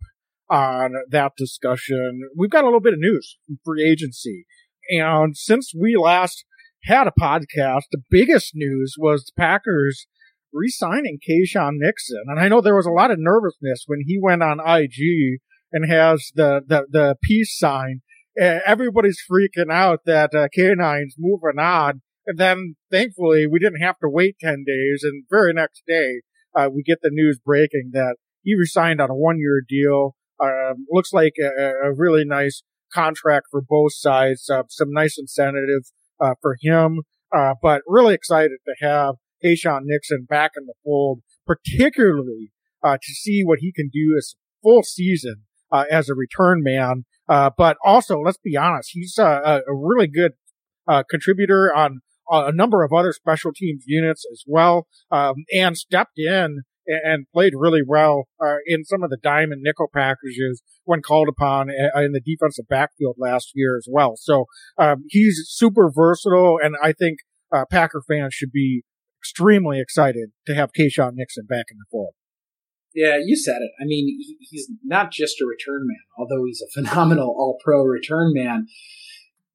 on 0.49 0.94
that 1.11 1.33
discussion, 1.37 2.23
we've 2.37 2.51
got 2.51 2.64
a 2.64 2.66
little 2.66 2.81
bit 2.81 2.94
of 2.94 2.99
news 2.99 3.37
from 3.46 3.59
free 3.64 3.88
agency. 3.88 4.46
And 4.90 5.37
since 5.37 5.73
we 5.79 5.96
last 5.96 6.44
had 6.85 7.07
a 7.07 7.12
podcast, 7.20 7.83
the 7.92 8.03
biggest 8.11 8.53
news 8.55 8.94
was 8.99 9.25
the 9.25 9.33
Packers 9.40 10.07
re-signing 10.53 11.18
Keisean 11.18 11.75
Nixon. 11.75 12.25
And 12.27 12.40
I 12.40 12.49
know 12.49 12.61
there 12.61 12.75
was 12.75 12.87
a 12.87 12.90
lot 12.90 13.11
of 13.11 13.18
nervousness 13.20 13.85
when 13.87 14.01
he 14.07 14.18
went 14.20 14.42
on 14.42 14.59
IG 14.59 15.40
and 15.73 15.90
has 15.90 16.31
the, 16.35 16.62
the, 16.66 16.87
the 16.90 17.16
peace 17.23 17.57
sign. 17.57 18.03
Everybody's 18.38 19.23
freaking 19.31 19.73
out 19.73 20.01
that 20.07 20.35
uh, 20.35 20.49
K9's 20.57 21.16
moving 21.19 21.59
on. 21.59 22.03
And 22.27 22.38
then 22.38 22.77
thankfully 22.90 23.47
we 23.47 23.59
didn't 23.59 23.83
have 23.83 23.99
to 24.01 24.09
wait 24.09 24.37
10 24.40 24.64
days. 24.66 25.03
And 25.03 25.25
very 25.31 25.53
next 25.53 25.83
day, 25.87 26.23
uh, 26.55 26.69
we 26.73 26.83
get 26.83 26.99
the 27.03 27.11
news 27.12 27.38
breaking 27.45 27.90
that 27.93 28.16
he 28.43 28.55
resigned 28.55 29.01
on 29.01 29.11
a 29.11 29.14
one 29.14 29.38
year 29.38 29.62
deal. 29.66 30.16
Um, 30.43 30.87
looks 30.90 31.12
like 31.12 31.35
a, 31.40 31.88
a, 31.88 31.93
really 31.95 32.25
nice 32.25 32.62
contract 32.93 33.47
for 33.51 33.61
both 33.61 33.93
sides. 33.95 34.49
Uh, 34.49 34.62
some 34.69 34.90
nice 34.90 35.19
incentive 35.19 35.83
uh, 36.19 36.35
for 36.40 36.57
him, 36.62 37.03
uh, 37.37 37.55
but 37.61 37.83
really 37.87 38.14
excited 38.14 38.59
to 38.64 38.87
have 38.87 39.16
Keisean 39.45 39.81
Nixon 39.85 40.27
back 40.29 40.53
in 40.57 40.64
the 40.64 40.73
fold, 40.83 41.21
particularly 41.47 42.53
uh, 42.83 42.97
to 42.97 43.12
see 43.12 43.43
what 43.45 43.59
he 43.61 43.71
can 43.71 43.90
do 43.93 44.14
as 44.16 44.35
full 44.62 44.83
season 44.83 45.43
uh, 45.71 45.85
as 45.90 46.09
a 46.09 46.14
return 46.14 46.62
man. 46.62 47.05
Uh, 47.31 47.51
but 47.57 47.77
also, 47.85 48.19
let's 48.19 48.38
be 48.43 48.57
honest, 48.57 48.90
he's 48.93 49.16
a, 49.19 49.62
a 49.66 49.75
really 49.75 50.09
good 50.09 50.33
contributor 51.09 51.73
on 51.75 52.01
a 52.29 52.53
number 52.53 52.83
of 52.83 52.93
other 52.93 53.12
special 53.12 53.53
teams 53.55 53.85
units 53.87 54.27
as 54.33 54.43
well, 54.47 54.87
um, 55.11 55.37
and 55.55 55.77
stepped 55.77 56.19
in 56.19 56.62
and 56.87 57.27
played 57.33 57.53
really 57.57 57.83
well 57.87 58.25
uh, 58.45 58.57
in 58.66 58.85
some 58.85 59.03
of 59.03 59.11
the 59.11 59.19
dime 59.23 59.53
and 59.53 59.62
nickel 59.62 59.88
packages 59.95 60.62
when 60.85 61.03
called 61.03 61.29
upon 61.29 61.71
uh, 61.71 62.01
in 62.01 62.12
the 62.12 62.21
defensive 62.21 62.66
backfield 62.69 63.16
last 63.19 63.53
year 63.55 63.77
as 63.77 63.87
well. 63.88 64.14
So 64.16 64.47
um, 64.79 65.05
he's 65.09 65.43
super 65.47 65.90
versatile, 65.95 66.59
and 66.62 66.75
I 66.83 66.93
think 66.93 67.19
uh, 67.53 67.64
Packer 67.71 68.03
fans 68.09 68.35
should 68.35 68.53
be 68.53 68.83
extremely 69.21 69.81
excited 69.81 70.31
to 70.47 70.55
have 70.55 70.71
Keisean 70.73 71.12
Nixon 71.14 71.47
back 71.47 71.66
in 71.71 71.79
the 71.79 71.85
fold. 71.90 72.14
Yeah, 72.94 73.18
you 73.24 73.37
said 73.37 73.59
it. 73.61 73.70
I 73.81 73.85
mean, 73.85 74.18
he's 74.40 74.68
not 74.83 75.12
just 75.12 75.40
a 75.40 75.46
return 75.46 75.87
man, 75.87 75.96
although 76.18 76.44
he's 76.44 76.62
a 76.62 76.70
phenomenal 76.74 77.29
all 77.29 77.59
pro 77.62 77.83
return 77.83 78.33
man. 78.35 78.66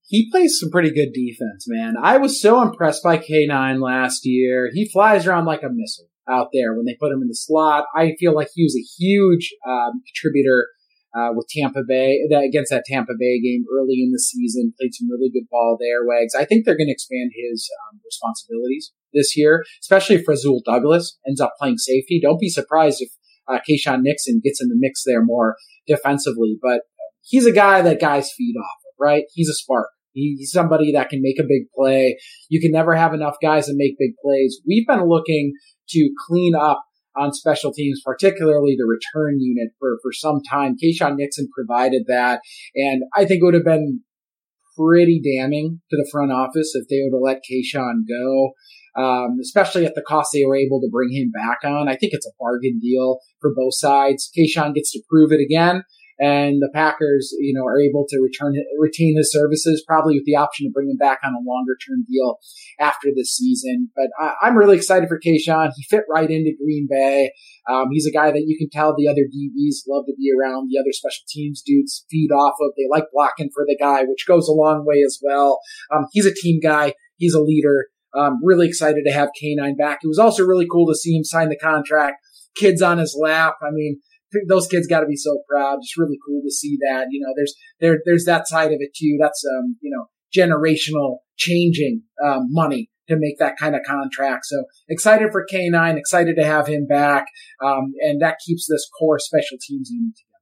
He 0.07 0.29
plays 0.29 0.59
some 0.59 0.69
pretty 0.69 0.91
good 0.91 1.13
defense, 1.13 1.65
man. 1.67 1.95
I 2.01 2.17
was 2.17 2.39
so 2.39 2.61
impressed 2.61 3.03
by 3.03 3.17
K9 3.17 3.81
last 3.81 4.21
year. 4.23 4.69
He 4.71 4.87
flies 4.87 5.25
around 5.25 5.45
like 5.45 5.63
a 5.63 5.69
missile 5.69 6.09
out 6.29 6.49
there 6.53 6.75
when 6.75 6.85
they 6.85 6.95
put 6.99 7.11
him 7.11 7.21
in 7.21 7.27
the 7.27 7.35
slot. 7.35 7.85
I 7.95 8.15
feel 8.19 8.35
like 8.35 8.49
he 8.53 8.63
was 8.63 8.75
a 8.75 9.01
huge 9.01 9.51
um, 9.67 10.03
contributor 10.05 10.67
uh, 11.15 11.29
with 11.33 11.47
Tampa 11.49 11.81
Bay 11.87 12.19
against 12.31 12.71
that 12.71 12.83
Tampa 12.85 13.13
Bay 13.17 13.41
game 13.41 13.63
early 13.73 14.03
in 14.03 14.11
the 14.11 14.19
season. 14.19 14.73
Played 14.79 14.93
some 14.93 15.09
really 15.09 15.31
good 15.31 15.49
ball 15.49 15.77
there, 15.79 16.05
Wags. 16.05 16.35
I 16.35 16.45
think 16.45 16.65
they're 16.65 16.77
going 16.77 16.87
to 16.87 16.93
expand 16.93 17.31
his 17.33 17.69
um, 17.89 17.99
responsibilities 18.03 18.91
this 19.13 19.37
year, 19.37 19.63
especially 19.81 20.17
if 20.17 20.27
Rasul 20.27 20.61
Douglas 20.65 21.17
ends 21.25 21.39
up 21.39 21.53
playing 21.57 21.77
safety. 21.77 22.19
Don't 22.21 22.39
be 22.39 22.49
surprised 22.49 23.01
if 23.01 23.09
uh, 23.47 23.59
Nixon 23.67 24.41
gets 24.43 24.61
in 24.61 24.69
the 24.69 24.75
mix 24.77 25.03
there 25.05 25.23
more 25.23 25.55
defensively, 25.87 26.57
but 26.61 26.81
he's 27.21 27.45
a 27.45 27.51
guy 27.51 27.81
that 27.81 27.99
guys 27.99 28.31
feed 28.37 28.55
off 28.57 28.77
of, 28.87 28.93
right? 28.99 29.23
He's 29.33 29.49
a 29.49 29.53
spark. 29.53 29.87
He's 30.13 30.51
somebody 30.51 30.93
that 30.93 31.09
can 31.09 31.21
make 31.21 31.39
a 31.39 31.43
big 31.43 31.67
play. 31.75 32.17
You 32.49 32.61
can 32.61 32.71
never 32.71 32.95
have 32.95 33.13
enough 33.13 33.35
guys 33.41 33.65
that 33.65 33.75
make 33.75 33.97
big 33.99 34.11
plays. 34.23 34.61
We've 34.65 34.87
been 34.87 35.07
looking 35.07 35.53
to 35.89 36.09
clean 36.27 36.55
up 36.55 36.83
on 37.17 37.33
special 37.33 37.73
teams, 37.73 38.01
particularly 38.03 38.75
the 38.77 38.85
return 38.85 39.39
unit 39.39 39.73
for, 39.79 39.97
for 40.01 40.11
some 40.11 40.41
time. 40.49 40.75
Keisean 40.81 41.15
Nixon 41.17 41.47
provided 41.53 42.03
that. 42.07 42.41
And 42.75 43.03
I 43.15 43.25
think 43.25 43.41
it 43.41 43.45
would 43.45 43.53
have 43.53 43.65
been 43.65 44.01
pretty 44.77 45.21
damning 45.21 45.81
to 45.89 45.97
the 45.97 46.07
front 46.11 46.31
office 46.31 46.73
if 46.75 46.87
they 46.87 47.01
would 47.03 47.15
have 47.15 47.21
let 47.21 47.41
Keisean 47.49 48.03
go. 48.07 48.53
Um, 48.97 49.37
especially 49.41 49.85
at 49.85 49.93
the 49.93 50.03
cost 50.07 50.29
they 50.33 50.45
were 50.45 50.55
able 50.55 50.79
to 50.79 50.89
bring 50.89 51.11
him 51.11 51.31
back 51.31 51.59
on. 51.65 51.89
I 51.89 51.95
think 51.95 52.13
it's 52.13 52.27
a 52.27 52.31
bargain 52.39 52.79
deal 52.79 53.19
for 53.41 53.53
both 53.53 53.75
sides. 53.75 54.31
Keisean 54.37 54.73
gets 54.73 54.91
to 54.93 55.01
prove 55.09 55.31
it 55.31 55.41
again 55.41 55.83
and 56.19 56.61
the 56.61 56.69
Packers, 56.73 57.35
you 57.39 57.53
know, 57.53 57.65
are 57.65 57.79
able 57.79 58.05
to 58.07 58.19
return 58.19 58.53
retain 58.79 59.17
his 59.17 59.31
services, 59.31 59.83
probably 59.85 60.15
with 60.15 60.25
the 60.25 60.35
option 60.35 60.65
to 60.65 60.71
bring 60.71 60.89
him 60.89 60.97
back 60.97 61.19
on 61.23 61.33
a 61.33 61.43
longer 61.45 61.75
term 61.87 62.05
deal 62.09 62.39
after 62.79 63.09
this 63.13 63.35
season. 63.35 63.89
But 63.95 64.07
I, 64.19 64.47
am 64.47 64.57
really 64.57 64.77
excited 64.77 65.09
for 65.09 65.19
Keisean. 65.19 65.71
He 65.75 65.83
fit 65.83 66.05
right 66.09 66.29
into 66.29 66.55
Green 66.61 66.87
Bay. 66.89 67.31
Um, 67.69 67.87
he's 67.91 68.07
a 68.07 68.11
guy 68.11 68.31
that 68.31 68.45
you 68.47 68.57
can 68.57 68.69
tell 68.69 68.95
the 68.95 69.07
other 69.07 69.23
DBs 69.23 69.87
love 69.89 70.05
to 70.05 70.13
be 70.17 70.31
around. 70.31 70.69
The 70.69 70.79
other 70.79 70.93
special 70.93 71.25
teams 71.27 71.61
dudes 71.65 72.05
feed 72.09 72.31
off 72.31 72.55
of. 72.61 72.71
They 72.77 72.87
like 72.89 73.05
blocking 73.11 73.49
for 73.53 73.65
the 73.67 73.77
guy, 73.77 74.03
which 74.03 74.25
goes 74.27 74.47
a 74.47 74.53
long 74.53 74.85
way 74.85 75.01
as 75.05 75.19
well. 75.21 75.59
Um, 75.93 76.05
he's 76.11 76.25
a 76.25 76.33
team 76.33 76.59
guy. 76.61 76.93
He's 77.17 77.33
a 77.33 77.41
leader. 77.41 77.87
Um, 78.17 78.39
really 78.43 78.67
excited 78.67 79.03
to 79.05 79.11
have 79.11 79.29
K9 79.41 79.77
back. 79.77 79.99
It 80.03 80.07
was 80.07 80.19
also 80.19 80.43
really 80.43 80.67
cool 80.71 80.87
to 80.87 80.95
see 80.95 81.15
him 81.15 81.23
sign 81.23 81.49
the 81.49 81.57
contract. 81.57 82.15
Kids 82.55 82.81
on 82.81 82.97
his 82.97 83.17
lap. 83.21 83.55
I 83.61 83.71
mean, 83.71 83.99
those 84.47 84.67
kids 84.67 84.87
got 84.87 85.01
to 85.01 85.07
be 85.07 85.15
so 85.15 85.39
proud. 85.49 85.79
Just 85.81 85.97
really 85.97 86.17
cool 86.25 86.41
to 86.43 86.51
see 86.51 86.77
that. 86.87 87.07
You 87.11 87.21
know, 87.21 87.33
there's 87.35 87.53
there 87.79 87.99
there's 88.05 88.25
that 88.25 88.47
side 88.47 88.71
of 88.71 88.77
it 88.79 88.91
too. 88.95 89.17
That's 89.19 89.43
um 89.57 89.75
you 89.81 89.91
know 89.91 90.05
generational 90.35 91.17
changing 91.37 92.03
um, 92.23 92.47
money 92.49 92.89
to 93.07 93.15
make 93.17 93.37
that 93.39 93.55
kind 93.57 93.75
of 93.75 93.81
contract. 93.87 94.45
So 94.45 94.63
excited 94.89 95.31
for 95.31 95.45
K9, 95.51 95.97
excited 95.97 96.35
to 96.37 96.45
have 96.45 96.67
him 96.67 96.87
back, 96.87 97.25
um, 97.63 97.93
and 98.01 98.21
that 98.21 98.37
keeps 98.45 98.67
this 98.69 98.89
core 98.99 99.19
special 99.19 99.57
teams 99.61 99.89
unit 99.91 100.15
together. 100.15 100.35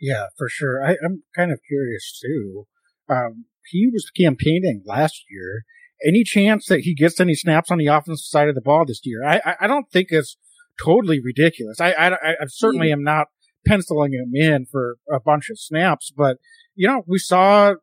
Yeah, 0.00 0.26
for 0.38 0.48
sure. 0.48 0.82
I, 0.84 0.92
am 1.04 1.24
kind 1.36 1.52
of 1.52 1.60
curious 1.68 2.18
too. 2.20 2.66
Um, 3.08 3.46
he 3.70 3.88
was 3.92 4.10
campaigning 4.16 4.82
last 4.86 5.24
year. 5.30 5.64
Any 6.04 6.24
chance 6.24 6.66
that 6.66 6.80
he 6.80 6.94
gets 6.94 7.20
any 7.20 7.34
snaps 7.34 7.70
on 7.70 7.78
the 7.78 7.88
offensive 7.88 8.24
side 8.24 8.48
of 8.48 8.54
the 8.54 8.60
ball 8.60 8.84
this 8.86 9.00
year? 9.04 9.24
I, 9.26 9.54
I, 9.60 9.66
don't 9.66 9.90
think 9.90 10.08
it's 10.10 10.36
totally 10.82 11.20
ridiculous. 11.22 11.80
I, 11.80 11.92
I, 11.92 12.10
I 12.30 12.46
certainly 12.48 12.90
am 12.90 13.02
not 13.02 13.26
penciling 13.66 14.12
him 14.12 14.32
in 14.34 14.66
for 14.70 14.96
a 15.12 15.20
bunch 15.20 15.50
of 15.50 15.58
snaps, 15.58 16.10
but 16.16 16.38
you 16.74 16.88
know, 16.88 17.02
we 17.06 17.18
saw 17.18 17.74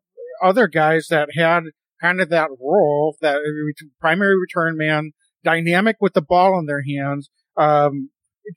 other 0.41 0.67
guys 0.67 1.07
that 1.09 1.29
had 1.35 1.63
kind 2.01 2.21
of 2.21 2.29
that 2.29 2.49
role, 2.59 3.15
that 3.21 3.37
primary 3.99 4.35
return 4.39 4.77
man, 4.77 5.11
dynamic 5.43 5.97
with 5.99 6.13
the 6.13 6.21
ball 6.21 6.59
in 6.59 6.65
their 6.65 6.83
hands, 6.83 7.29
um, 7.55 8.09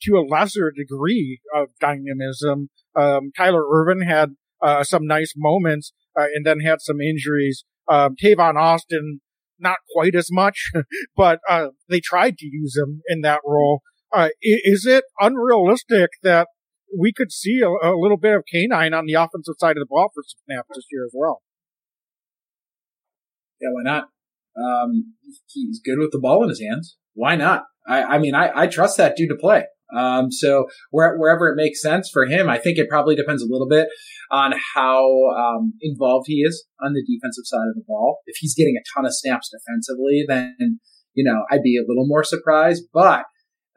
to 0.02 0.16
a 0.16 0.26
lesser 0.26 0.70
degree 0.70 1.40
of 1.54 1.68
dynamism. 1.80 2.70
Um, 2.94 3.32
Tyler 3.36 3.64
Ervin 3.70 4.02
had 4.02 4.36
uh, 4.62 4.84
some 4.84 5.06
nice 5.06 5.34
moments, 5.36 5.92
uh, 6.18 6.26
and 6.34 6.44
then 6.44 6.60
had 6.60 6.80
some 6.80 7.00
injuries. 7.00 7.64
Um, 7.88 8.14
Tavon 8.22 8.56
Austin, 8.56 9.20
not 9.60 9.78
quite 9.92 10.14
as 10.14 10.28
much, 10.30 10.70
but 11.16 11.40
uh, 11.48 11.68
they 11.88 12.00
tried 12.00 12.38
to 12.38 12.46
use 12.46 12.76
him 12.76 13.02
in 13.08 13.20
that 13.22 13.40
role. 13.44 13.82
Uh, 14.12 14.28
is 14.42 14.86
it 14.86 15.04
unrealistic 15.20 16.10
that 16.22 16.48
we 16.98 17.12
could 17.12 17.30
see 17.30 17.60
a, 17.60 17.68
a, 17.68 17.94
little 17.94 18.16
bit 18.16 18.34
of 18.34 18.42
K9 18.52 18.96
on 18.96 19.06
the 19.06 19.14
offensive 19.14 19.54
side 19.58 19.76
of 19.76 19.82
the 19.82 19.86
ball 19.88 20.10
for 20.12 20.24
Snap 20.26 20.66
this 20.74 20.86
year 20.90 21.04
as 21.04 21.12
well? 21.14 21.42
Yeah, 23.60 23.68
why 23.72 23.82
not? 23.84 24.08
Um, 24.56 25.14
he's 25.46 25.80
good 25.84 25.98
with 25.98 26.10
the 26.10 26.18
ball 26.18 26.42
in 26.42 26.48
his 26.48 26.60
hands. 26.60 26.96
Why 27.14 27.36
not? 27.36 27.64
I, 27.86 28.02
I 28.02 28.18
mean, 28.18 28.34
I, 28.34 28.50
I 28.54 28.66
trust 28.66 28.96
that 28.96 29.16
dude 29.16 29.28
to 29.28 29.36
play. 29.36 29.66
Um, 29.96 30.30
so 30.30 30.66
where, 30.90 31.16
wherever 31.18 31.48
it 31.48 31.56
makes 31.56 31.82
sense 31.82 32.10
for 32.12 32.26
him, 32.26 32.48
I 32.48 32.58
think 32.58 32.78
it 32.78 32.88
probably 32.88 33.16
depends 33.16 33.42
a 33.42 33.48
little 33.48 33.68
bit 33.68 33.88
on 34.30 34.52
how 34.74 35.04
um, 35.36 35.74
involved 35.82 36.26
he 36.28 36.42
is 36.42 36.66
on 36.80 36.92
the 36.92 37.02
defensive 37.02 37.44
side 37.44 37.68
of 37.68 37.74
the 37.74 37.84
ball. 37.86 38.18
If 38.26 38.36
he's 38.38 38.54
getting 38.54 38.76
a 38.76 38.84
ton 38.94 39.06
of 39.06 39.14
snaps 39.14 39.50
defensively, 39.50 40.24
then 40.26 40.80
you 41.14 41.24
know 41.24 41.44
I'd 41.50 41.62
be 41.62 41.76
a 41.76 41.86
little 41.86 42.06
more 42.06 42.24
surprised. 42.24 42.84
But 42.92 43.24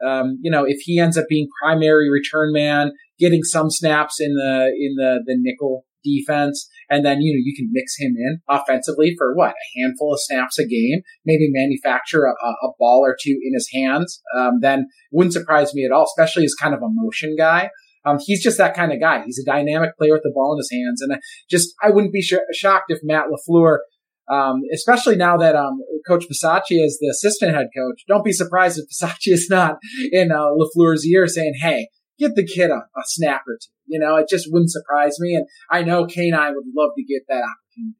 um, 0.04 0.38
you 0.42 0.50
know, 0.50 0.64
if 0.66 0.80
he 0.80 0.98
ends 0.98 1.18
up 1.18 1.26
being 1.28 1.48
primary 1.62 2.10
return 2.10 2.52
man, 2.52 2.92
getting 3.18 3.42
some 3.42 3.70
snaps 3.70 4.20
in 4.20 4.34
the 4.34 4.66
in 4.78 4.94
the 4.96 5.22
the 5.24 5.36
nickel 5.38 5.84
defense, 6.04 6.68
and 6.90 7.04
then 7.04 7.20
you 7.20 7.32
know 7.32 7.42
you 7.42 7.54
can 7.56 7.70
mix 7.72 7.94
him 7.98 8.14
in 8.16 8.40
offensively 8.48 9.14
for 9.16 9.34
what 9.34 9.50
a 9.50 9.80
handful 9.80 10.12
of 10.12 10.20
snaps 10.20 10.58
a 10.58 10.66
game, 10.66 11.00
maybe 11.24 11.48
manufacture 11.50 12.24
a, 12.24 12.30
a 12.30 12.72
ball 12.78 13.00
or 13.04 13.16
two 13.20 13.38
in 13.42 13.54
his 13.54 13.68
hands. 13.72 14.20
Um, 14.36 14.60
then 14.60 14.86
wouldn't 15.12 15.32
surprise 15.32 15.74
me 15.74 15.84
at 15.84 15.92
all, 15.92 16.04
especially 16.04 16.44
as 16.44 16.54
kind 16.54 16.74
of 16.74 16.82
a 16.82 16.88
motion 16.88 17.34
guy. 17.36 17.70
Um, 18.06 18.18
he's 18.20 18.42
just 18.42 18.58
that 18.58 18.74
kind 18.74 18.92
of 18.92 19.00
guy. 19.00 19.22
He's 19.24 19.38
a 19.38 19.50
dynamic 19.50 19.96
player 19.96 20.12
with 20.12 20.22
the 20.22 20.32
ball 20.34 20.52
in 20.52 20.58
his 20.58 20.70
hands, 20.70 21.00
and 21.00 21.20
just 21.50 21.74
I 21.82 21.90
wouldn't 21.90 22.12
be 22.12 22.22
sh- 22.22 22.34
shocked 22.52 22.90
if 22.90 22.98
Matt 23.02 23.26
LaFleur 23.26 23.78
um, 24.30 24.62
especially 24.72 25.16
now 25.16 25.36
that 25.36 25.54
um, 25.54 25.80
Coach 26.06 26.24
Bisaccia 26.30 26.82
is 26.82 26.98
the 27.00 27.08
assistant 27.08 27.54
head 27.54 27.68
coach. 27.76 28.04
Don't 28.08 28.24
be 28.24 28.32
surprised 28.32 28.78
if 28.78 28.86
Bisaccia 28.88 29.32
is 29.32 29.48
not 29.50 29.76
in 30.12 30.32
uh, 30.32 30.46
Lafleur's 30.58 31.06
ear 31.06 31.26
saying, 31.26 31.54
"Hey, 31.60 31.88
get 32.18 32.34
the 32.34 32.46
kid 32.46 32.70
a, 32.70 32.74
a 32.74 33.02
snap 33.04 33.42
or 33.46 33.54
two. 33.54 33.70
You 33.86 34.00
know, 34.00 34.16
it 34.16 34.28
just 34.28 34.48
wouldn't 34.50 34.70
surprise 34.70 35.16
me. 35.20 35.34
And 35.34 35.46
I 35.70 35.82
know 35.82 36.06
K9 36.06 36.54
would 36.54 36.64
love 36.76 36.90
to 36.96 37.04
get 37.04 37.22
that 37.28 37.42
opportunity. 37.42 37.98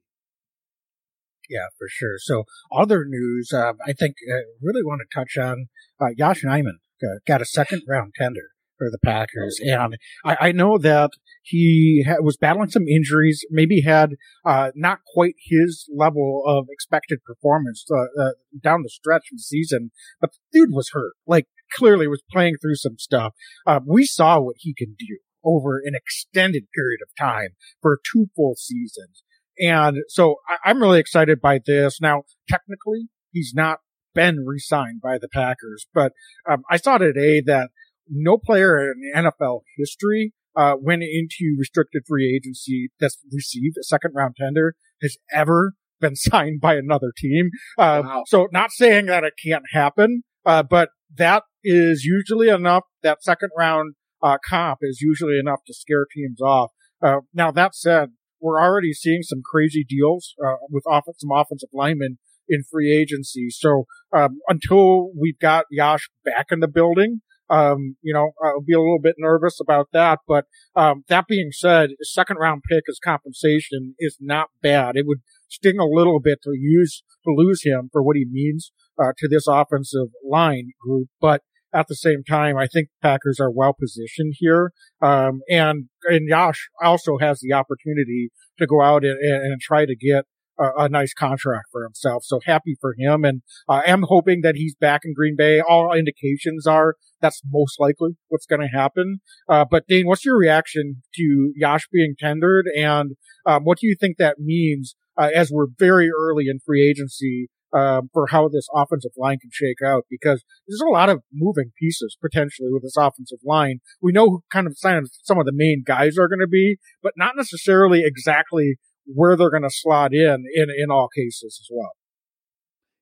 Yeah, 1.50 1.66
for 1.78 1.88
sure. 1.90 2.16
So, 2.18 2.44
other 2.72 3.04
news, 3.06 3.52
uh, 3.52 3.74
I 3.86 3.92
think 3.92 4.16
I 4.32 4.36
uh, 4.36 4.40
really 4.62 4.82
want 4.82 5.02
to 5.02 5.14
touch 5.14 5.36
on 5.36 5.66
uh, 6.00 6.10
Yosh 6.16 6.42
Nijman 6.42 6.78
uh, 7.02 7.18
got 7.26 7.42
a 7.42 7.46
second 7.46 7.82
round 7.86 8.14
tender 8.16 8.53
the 8.90 8.98
Packers, 9.04 9.58
and 9.62 9.96
I, 10.24 10.48
I 10.48 10.52
know 10.52 10.78
that 10.78 11.10
he 11.42 12.04
ha- 12.06 12.22
was 12.22 12.36
battling 12.36 12.70
some 12.70 12.88
injuries, 12.88 13.44
maybe 13.50 13.82
had 13.82 14.14
uh, 14.44 14.70
not 14.74 15.00
quite 15.12 15.34
his 15.46 15.88
level 15.94 16.42
of 16.46 16.66
expected 16.70 17.20
performance 17.24 17.84
uh, 17.90 18.22
uh, 18.22 18.30
down 18.62 18.82
the 18.82 18.88
stretch 18.88 19.24
of 19.32 19.38
the 19.38 19.42
season, 19.42 19.90
but 20.20 20.30
the 20.32 20.60
dude 20.60 20.72
was 20.72 20.90
hurt. 20.92 21.12
Like 21.26 21.46
clearly 21.72 22.06
was 22.08 22.22
playing 22.30 22.56
through 22.60 22.76
some 22.76 22.98
stuff. 22.98 23.34
Uh, 23.66 23.80
we 23.86 24.04
saw 24.06 24.40
what 24.40 24.56
he 24.58 24.74
can 24.74 24.94
do 24.98 25.18
over 25.44 25.78
an 25.84 25.94
extended 25.94 26.64
period 26.74 27.00
of 27.02 27.08
time 27.18 27.50
for 27.82 28.00
two 28.12 28.28
full 28.34 28.54
seasons. 28.56 29.22
And 29.58 29.98
so 30.08 30.36
I, 30.64 30.70
am 30.70 30.80
really 30.80 30.98
excited 30.98 31.40
by 31.40 31.60
this. 31.64 32.00
Now, 32.00 32.22
technically, 32.48 33.08
he's 33.30 33.52
not 33.54 33.78
been 34.14 34.44
re-signed 34.46 35.00
by 35.00 35.18
the 35.18 35.28
Packers, 35.28 35.86
but 35.92 36.12
um, 36.48 36.62
I 36.70 36.76
saw 36.76 36.98
today 36.98 37.40
that 37.46 37.70
no 38.08 38.38
player 38.38 38.78
in 38.92 39.12
NFL 39.14 39.60
history 39.76 40.32
uh, 40.56 40.74
went 40.80 41.02
into 41.02 41.56
restricted 41.58 42.02
free 42.06 42.34
agency 42.34 42.90
that's 43.00 43.18
received 43.32 43.76
a 43.78 43.82
second 43.82 44.12
round 44.14 44.36
tender 44.38 44.74
has 45.02 45.16
ever 45.32 45.72
been 46.00 46.16
signed 46.16 46.60
by 46.60 46.74
another 46.74 47.12
team. 47.16 47.50
Uh, 47.78 48.02
wow. 48.04 48.22
So 48.26 48.48
not 48.52 48.70
saying 48.70 49.06
that 49.06 49.24
it 49.24 49.34
can't 49.44 49.64
happen, 49.72 50.22
uh, 50.46 50.62
but 50.62 50.90
that 51.16 51.44
is 51.62 52.04
usually 52.04 52.48
enough. 52.48 52.84
That 53.02 53.22
second 53.22 53.50
round 53.56 53.94
uh, 54.22 54.38
comp 54.48 54.78
is 54.82 55.00
usually 55.00 55.38
enough 55.38 55.60
to 55.66 55.74
scare 55.74 56.06
teams 56.14 56.40
off. 56.40 56.70
Uh, 57.02 57.20
now 57.32 57.50
that 57.50 57.74
said, 57.74 58.10
we're 58.40 58.60
already 58.60 58.92
seeing 58.92 59.22
some 59.22 59.40
crazy 59.44 59.84
deals 59.88 60.34
uh, 60.44 60.56
with 60.70 60.84
off- 60.86 61.04
some 61.18 61.30
offensive 61.32 61.70
linemen 61.72 62.18
in 62.48 62.62
free 62.70 62.94
agency. 62.94 63.48
So 63.50 63.84
um, 64.14 64.38
until 64.48 65.10
we've 65.18 65.38
got 65.38 65.64
Yosh 65.70 66.08
back 66.24 66.46
in 66.50 66.60
the 66.60 66.68
building, 66.68 67.20
um, 67.50 67.96
you 68.02 68.12
know, 68.12 68.30
I'll 68.42 68.60
be 68.60 68.72
a 68.72 68.80
little 68.80 69.00
bit 69.02 69.16
nervous 69.18 69.58
about 69.60 69.88
that. 69.92 70.20
But 70.26 70.46
um, 70.74 71.04
that 71.08 71.26
being 71.26 71.50
said, 71.52 71.90
a 71.90 72.04
second 72.04 72.36
round 72.36 72.62
pick 72.70 72.84
as 72.88 72.98
compensation 73.02 73.94
is 73.98 74.16
not 74.20 74.48
bad. 74.62 74.96
It 74.96 75.06
would 75.06 75.20
sting 75.48 75.78
a 75.78 75.86
little 75.86 76.20
bit 76.20 76.40
to 76.42 76.50
use 76.54 77.02
to 77.24 77.30
lose 77.30 77.62
him 77.64 77.88
for 77.92 78.02
what 78.02 78.16
he 78.16 78.26
means 78.30 78.72
uh, 79.00 79.12
to 79.18 79.28
this 79.28 79.46
offensive 79.46 80.08
line 80.28 80.70
group, 80.80 81.08
but 81.20 81.42
at 81.74 81.88
the 81.88 81.96
same 81.96 82.22
time, 82.22 82.56
I 82.56 82.68
think 82.68 82.88
Packers 83.02 83.40
are 83.40 83.50
well 83.50 83.74
positioned 83.78 84.34
here. 84.38 84.70
Um, 85.02 85.40
and, 85.50 85.88
and 86.04 86.28
Yosh 86.28 86.68
also 86.80 87.18
has 87.18 87.40
the 87.40 87.52
opportunity 87.52 88.30
to 88.58 88.66
go 88.66 88.80
out 88.80 89.02
and, 89.02 89.18
and 89.20 89.60
try 89.60 89.84
to 89.84 89.96
get 89.96 90.24
a, 90.58 90.84
a, 90.84 90.88
nice 90.88 91.12
contract 91.12 91.66
for 91.72 91.82
himself. 91.82 92.24
So 92.24 92.40
happy 92.44 92.76
for 92.80 92.94
him. 92.96 93.24
And 93.24 93.42
uh, 93.68 93.82
I'm 93.86 94.04
hoping 94.06 94.40
that 94.42 94.56
he's 94.56 94.74
back 94.74 95.00
in 95.04 95.14
Green 95.14 95.36
Bay. 95.36 95.60
All 95.60 95.92
indications 95.92 96.66
are 96.66 96.96
that's 97.20 97.40
most 97.50 97.80
likely 97.80 98.10
what's 98.28 98.46
going 98.46 98.60
to 98.60 98.68
happen. 98.68 99.20
Uh, 99.48 99.64
but 99.68 99.86
Dane, 99.86 100.06
what's 100.06 100.24
your 100.24 100.38
reaction 100.38 101.02
to 101.14 101.52
Yosh 101.56 101.88
being 101.92 102.14
tendered? 102.18 102.66
And 102.76 103.12
um, 103.46 103.64
what 103.64 103.78
do 103.78 103.86
you 103.86 103.96
think 103.98 104.18
that 104.18 104.38
means 104.38 104.94
uh, 105.16 105.30
as 105.34 105.50
we're 105.50 105.66
very 105.78 106.10
early 106.10 106.44
in 106.48 106.58
free 106.64 106.88
agency 106.88 107.48
um, 107.74 108.08
for 108.12 108.28
how 108.28 108.48
this 108.48 108.68
offensive 108.72 109.10
line 109.16 109.38
can 109.38 109.50
shake 109.52 109.82
out 109.84 110.04
because 110.08 110.44
there's 110.68 110.80
a 110.80 110.92
lot 110.92 111.08
of 111.08 111.22
moving 111.32 111.72
pieces 111.80 112.16
potentially 112.22 112.68
with 112.70 112.82
this 112.82 112.96
offensive 112.96 113.40
line. 113.44 113.80
We 114.00 114.12
know 114.12 114.26
who 114.26 114.44
kind 114.52 114.66
of 114.66 114.76
some 114.78 115.38
of 115.38 115.46
the 115.46 115.52
main 115.52 115.82
guys 115.84 116.16
are 116.16 116.28
going 116.28 116.40
to 116.40 116.46
be, 116.46 116.76
but 117.02 117.14
not 117.16 117.34
necessarily 117.36 118.02
exactly 118.04 118.76
where 119.06 119.36
they're 119.36 119.50
going 119.50 119.62
to 119.62 119.70
slot 119.70 120.12
in, 120.12 120.44
in 120.54 120.66
in 120.76 120.90
all 120.90 121.08
cases 121.14 121.60
as 121.62 121.68
well. 121.70 121.92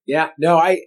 Yeah, 0.07 0.30
no, 0.38 0.59
I 0.59 0.82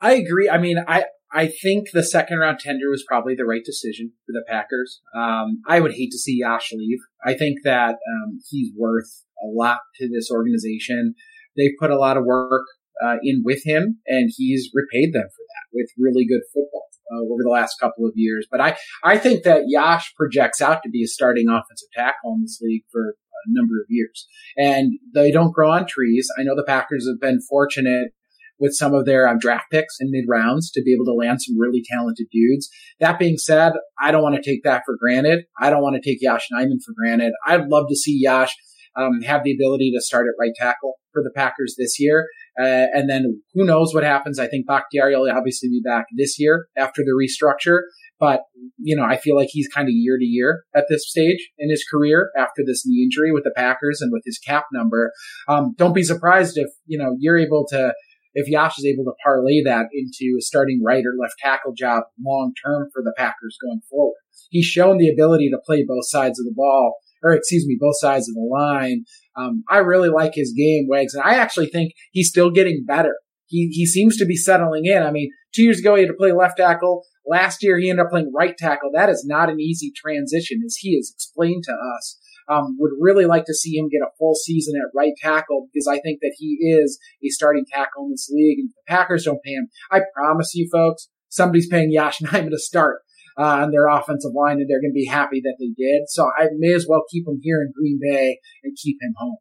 I 0.00 0.14
agree. 0.14 0.48
I 0.48 0.58
mean, 0.58 0.78
I 0.86 1.04
I 1.32 1.48
think 1.48 1.88
the 1.92 2.02
second 2.02 2.38
round 2.38 2.58
tender 2.58 2.90
was 2.90 3.04
probably 3.06 3.34
the 3.34 3.44
right 3.44 3.64
decision 3.64 4.12
for 4.26 4.32
the 4.32 4.44
Packers. 4.48 5.00
Um, 5.14 5.62
I 5.68 5.80
would 5.80 5.92
hate 5.92 6.10
to 6.12 6.18
see 6.18 6.38
Yash 6.40 6.72
leave. 6.72 6.98
I 7.24 7.34
think 7.34 7.58
that 7.64 7.96
um, 7.96 8.38
he's 8.48 8.72
worth 8.76 9.24
a 9.42 9.46
lot 9.46 9.78
to 9.96 10.08
this 10.08 10.30
organization. 10.30 11.14
They 11.56 11.70
put 11.78 11.90
a 11.90 11.98
lot 11.98 12.16
of 12.16 12.24
work 12.24 12.64
uh, 13.04 13.16
in 13.22 13.42
with 13.44 13.62
him, 13.64 13.98
and 14.06 14.30
he's 14.34 14.70
repaid 14.72 15.12
them 15.12 15.24
for 15.24 15.44
that 15.48 15.66
with 15.72 15.90
really 15.98 16.26
good 16.26 16.42
football 16.54 16.86
uh, 17.12 17.24
over 17.32 17.42
the 17.42 17.50
last 17.50 17.76
couple 17.80 18.06
of 18.06 18.12
years. 18.14 18.46
But 18.50 18.60
I, 18.60 18.76
I 19.04 19.18
think 19.18 19.44
that 19.44 19.64
Yash 19.66 20.14
projects 20.16 20.62
out 20.62 20.82
to 20.82 20.90
be 20.90 21.02
a 21.02 21.08
starting 21.08 21.48
offensive 21.48 21.88
tackle 21.94 22.34
in 22.34 22.42
this 22.42 22.58
league 22.62 22.84
for 22.90 23.14
a 23.46 23.50
number 23.52 23.74
of 23.80 23.86
years. 23.88 24.26
And 24.56 24.98
they 25.14 25.30
don't 25.30 25.52
grow 25.52 25.70
on 25.70 25.86
trees. 25.86 26.28
I 26.38 26.42
know 26.42 26.56
the 26.56 26.64
Packers 26.66 27.06
have 27.08 27.20
been 27.20 27.40
fortunate 27.48 28.12
with 28.60 28.74
some 28.74 28.94
of 28.94 29.04
their 29.04 29.28
um, 29.28 29.38
draft 29.38 29.66
picks 29.70 29.96
in 30.00 30.10
mid 30.10 30.24
rounds 30.28 30.70
to 30.72 30.82
be 30.82 30.92
able 30.92 31.04
to 31.04 31.12
land 31.12 31.40
some 31.40 31.58
really 31.58 31.82
talented 31.88 32.26
dudes. 32.32 32.68
That 33.00 33.18
being 33.18 33.38
said, 33.38 33.72
I 34.00 34.10
don't 34.10 34.22
want 34.22 34.34
to 34.34 34.50
take 34.50 34.64
that 34.64 34.82
for 34.84 34.96
granted. 34.98 35.44
I 35.60 35.70
don't 35.70 35.82
want 35.82 36.02
to 36.02 36.08
take 36.10 36.18
Yosh 36.20 36.48
Nijman 36.52 36.82
for 36.84 36.94
granted. 36.96 37.32
I'd 37.46 37.68
love 37.68 37.86
to 37.88 37.96
see 37.96 38.18
Yash 38.20 38.54
um, 38.96 39.22
have 39.22 39.44
the 39.44 39.54
ability 39.54 39.92
to 39.94 40.02
start 40.02 40.26
at 40.26 40.34
right 40.40 40.52
tackle 40.56 40.94
for 41.12 41.22
the 41.22 41.30
Packers 41.34 41.76
this 41.78 42.00
year. 42.00 42.26
Uh, 42.60 42.86
and 42.92 43.08
then 43.08 43.40
who 43.54 43.64
knows 43.64 43.94
what 43.94 44.02
happens? 44.02 44.38
I 44.38 44.48
think 44.48 44.66
Bakhtiari 44.66 45.14
will 45.14 45.30
obviously 45.30 45.68
be 45.68 45.80
back 45.84 46.06
this 46.16 46.38
year 46.40 46.66
after 46.76 47.02
the 47.02 47.12
restructure. 47.12 47.82
But, 48.20 48.42
you 48.78 48.96
know, 48.96 49.04
I 49.04 49.16
feel 49.16 49.36
like 49.36 49.48
he's 49.50 49.68
kind 49.68 49.86
of 49.86 49.92
year 49.92 50.18
to 50.18 50.24
year 50.24 50.64
at 50.74 50.86
this 50.88 51.08
stage 51.08 51.50
in 51.58 51.70
his 51.70 51.84
career 51.90 52.30
after 52.36 52.62
this 52.66 52.84
knee 52.84 53.04
injury 53.04 53.32
with 53.32 53.44
the 53.44 53.52
Packers 53.54 54.00
and 54.00 54.12
with 54.12 54.22
his 54.24 54.38
cap 54.38 54.64
number. 54.72 55.12
Um, 55.46 55.74
don't 55.78 55.94
be 55.94 56.02
surprised 56.02 56.56
if, 56.56 56.68
you 56.86 56.98
know, 56.98 57.14
you're 57.18 57.38
able 57.38 57.66
to, 57.70 57.94
if 58.34 58.48
Yosh 58.48 58.78
is 58.78 58.84
able 58.84 59.04
to 59.04 59.12
parlay 59.24 59.62
that 59.64 59.86
into 59.92 60.36
a 60.38 60.42
starting 60.42 60.82
right 60.84 61.04
or 61.04 61.14
left 61.20 61.34
tackle 61.38 61.72
job 61.76 62.04
long 62.24 62.52
term 62.64 62.88
for 62.92 63.02
the 63.02 63.14
Packers 63.16 63.56
going 63.62 63.80
forward. 63.88 64.18
He's 64.50 64.66
shown 64.66 64.98
the 64.98 65.10
ability 65.10 65.50
to 65.50 65.60
play 65.64 65.84
both 65.86 66.08
sides 66.08 66.40
of 66.40 66.44
the 66.44 66.54
ball 66.54 66.96
or 67.22 67.32
excuse 67.32 67.66
me, 67.66 67.76
both 67.80 67.98
sides 67.98 68.28
of 68.28 68.34
the 68.34 68.48
line. 68.50 69.04
Um, 69.36 69.64
I 69.68 69.78
really 69.78 70.08
like 70.08 70.32
his 70.34 70.52
game, 70.56 70.86
Wags, 70.88 71.14
and 71.14 71.22
I 71.22 71.34
actually 71.34 71.66
think 71.66 71.92
he's 72.12 72.28
still 72.28 72.50
getting 72.50 72.84
better. 72.86 73.16
He 73.46 73.68
he 73.72 73.86
seems 73.86 74.16
to 74.18 74.26
be 74.26 74.36
settling 74.36 74.86
in. 74.86 75.02
I 75.02 75.10
mean, 75.10 75.30
two 75.54 75.62
years 75.62 75.80
ago 75.80 75.94
he 75.94 76.02
had 76.02 76.08
to 76.08 76.14
play 76.14 76.32
left 76.32 76.58
tackle. 76.58 77.04
Last 77.28 77.62
year 77.62 77.78
he 77.78 77.90
ended 77.90 78.06
up 78.06 78.10
playing 78.10 78.32
right 78.34 78.56
tackle. 78.56 78.90
That 78.92 79.10
is 79.10 79.24
not 79.26 79.50
an 79.50 79.60
easy 79.60 79.92
transition, 79.94 80.62
as 80.64 80.76
he 80.76 80.96
has 80.96 81.12
explained 81.14 81.64
to 81.64 81.72
us. 81.72 82.18
Um, 82.50 82.76
would 82.78 82.92
really 82.98 83.26
like 83.26 83.44
to 83.44 83.52
see 83.52 83.76
him 83.76 83.90
get 83.90 84.00
a 84.00 84.16
full 84.18 84.34
season 84.34 84.74
at 84.80 84.96
right 84.96 85.12
tackle 85.20 85.68
because 85.70 85.86
I 85.86 86.00
think 86.00 86.20
that 86.22 86.34
he 86.38 86.56
is 86.62 86.98
a 87.22 87.28
starting 87.28 87.66
tackle 87.70 88.06
in 88.06 88.12
this 88.12 88.30
league. 88.32 88.58
And 88.58 88.70
if 88.70 88.74
the 88.74 88.90
Packers 88.90 89.24
don't 89.24 89.42
pay 89.42 89.52
him, 89.52 89.68
I 89.90 90.00
promise 90.14 90.54
you, 90.54 90.66
folks, 90.72 91.10
somebody's 91.28 91.68
paying 91.68 91.92
Yosh 91.92 92.18
Nijman 92.22 92.48
to 92.48 92.58
start 92.58 93.02
uh, 93.38 93.62
on 93.62 93.70
their 93.70 93.86
offensive 93.86 94.32
line, 94.34 94.60
and 94.60 94.68
they're 94.68 94.80
going 94.80 94.92
to 94.92 94.94
be 94.94 95.06
happy 95.06 95.42
that 95.42 95.56
they 95.60 95.70
did. 95.76 96.08
So 96.08 96.30
I 96.38 96.48
may 96.56 96.72
as 96.72 96.86
well 96.88 97.04
keep 97.10 97.26
him 97.28 97.38
here 97.42 97.60
in 97.60 97.72
Green 97.76 97.98
Bay 98.02 98.38
and 98.64 98.76
keep 98.82 98.96
him 99.00 99.12
home. 99.16 99.36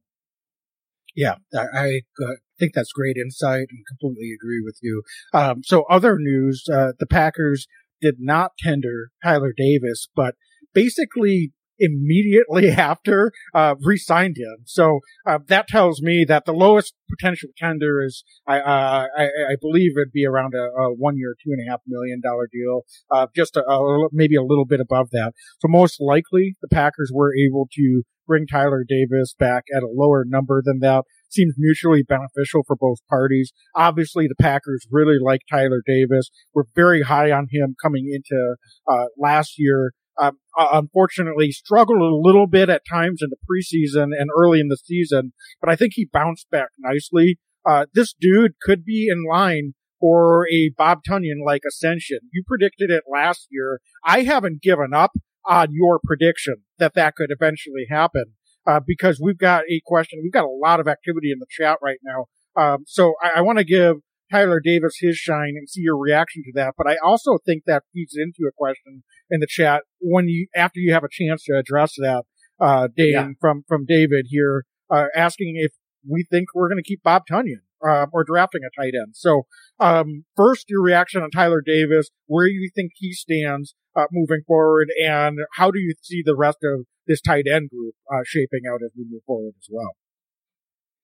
Yeah, 1.15 1.35
I, 1.55 1.65
I 1.73 2.01
uh, 2.21 2.35
think 2.59 2.73
that's 2.73 2.91
great 2.91 3.17
insight 3.17 3.67
and 3.69 3.85
completely 3.87 4.31
agree 4.33 4.61
with 4.63 4.77
you. 4.81 5.03
Um, 5.33 5.61
so 5.63 5.83
other 5.89 6.17
news, 6.19 6.63
uh, 6.71 6.93
the 6.99 7.07
Packers 7.07 7.67
did 8.01 8.15
not 8.19 8.51
tender 8.59 9.09
Tyler 9.23 9.53
Davis, 9.55 10.07
but 10.15 10.35
basically 10.73 11.51
immediately 11.79 12.69
after 12.71 13.31
uh, 13.53 13.75
re-signed 13.81 14.37
him. 14.37 14.57
So 14.65 14.99
uh, 15.27 15.39
that 15.47 15.67
tells 15.67 16.01
me 16.01 16.25
that 16.27 16.45
the 16.45 16.53
lowest 16.53 16.93
potential 17.09 17.49
tender 17.57 18.03
is, 18.03 18.23
I, 18.47 18.59
uh, 18.59 19.07
I, 19.17 19.23
I 19.23 19.55
believe 19.59 19.91
it'd 19.95 20.11
be 20.11 20.25
around 20.25 20.53
a, 20.55 20.63
a 20.81 20.93
one 20.93 21.17
year, 21.17 21.35
two 21.43 21.51
and 21.51 21.67
a 21.67 21.71
half 21.71 21.81
million 21.87 22.21
dollar 22.23 22.47
deal, 22.51 22.81
uh, 23.11 23.27
just 23.35 23.55
a, 23.55 23.63
a, 23.63 24.09
maybe 24.11 24.35
a 24.35 24.43
little 24.43 24.65
bit 24.65 24.79
above 24.79 25.09
that. 25.11 25.33
So 25.59 25.67
most 25.67 26.01
likely 26.01 26.55
the 26.61 26.67
Packers 26.67 27.11
were 27.13 27.33
able 27.35 27.67
to 27.73 28.03
bring 28.27 28.45
Tyler 28.45 28.83
Davis 28.87 29.33
back 29.37 29.63
at 29.75 29.83
a 29.83 29.89
lower 29.89 30.25
number 30.27 30.61
than 30.63 30.79
that. 30.79 31.05
Seems 31.29 31.55
mutually 31.57 32.03
beneficial 32.03 32.63
for 32.65 32.75
both 32.75 32.99
parties. 33.09 33.51
Obviously, 33.75 34.27
the 34.27 34.41
Packers 34.41 34.87
really 34.89 35.17
like 35.21 35.41
Tyler 35.49 35.81
Davis. 35.85 36.29
We're 36.53 36.63
very 36.75 37.01
high 37.01 37.31
on 37.31 37.47
him 37.51 37.75
coming 37.81 38.09
into 38.11 38.55
uh, 38.87 39.05
last 39.17 39.55
year 39.57 39.91
um, 40.19 40.37
unfortunately 40.57 41.51
struggled 41.51 42.01
a 42.01 42.15
little 42.15 42.47
bit 42.47 42.69
at 42.69 42.81
times 42.89 43.21
in 43.21 43.29
the 43.29 43.37
preseason 43.37 44.09
and 44.17 44.29
early 44.35 44.59
in 44.59 44.67
the 44.67 44.77
season, 44.77 45.33
but 45.61 45.69
I 45.69 45.75
think 45.75 45.93
he 45.95 46.09
bounced 46.11 46.49
back 46.49 46.69
nicely. 46.79 47.37
Uh, 47.65 47.85
this 47.93 48.13
dude 48.19 48.53
could 48.61 48.83
be 48.83 49.09
in 49.11 49.25
line 49.29 49.73
for 49.99 50.47
a 50.51 50.71
Bob 50.77 50.99
Tonyan 51.07 51.45
like 51.45 51.61
ascension. 51.67 52.19
You 52.31 52.43
predicted 52.47 52.89
it 52.89 53.03
last 53.11 53.47
year. 53.51 53.79
I 54.05 54.23
haven't 54.23 54.61
given 54.61 54.93
up 54.93 55.11
on 55.45 55.69
your 55.71 55.99
prediction 56.03 56.63
that 56.77 56.93
that 56.95 57.15
could 57.15 57.29
eventually 57.29 57.85
happen. 57.89 58.33
Uh, 58.67 58.81
because 58.85 59.19
we've 59.21 59.37
got 59.37 59.63
a 59.69 59.81
question. 59.85 60.19
We've 60.21 60.33
got 60.33 60.43
a 60.43 60.49
lot 60.49 60.79
of 60.79 60.87
activity 60.87 61.31
in 61.31 61.39
the 61.39 61.45
chat 61.49 61.77
right 61.81 61.99
now. 62.03 62.25
Um, 62.61 62.83
so 62.85 63.13
I, 63.21 63.37
I 63.37 63.41
want 63.41 63.59
to 63.59 63.63
give 63.63 63.97
Tyler 64.31 64.59
Davis 64.59 64.97
his 64.99 65.15
shine 65.15 65.53
and 65.55 65.69
see 65.69 65.81
your 65.81 65.97
reaction 65.97 66.43
to 66.43 66.51
that. 66.55 66.73
But 66.77 66.87
I 66.87 66.97
also 67.03 67.37
think 67.45 67.63
that 67.65 67.83
feeds 67.93 68.13
into 68.17 68.47
a 68.47 68.51
question 68.57 69.03
in 69.29 69.39
the 69.39 69.47
chat 69.47 69.83
when 69.99 70.27
you 70.27 70.47
after 70.55 70.79
you 70.79 70.93
have 70.93 71.03
a 71.03 71.09
chance 71.09 71.43
to 71.45 71.57
address 71.57 71.93
that, 71.97 72.23
uh, 72.59 72.89
Dane 72.95 73.13
yeah. 73.13 73.27
from 73.39 73.63
from 73.67 73.85
David 73.85 74.25
here, 74.29 74.65
uh, 74.89 75.05
asking 75.15 75.53
if 75.57 75.71
we 76.09 76.25
think 76.29 76.47
we're 76.53 76.69
going 76.69 76.81
to 76.83 76.87
keep 76.87 77.03
Bob 77.03 77.23
Tonyan 77.29 77.61
uh, 77.87 78.05
or 78.11 78.23
drafting 78.23 78.61
a 78.63 78.81
tight 78.81 78.93
end. 78.95 79.15
So, 79.15 79.43
um, 79.79 80.25
first, 80.35 80.65
your 80.69 80.81
reaction 80.81 81.21
on 81.21 81.29
Tyler 81.31 81.61
Davis, 81.65 82.09
where 82.25 82.47
do 82.47 82.53
you 82.53 82.69
think 82.73 82.91
he 82.95 83.13
stands 83.13 83.75
uh, 83.95 84.05
moving 84.11 84.41
forward, 84.47 84.89
and 85.03 85.37
how 85.55 85.71
do 85.71 85.79
you 85.79 85.93
see 86.01 86.21
the 86.23 86.35
rest 86.35 86.59
of 86.63 86.85
this 87.07 87.21
tight 87.21 87.45
end 87.51 87.69
group 87.69 87.95
uh, 88.11 88.21
shaping 88.25 88.61
out 88.71 88.81
as 88.83 88.91
we 88.97 89.05
move 89.09 89.21
forward 89.25 89.53
as 89.57 89.67
well? 89.71 89.95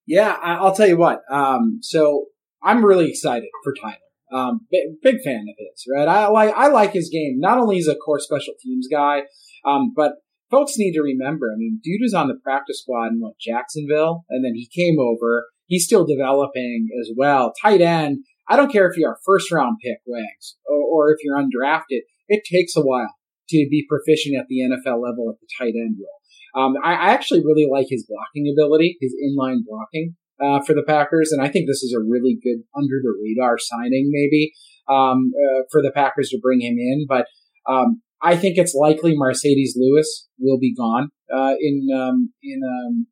Yeah, 0.05 0.37
I'll 0.41 0.75
tell 0.75 0.87
you 0.87 0.97
what. 0.97 1.21
Um, 1.31 1.79
so 1.81 2.25
I'm 2.61 2.83
really 2.83 3.09
excited 3.09 3.49
for 3.63 3.73
Tyler. 3.73 3.97
Um, 4.31 4.61
big, 4.71 5.01
big, 5.01 5.21
fan 5.23 5.45
of 5.47 5.55
his, 5.57 5.85
right? 5.93 6.07
I 6.07 6.27
like 6.27 6.53
I 6.55 6.67
like 6.67 6.91
his 6.93 7.09
game. 7.09 7.35
Not 7.39 7.59
only 7.59 7.77
is 7.77 7.87
a 7.87 7.95
core 7.95 8.19
special 8.19 8.55
teams 8.59 8.87
guy, 8.91 9.23
um, 9.63 9.93
but 9.95 10.13
folks 10.49 10.77
need 10.77 10.93
to 10.93 11.01
remember. 11.01 11.51
I 11.53 11.57
mean, 11.57 11.79
dude 11.83 12.01
was 12.01 12.13
on 12.13 12.29
the 12.29 12.39
practice 12.43 12.81
squad 12.81 13.07
in 13.07 13.19
what 13.19 13.37
Jacksonville, 13.39 14.25
and 14.29 14.43
then 14.43 14.53
he 14.55 14.67
came 14.73 14.97
over. 14.99 15.45
He's 15.67 15.85
still 15.85 16.05
developing 16.05 16.89
as 16.99 17.11
well. 17.15 17.53
Tight 17.61 17.81
end. 17.81 18.23
I 18.47 18.55
don't 18.55 18.71
care 18.71 18.89
if 18.89 18.97
you're 18.97 19.13
a 19.13 19.23
first 19.25 19.51
round 19.51 19.77
pick, 19.81 19.99
Wags, 20.05 20.57
or, 20.67 20.77
or 20.77 21.11
if 21.13 21.19
you're 21.23 21.37
undrafted. 21.37 22.01
It 22.27 22.43
takes 22.49 22.75
a 22.75 22.81
while 22.81 23.13
to 23.49 23.67
be 23.69 23.85
proficient 23.87 24.35
at 24.39 24.47
the 24.47 24.59
NFL 24.61 25.01
level 25.01 25.29
at 25.29 25.39
the 25.39 25.47
tight 25.59 25.73
end 25.75 25.97
role. 25.99 26.65
Um, 26.65 26.75
I, 26.83 26.93
I, 26.93 27.09
actually 27.13 27.43
really 27.43 27.67
like 27.69 27.87
his 27.89 28.05
blocking 28.07 28.53
ability, 28.53 28.97
his 29.01 29.15
inline 29.15 29.61
blocking 29.67 30.15
uh, 30.39 30.61
for 30.63 30.73
the 30.73 30.83
Packers, 30.85 31.31
and 31.31 31.41
I 31.41 31.49
think 31.49 31.67
this 31.67 31.81
is 31.81 31.95
a 31.97 32.03
really 32.03 32.37
good 32.43 32.63
under 32.75 33.01
the 33.01 33.13
radar 33.23 33.57
signing, 33.57 34.09
maybe 34.11 34.53
um, 34.87 35.31
uh, 35.33 35.63
for 35.71 35.81
the 35.81 35.91
Packers 35.93 36.29
to 36.29 36.39
bring 36.41 36.61
him 36.61 36.77
in. 36.77 37.05
But 37.09 37.25
um, 37.67 38.01
I 38.21 38.35
think 38.37 38.57
it's 38.57 38.75
likely 38.75 39.15
Marcedes 39.15 39.71
Lewis 39.75 40.27
will 40.39 40.59
be 40.59 40.75
gone 40.75 41.09
uh, 41.33 41.55
in 41.59 41.87
um, 41.93 42.31
in 42.43 42.61
um, 42.63 43.07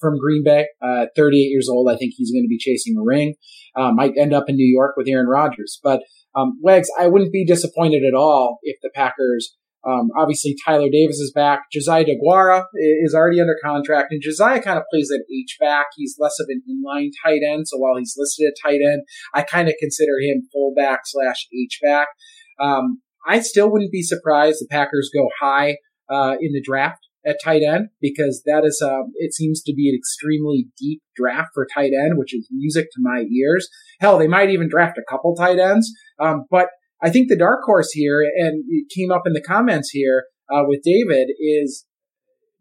from 0.00 0.18
Green 0.18 0.42
Bay. 0.44 0.66
Uh, 0.80 1.06
38 1.16 1.38
years 1.38 1.68
old, 1.68 1.90
I 1.90 1.96
think 1.96 2.14
he's 2.16 2.32
going 2.32 2.44
to 2.44 2.48
be 2.48 2.58
chasing 2.58 2.96
a 2.98 3.02
ring. 3.02 3.34
Uh, 3.76 3.92
might 3.92 4.12
end 4.18 4.34
up 4.34 4.44
in 4.48 4.56
New 4.56 4.70
York 4.70 4.94
with 4.96 5.08
Aaron 5.08 5.26
Rodgers, 5.26 5.80
but 5.82 6.02
um, 6.34 6.58
Wags, 6.62 6.88
I 6.98 7.08
wouldn't 7.08 7.32
be 7.32 7.44
disappointed 7.44 8.02
at 8.04 8.14
all 8.14 8.58
if 8.62 8.76
the 8.82 8.90
Packers 8.94 9.56
um, 9.84 10.10
obviously, 10.16 10.54
Tyler 10.64 10.88
Davis 10.90 11.18
is 11.18 11.32
back. 11.34 11.62
Josiah 11.72 12.04
DeGuara 12.04 12.64
is 13.04 13.14
already 13.14 13.40
under 13.40 13.56
contract, 13.62 14.12
and 14.12 14.22
Josiah 14.22 14.62
kind 14.62 14.78
of 14.78 14.84
plays 14.92 15.10
at 15.12 15.24
H 15.32 15.56
back. 15.58 15.86
He's 15.96 16.16
less 16.18 16.38
of 16.38 16.46
an 16.48 16.62
inline 16.70 17.10
tight 17.24 17.40
end, 17.44 17.66
so 17.66 17.78
while 17.78 17.96
he's 17.96 18.14
listed 18.16 18.46
at 18.46 18.54
tight 18.64 18.80
end, 18.80 19.02
I 19.34 19.42
kind 19.42 19.68
of 19.68 19.74
consider 19.80 20.12
him 20.20 20.48
fullback 20.52 21.00
slash 21.04 21.48
H 21.52 21.80
back. 21.82 22.08
Um, 22.60 23.02
I 23.26 23.40
still 23.40 23.70
wouldn't 23.70 23.90
be 23.90 24.02
surprised 24.02 24.60
the 24.60 24.68
Packers 24.70 25.10
go 25.12 25.28
high 25.40 25.78
uh, 26.08 26.36
in 26.40 26.52
the 26.52 26.62
draft 26.62 27.00
at 27.24 27.38
tight 27.42 27.62
end 27.62 27.88
because 28.00 28.42
that 28.46 28.64
is 28.64 28.82
um, 28.84 29.12
it 29.16 29.32
seems 29.34 29.62
to 29.62 29.74
be 29.74 29.88
an 29.88 29.96
extremely 29.96 30.66
deep 30.78 31.02
draft 31.16 31.50
for 31.54 31.66
tight 31.72 31.92
end, 31.92 32.14
which 32.16 32.34
is 32.34 32.48
music 32.50 32.86
to 32.92 33.00
my 33.00 33.24
ears. 33.32 33.68
Hell, 34.00 34.18
they 34.18 34.28
might 34.28 34.50
even 34.50 34.68
draft 34.68 34.98
a 34.98 35.10
couple 35.10 35.34
tight 35.34 35.58
ends, 35.58 35.90
um, 36.18 36.44
but 36.50 36.68
I 37.02 37.10
think 37.10 37.28
the 37.28 37.36
dark 37.36 37.60
horse 37.64 37.90
here, 37.92 38.22
and 38.22 38.64
it 38.68 38.86
came 38.94 39.10
up 39.10 39.22
in 39.26 39.32
the 39.32 39.40
comments 39.40 39.90
here 39.90 40.24
uh, 40.52 40.62
with 40.66 40.82
David, 40.84 41.28
is 41.38 41.84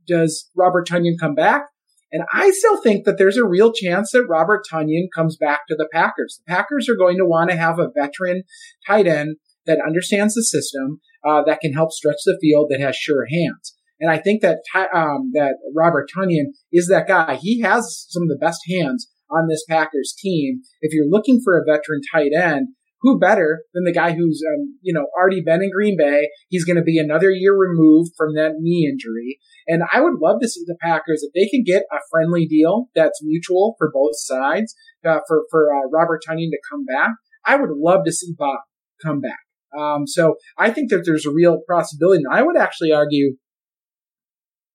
does 0.08 0.50
Robert 0.56 0.88
Tonyan 0.88 1.20
come 1.20 1.36
back? 1.36 1.64
And 2.12 2.24
I 2.34 2.52
still 2.52 2.82
think 2.82 3.06
that 3.06 3.18
there's 3.18 3.38
a 3.38 3.46
real 3.46 3.72
chance 3.72 4.12
that 4.12 4.28
Robert 4.28 4.64
Tonyan 4.72 5.08
comes 5.16 5.38
back 5.38 5.62
to 5.70 5.76
the 5.76 5.88
Packers. 5.94 6.42
The 6.46 6.54
Packers 6.54 6.90
are 6.90 6.98
going 6.98 7.18
to 7.18 7.26
want 7.26 7.50
to 7.52 7.56
have 7.56 7.80
a 7.80 7.90
veteran 7.96 8.44
tight 8.86 9.08
end 9.08 9.38
that 9.66 9.80
understands 9.86 10.34
the 10.34 10.44
system, 10.44 11.00
uh, 11.26 11.44
that 11.46 11.62
can 11.62 11.74
help 11.74 11.92
stretch 11.92 12.18
the 12.26 12.38
field, 12.42 12.68
that 12.70 12.82
has 12.82 12.96
sure 12.96 13.26
hands. 13.32 13.78
And 14.02 14.12
I 14.12 14.18
think 14.18 14.42
that 14.42 14.60
um, 14.94 15.32
that 15.34 15.56
Robert 15.76 16.10
Tonyan 16.16 16.48
is 16.74 16.88
that 16.88 17.08
guy. 17.08 17.38
He 17.40 17.62
has 17.62 18.08
some 18.10 18.24
of 18.24 18.30
the 18.30 18.40
best 18.42 18.60
hands 18.70 19.08
on 19.30 19.48
this 19.48 19.64
Packers 19.70 20.14
team. 20.18 20.62
If 20.82 20.94
you're 20.94 21.08
looking 21.08 21.40
for 21.42 21.58
a 21.58 21.64
veteran 21.64 22.02
tight 22.12 22.32
end, 22.36 22.70
who 23.02 23.20
better 23.20 23.64
than 23.74 23.84
the 23.84 23.94
guy 23.94 24.14
who's, 24.14 24.44
um, 24.48 24.78
you 24.82 24.94
know, 24.94 25.08
already 25.18 25.42
been 25.42 25.64
in 25.64 25.72
Green 25.72 25.98
Bay? 25.98 26.30
He's 26.50 26.66
going 26.66 26.78
to 26.78 26.84
be 26.84 27.00
another 27.00 27.30
year 27.32 27.56
removed 27.56 28.12
from 28.16 28.36
that 28.36 28.54
knee 28.60 28.88
injury. 28.92 29.40
And 29.68 29.84
I 29.92 30.02
would 30.02 30.20
love 30.22 30.40
to 30.42 30.48
see 30.48 30.64
the 30.66 30.78
Packers 30.82 31.24
if 31.24 31.34
they 31.34 31.50
can 31.50 31.64
get 31.64 31.84
a 31.92 31.98
friendly 32.12 32.46
deal 32.46 32.90
that's 32.96 33.24
mutual 33.24 33.76
for 33.78 33.92
both 33.94 34.14
sides 34.14 34.76
uh, 35.06 35.20
for 35.28 35.46
for 35.50 35.74
uh, 35.74 35.90
Robert 35.92 36.22
Tonyan 36.28 36.50
to 36.52 36.60
come 36.70 36.86
back. 36.86 37.12
I 37.46 37.56
would 37.56 37.72
love 37.72 38.02
to 38.06 38.12
see 38.12 38.34
Bob 38.38 38.60
come 39.04 39.20
back. 39.20 39.40
Um, 39.78 40.06
so 40.06 40.36
I 40.58 40.70
think 40.70 40.92
that 40.92 41.04
there's 41.06 41.26
a 41.26 41.32
real 41.32 41.62
possibility. 41.68 42.24
And 42.24 42.34
I 42.34 42.44
would 42.44 42.58
actually 42.58 42.92
argue 42.92 43.38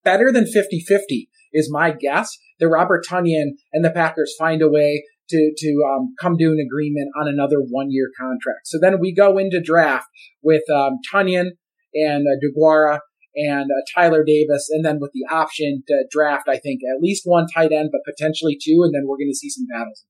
better 0.07 0.31
than 0.33 0.45
50-50 0.45 1.27
is 1.53 1.69
my 1.71 1.91
guess 1.91 2.31
that 2.61 2.69
Robert 2.69 3.05
Tonyan 3.05 3.51
and 3.73 3.85
the 3.85 3.91
Packers 3.91 4.35
find 4.39 4.63
a 4.63 4.71
way 4.71 5.05
to 5.29 5.53
to 5.57 5.83
um, 5.91 6.15
come 6.21 6.39
to 6.39 6.45
an 6.45 6.65
agreement 6.65 7.11
on 7.21 7.27
another 7.27 7.59
one 7.59 7.91
year 7.91 8.11
contract. 8.19 8.67
So 8.67 8.79
then 8.81 9.01
we 9.01 9.13
go 9.13 9.39
into 9.39 9.61
draft 9.61 10.07
with 10.43 10.63
um, 10.71 10.99
Tonyan 11.13 11.51
and 11.95 12.27
uh, 12.29 12.99
and 13.35 13.65
uh, 13.65 13.83
Tyler 13.95 14.25
Davis, 14.25 14.69
and 14.71 14.85
then 14.85 14.99
with 15.01 15.11
the 15.13 15.27
option 15.35 15.83
to 15.89 16.07
draft, 16.11 16.49
I 16.49 16.59
think 16.59 16.81
at 16.83 17.03
least 17.03 17.23
one 17.25 17.47
tight 17.53 17.73
end, 17.73 17.91
but 17.93 18.01
potentially 18.11 18.57
two, 18.57 18.81
and 18.83 18.95
then 18.95 19.03
we're 19.07 19.19
going 19.19 19.31
to 19.31 19.37
see 19.37 19.51
some 19.51 19.67
battles 19.67 20.05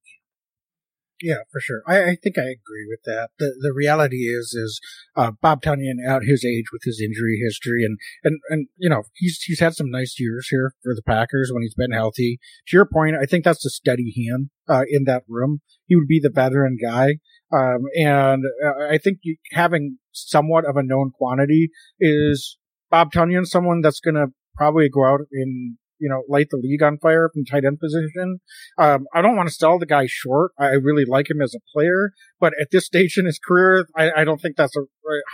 yeah, 1.21 1.39
for 1.51 1.61
sure. 1.61 1.83
I, 1.87 2.03
I 2.03 2.17
think 2.23 2.39
I 2.39 2.43
agree 2.43 2.87
with 2.89 3.01
that. 3.05 3.31
The 3.39 3.55
the 3.61 3.73
reality 3.75 4.29
is 4.29 4.53
is 4.55 4.81
uh, 5.17 5.33
Bob 5.41 5.63
Tonyan 5.63 6.05
at 6.07 6.23
his 6.23 6.45
age 6.45 6.67
with 6.73 6.83
his 6.85 7.01
injury 7.01 7.41
history 7.43 7.85
and 7.85 7.99
and 8.23 8.41
and 8.51 8.69
you 8.77 8.91
know 8.91 9.05
he's 9.15 9.41
he's 9.43 9.61
had 9.61 9.75
some 9.75 9.91
nice 9.91 10.17
years 10.19 10.49
here 10.51 10.73
for 10.83 10.95
the 10.95 11.03
Packers 11.03 11.51
when 11.53 11.63
he's 11.63 11.75
been 11.75 11.93
healthy. 11.93 12.39
To 12.69 12.77
your 12.77 12.87
point, 12.87 13.17
I 13.21 13.27
think 13.27 13.45
that's 13.45 13.65
a 13.65 13.71
steady 13.71 14.13
hand 14.29 14.51
uh, 14.69 14.85
in 14.89 15.05
that 15.05 15.23
room. 15.29 15.61
He 15.87 15.97
would 15.97 16.09
be 16.09 16.21
the 16.21 16.31
veteran 16.31 16.77
guy, 16.83 17.17
um, 17.53 17.85
and 17.99 18.45
uh, 18.65 18.85
I 18.91 18.99
think 18.99 19.19
you, 19.23 19.37
having 19.53 19.99
somewhat 20.13 20.65
of 20.65 20.77
a 20.77 20.83
known 20.83 21.13
quantity 21.17 21.71
is 21.99 22.59
Bob 22.91 23.13
Tonyan, 23.13 23.47
someone 23.47 23.81
that's 23.81 24.01
going 24.01 24.15
to 24.15 24.29
probably 24.57 24.89
go 24.89 25.05
out 25.05 25.21
in 25.33 25.79
you 25.99 26.09
know, 26.09 26.23
light 26.29 26.49
the 26.51 26.57
league 26.57 26.83
on 26.83 26.99
fire 26.99 27.31
from 27.33 27.45
tight 27.45 27.65
end 27.65 27.79
position. 27.81 28.41
Um, 28.79 29.07
I 29.15 29.23
don't 29.23 29.37
want 29.37 29.49
to 29.49 29.55
sell 29.55 29.79
the 29.79 29.87
guy 29.87 30.07
short. 30.07 30.53
I 30.59 30.71
really 30.71 31.05
like 31.07 31.31
him 31.31 31.41
as 31.41 31.55
a 31.55 31.61
player, 31.73 32.11
but 32.41 32.53
at 32.61 32.69
this 32.71 32.87
stage 32.93 33.17
in 33.17 33.27
his 33.27 33.39
career, 33.39 33.87
I, 33.97 34.11
I 34.19 34.25
don't 34.25 34.41
think 34.41 34.57
that's 34.57 34.77
a, 34.77 34.83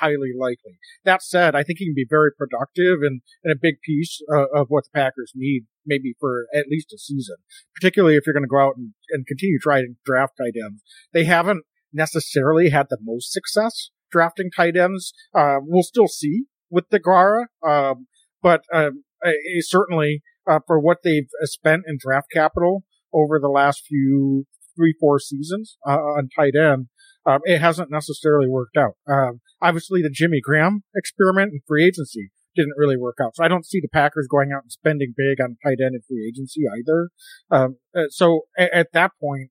highly 0.00 0.32
likely. 0.38 0.78
That 1.04 1.22
said, 1.22 1.54
I 1.54 1.62
think 1.62 1.78
he 1.78 1.86
can 1.86 1.94
be 1.94 2.06
very 2.08 2.30
productive 2.36 2.98
and, 3.02 3.22
and 3.42 3.52
a 3.52 3.58
big 3.60 3.80
piece 3.84 4.20
uh, 4.32 4.46
of 4.54 4.66
what 4.68 4.84
the 4.84 4.98
Packers 4.98 5.32
need, 5.34 5.66
maybe 5.86 6.14
for 6.20 6.46
at 6.54 6.68
least 6.68 6.92
a 6.92 6.98
season, 6.98 7.36
particularly 7.74 8.16
if 8.16 8.26
you're 8.26 8.34
going 8.34 8.44
to 8.44 8.48
go 8.48 8.60
out 8.60 8.76
and, 8.76 8.92
and 9.10 9.26
continue 9.26 9.58
trying 9.58 9.84
to 9.84 9.94
draft 10.04 10.34
tight 10.38 10.54
ends. 10.62 10.82
They 11.12 11.24
haven't 11.24 11.64
necessarily 11.92 12.70
had 12.70 12.86
the 12.90 12.98
most 13.00 13.32
success 13.32 13.90
drafting 14.10 14.50
tight 14.54 14.76
ends. 14.76 15.12
Uh, 15.34 15.56
we'll 15.62 15.82
still 15.82 16.06
see 16.06 16.44
with 16.70 16.88
Deguara, 16.90 17.46
um, 17.66 18.06
but 18.42 18.62
um, 18.72 19.04
certainly 19.60 20.22
uh, 20.49 20.61
for 20.66 20.78
what 20.80 20.99
they've 21.05 21.28
uh, 21.43 21.47
spent 21.47 21.82
in 21.86 21.99
draft 22.01 22.28
capital 22.32 22.84
over 23.12 23.38
the 23.38 23.49
last 23.49 23.84
few 23.86 24.47
three, 24.76 24.95
four 24.99 25.18
seasons 25.18 25.76
uh, 25.86 25.99
on 25.99 26.28
tight 26.34 26.55
end. 26.55 26.86
Um, 27.24 27.40
it 27.45 27.61
hasn't 27.61 27.90
necessarily 27.90 28.49
worked 28.49 28.76
out. 28.76 28.97
Um, 29.09 29.40
obviously, 29.61 30.03
the 30.03 30.11
Jimmy 30.12 30.40
Graham 30.43 30.82
experiment 30.95 31.53
in 31.53 31.61
free 31.66 31.86
agency 31.86 32.30
didn't 32.55 32.74
really 32.76 32.97
work 32.97 33.16
out. 33.22 33.36
So 33.36 33.45
I 33.45 33.49
don't 33.49 33.66
see 33.66 33.80
the 33.80 33.88
Packers 33.88 34.26
going 34.30 34.51
out 34.55 34.62
and 34.64 34.72
spending 34.72 35.14
big 35.16 35.40
on 35.40 35.57
tight 35.64 35.78
end 35.80 35.95
in 35.95 36.01
free 36.07 36.26
agency 36.28 36.62
either. 36.66 37.11
Um, 37.51 37.76
uh, 37.97 38.09
so 38.11 38.43
at, 38.59 38.72
at, 38.72 38.93
that 38.93 39.12
point, 39.20 39.51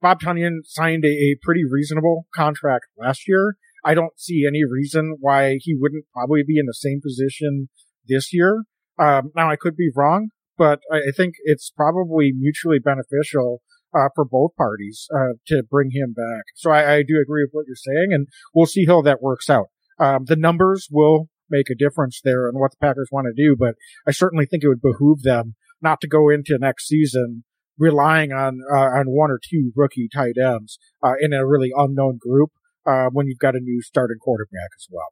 Bob 0.00 0.20
Tonyan 0.20 0.60
signed 0.64 1.04
a, 1.04 1.08
a, 1.08 1.36
pretty 1.42 1.62
reasonable 1.68 2.26
contract 2.34 2.86
last 2.96 3.28
year. 3.28 3.56
I 3.84 3.94
don't 3.94 4.18
see 4.18 4.44
any 4.46 4.62
reason 4.64 5.16
why 5.20 5.58
he 5.60 5.76
wouldn't 5.78 6.04
probably 6.12 6.42
be 6.46 6.58
in 6.58 6.66
the 6.66 6.74
same 6.74 7.00
position 7.02 7.68
this 8.06 8.32
year. 8.32 8.64
Um, 8.98 9.30
now 9.34 9.50
I 9.50 9.56
could 9.56 9.76
be 9.76 9.90
wrong, 9.94 10.30
but 10.56 10.80
I, 10.90 11.10
think 11.14 11.34
it's 11.44 11.70
probably 11.70 12.32
mutually 12.34 12.78
beneficial 12.78 13.60
uh, 13.94 14.08
for 14.14 14.24
both 14.24 14.56
parties 14.56 15.06
uh, 15.14 15.34
to 15.48 15.62
bring 15.70 15.90
him 15.90 16.14
back. 16.14 16.44
So 16.54 16.70
I, 16.70 16.94
I, 16.94 17.02
do 17.02 17.20
agree 17.20 17.44
with 17.44 17.50
what 17.52 17.66
you're 17.66 17.76
saying, 17.76 18.12
and 18.12 18.26
we'll 18.54 18.66
see 18.66 18.86
how 18.86 19.02
that 19.02 19.22
works 19.22 19.50
out. 19.50 19.66
Um, 19.98 20.24
the 20.24 20.36
numbers 20.36 20.88
will 20.90 21.28
make 21.50 21.70
a 21.70 21.74
difference 21.74 22.20
there 22.22 22.48
and 22.48 22.58
what 22.58 22.72
the 22.72 22.84
Packers 22.86 23.08
want 23.12 23.26
to 23.26 23.42
do, 23.42 23.56
but 23.58 23.74
I 24.06 24.10
certainly 24.10 24.46
think 24.46 24.64
it 24.64 24.68
would 24.68 24.82
behoove 24.82 25.22
them 25.22 25.54
not 25.80 26.00
to 26.00 26.08
go 26.08 26.28
into 26.28 26.58
next 26.58 26.88
season 26.88 27.44
relying 27.78 28.32
on 28.32 28.60
uh, 28.72 28.98
on 28.98 29.06
one 29.06 29.30
or 29.30 29.38
two 29.38 29.72
rookie 29.76 30.08
tight 30.12 30.36
ends 30.42 30.78
uh, 31.02 31.12
in 31.20 31.32
a 31.32 31.46
really 31.46 31.70
unknown 31.76 32.18
group 32.18 32.50
uh, 32.86 33.06
when 33.12 33.26
you've 33.26 33.38
got 33.38 33.54
a 33.54 33.60
new 33.60 33.82
starting 33.82 34.18
quarterback 34.20 34.70
as 34.76 34.86
well. 34.90 35.08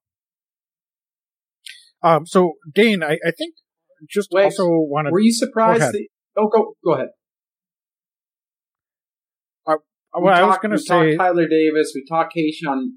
Um, 2.02 2.26
so 2.26 2.54
Dane, 2.72 3.02
I, 3.02 3.18
I 3.24 3.30
think 3.30 3.54
just 4.08 4.30
Wait, 4.32 4.44
also 4.44 4.66
wanted. 4.66 5.12
Were 5.12 5.20
you 5.20 5.32
surprised? 5.32 5.80
Go 5.80 5.92
that, 5.92 6.08
oh, 6.36 6.48
go 6.48 6.74
go 6.84 6.94
ahead. 6.94 7.08
Uh, 9.66 9.76
well, 10.20 10.34
I 10.34 10.46
was 10.46 10.58
going 10.58 10.72
to 10.72 10.78
say 10.78 11.16
Tyler 11.16 11.48
Davis. 11.48 11.92
We 11.94 12.04
talked 12.08 12.34
Keisean. 12.36 12.90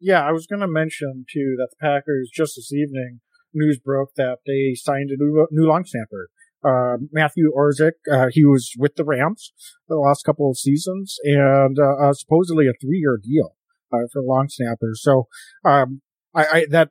Yeah, 0.00 0.22
I 0.22 0.32
was 0.32 0.46
going 0.46 0.60
to 0.60 0.68
mention 0.68 1.24
too 1.32 1.56
that 1.58 1.68
the 1.70 1.76
Packers 1.80 2.30
just 2.32 2.56
this 2.56 2.72
evening 2.72 3.20
news 3.54 3.78
broke 3.78 4.10
that 4.16 4.38
they 4.46 4.74
signed 4.74 5.10
a 5.10 5.16
new, 5.16 5.46
new 5.50 5.66
long 5.66 5.84
snapper. 5.84 6.28
Uh, 6.62 6.98
Matthew 7.12 7.50
Orzech, 7.56 7.92
uh, 8.10 8.26
he 8.30 8.44
was 8.44 8.72
with 8.78 8.96
the 8.96 9.04
Rams 9.04 9.52
the 9.88 9.96
last 9.96 10.24
couple 10.24 10.50
of 10.50 10.56
seasons 10.56 11.16
and, 11.24 11.78
uh, 11.78 12.08
uh 12.08 12.12
supposedly 12.12 12.66
a 12.66 12.72
three 12.80 12.98
year 12.98 13.18
deal, 13.22 13.56
uh, 13.92 14.06
for 14.12 14.22
long 14.22 14.48
snappers. 14.48 15.02
So, 15.02 15.28
um, 15.64 16.00
I, 16.34 16.44
I, 16.44 16.66
that 16.70 16.90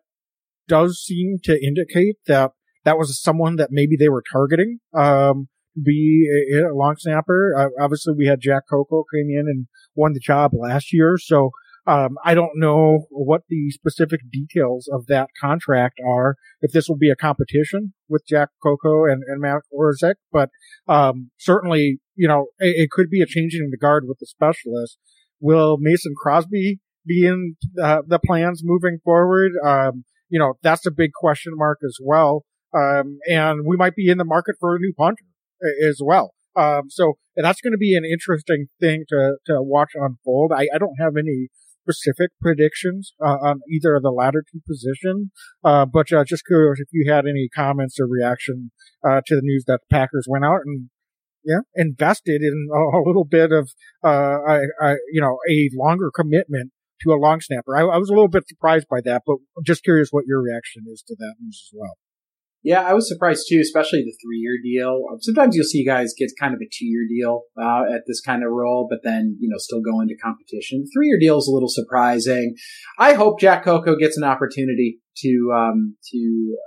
does 0.67 1.01
seem 1.03 1.37
to 1.43 1.63
indicate 1.63 2.17
that 2.27 2.51
that 2.85 2.97
was 2.97 3.21
someone 3.21 3.55
that 3.57 3.69
maybe 3.71 3.95
they 3.97 4.09
were 4.09 4.23
targeting, 4.31 4.79
um, 4.93 5.47
be 5.81 6.27
a, 6.53 6.59
a 6.59 6.75
long 6.75 6.95
snapper. 6.97 7.53
Uh, 7.57 7.83
obviously 7.83 8.13
we 8.17 8.27
had 8.27 8.39
Jack 8.41 8.63
Coco 8.69 9.03
came 9.13 9.29
in 9.29 9.45
and 9.47 9.67
won 9.95 10.13
the 10.13 10.19
job 10.19 10.51
last 10.53 10.93
year. 10.93 11.17
So, 11.17 11.51
um, 11.85 12.15
I 12.23 12.33
don't 12.33 12.55
know 12.55 13.07
what 13.09 13.41
the 13.49 13.69
specific 13.71 14.21
details 14.31 14.89
of 14.91 15.07
that 15.07 15.29
contract 15.39 15.99
are. 16.05 16.37
If 16.61 16.71
this 16.71 16.87
will 16.87 16.97
be 16.97 17.09
a 17.09 17.15
competition 17.15 17.93
with 18.07 18.23
Jack 18.25 18.49
Coco 18.61 19.03
and, 19.05 19.21
and 19.27 19.41
Matt 19.41 19.63
Orzech, 19.73 20.15
but 20.31 20.49
um, 20.87 21.31
certainly, 21.37 21.99
you 22.15 22.27
know, 22.27 22.47
it, 22.59 22.83
it, 22.83 22.89
could 22.89 23.09
be 23.09 23.21
a 23.21 23.25
changing 23.25 23.65
of 23.65 23.71
the 23.71 23.77
guard 23.77 24.05
with 24.07 24.19
the 24.19 24.25
specialist. 24.25 24.97
Will 25.41 25.77
Mason 25.77 26.13
Crosby 26.15 26.79
be 27.05 27.25
in 27.25 27.55
uh, 27.81 28.01
the 28.07 28.19
plans 28.19 28.61
moving 28.63 28.99
forward? 29.03 29.51
Um, 29.65 30.05
you 30.29 30.39
know, 30.39 30.53
that's 30.61 30.85
a 30.85 30.91
big 30.91 31.11
question 31.13 31.53
mark 31.55 31.79
as 31.85 31.97
well. 32.01 32.45
Um, 32.75 33.19
and 33.29 33.65
we 33.67 33.77
might 33.77 33.95
be 33.95 34.09
in 34.09 34.17
the 34.17 34.25
market 34.25 34.55
for 34.59 34.75
a 34.75 34.79
new 34.79 34.93
punter 34.97 35.25
as 35.87 35.99
well. 36.03 36.33
Um, 36.55 36.89
so 36.89 37.13
that's 37.35 37.61
going 37.61 37.73
to 37.73 37.77
be 37.77 37.95
an 37.95 38.03
interesting 38.05 38.67
thing 38.79 39.05
to, 39.09 39.35
to 39.47 39.61
watch 39.61 39.91
unfold. 39.95 40.51
I, 40.55 40.67
I 40.73 40.77
don't 40.79 40.97
have 40.99 41.13
any 41.17 41.49
specific 41.83 42.31
predictions 42.41 43.13
uh, 43.23 43.37
on 43.41 43.59
either 43.69 43.95
of 43.95 44.03
the 44.03 44.11
latter 44.11 44.43
two 44.51 44.61
positions. 44.67 45.29
Uh, 45.63 45.85
but 45.85 46.11
uh, 46.11 46.23
just 46.23 46.45
curious 46.45 46.79
if 46.79 46.87
you 46.91 47.11
had 47.11 47.25
any 47.25 47.49
comments 47.53 47.99
or 47.99 48.07
reaction 48.07 48.71
uh, 49.05 49.21
to 49.25 49.35
the 49.35 49.41
news 49.43 49.65
that 49.67 49.79
the 49.81 49.95
Packers 49.95 50.25
went 50.27 50.45
out 50.45 50.61
and 50.65 50.89
yeah 51.45 51.59
invested 51.75 52.41
in 52.41 52.69
a, 52.73 52.97
a 52.97 53.03
little 53.05 53.25
bit 53.25 53.51
of 53.51 53.69
uh, 54.03 54.37
I, 54.47 54.61
I, 54.81 54.91
you 55.11 55.21
know 55.21 55.37
a 55.49 55.69
longer 55.73 56.09
commitment 56.15 56.71
to 57.01 57.11
a 57.11 57.19
long 57.19 57.41
snapper. 57.41 57.75
I, 57.75 57.81
I 57.81 57.97
was 57.97 58.09
a 58.09 58.13
little 58.13 58.29
bit 58.29 58.47
surprised 58.47 58.87
by 58.89 59.01
that, 59.05 59.23
but 59.25 59.37
just 59.65 59.83
curious 59.83 60.09
what 60.11 60.25
your 60.27 60.41
reaction 60.41 60.83
is 60.91 61.03
to 61.07 61.15
that 61.17 61.35
news 61.39 61.69
as 61.71 61.77
well. 61.77 61.95
Yeah, 62.63 62.81
I 62.81 62.93
was 62.93 63.09
surprised 63.09 63.45
too, 63.49 63.59
especially 63.59 64.03
the 64.03 64.15
three 64.23 64.37
year 64.37 64.57
deal. 64.63 65.03
Um, 65.11 65.17
sometimes 65.19 65.53
you'll 65.53 65.65
see 65.65 65.85
guys 65.85 66.13
get 66.17 66.31
kind 66.39 66.53
of 66.53 66.61
a 66.61 66.69
two 66.71 66.85
year 66.85 67.05
deal 67.09 67.41
uh, 67.61 67.93
at 67.93 68.03
this 68.07 68.21
kind 68.21 68.41
of 68.41 68.51
role, 68.51 68.87
but 68.89 68.99
then, 69.03 69.37
you 69.41 69.49
know, 69.49 69.57
still 69.57 69.81
go 69.81 69.99
into 69.99 70.15
competition. 70.15 70.85
Three 70.95 71.07
year 71.07 71.19
deal 71.19 71.37
is 71.37 71.47
a 71.47 71.51
little 71.51 71.67
surprising. 71.67 72.55
I 72.97 73.13
hope 73.13 73.41
Jack 73.41 73.65
Coco 73.65 73.97
gets 73.97 74.15
an 74.15 74.23
opportunity 74.23 74.99
to, 75.17 75.51
um, 75.53 75.97
to 76.13 76.57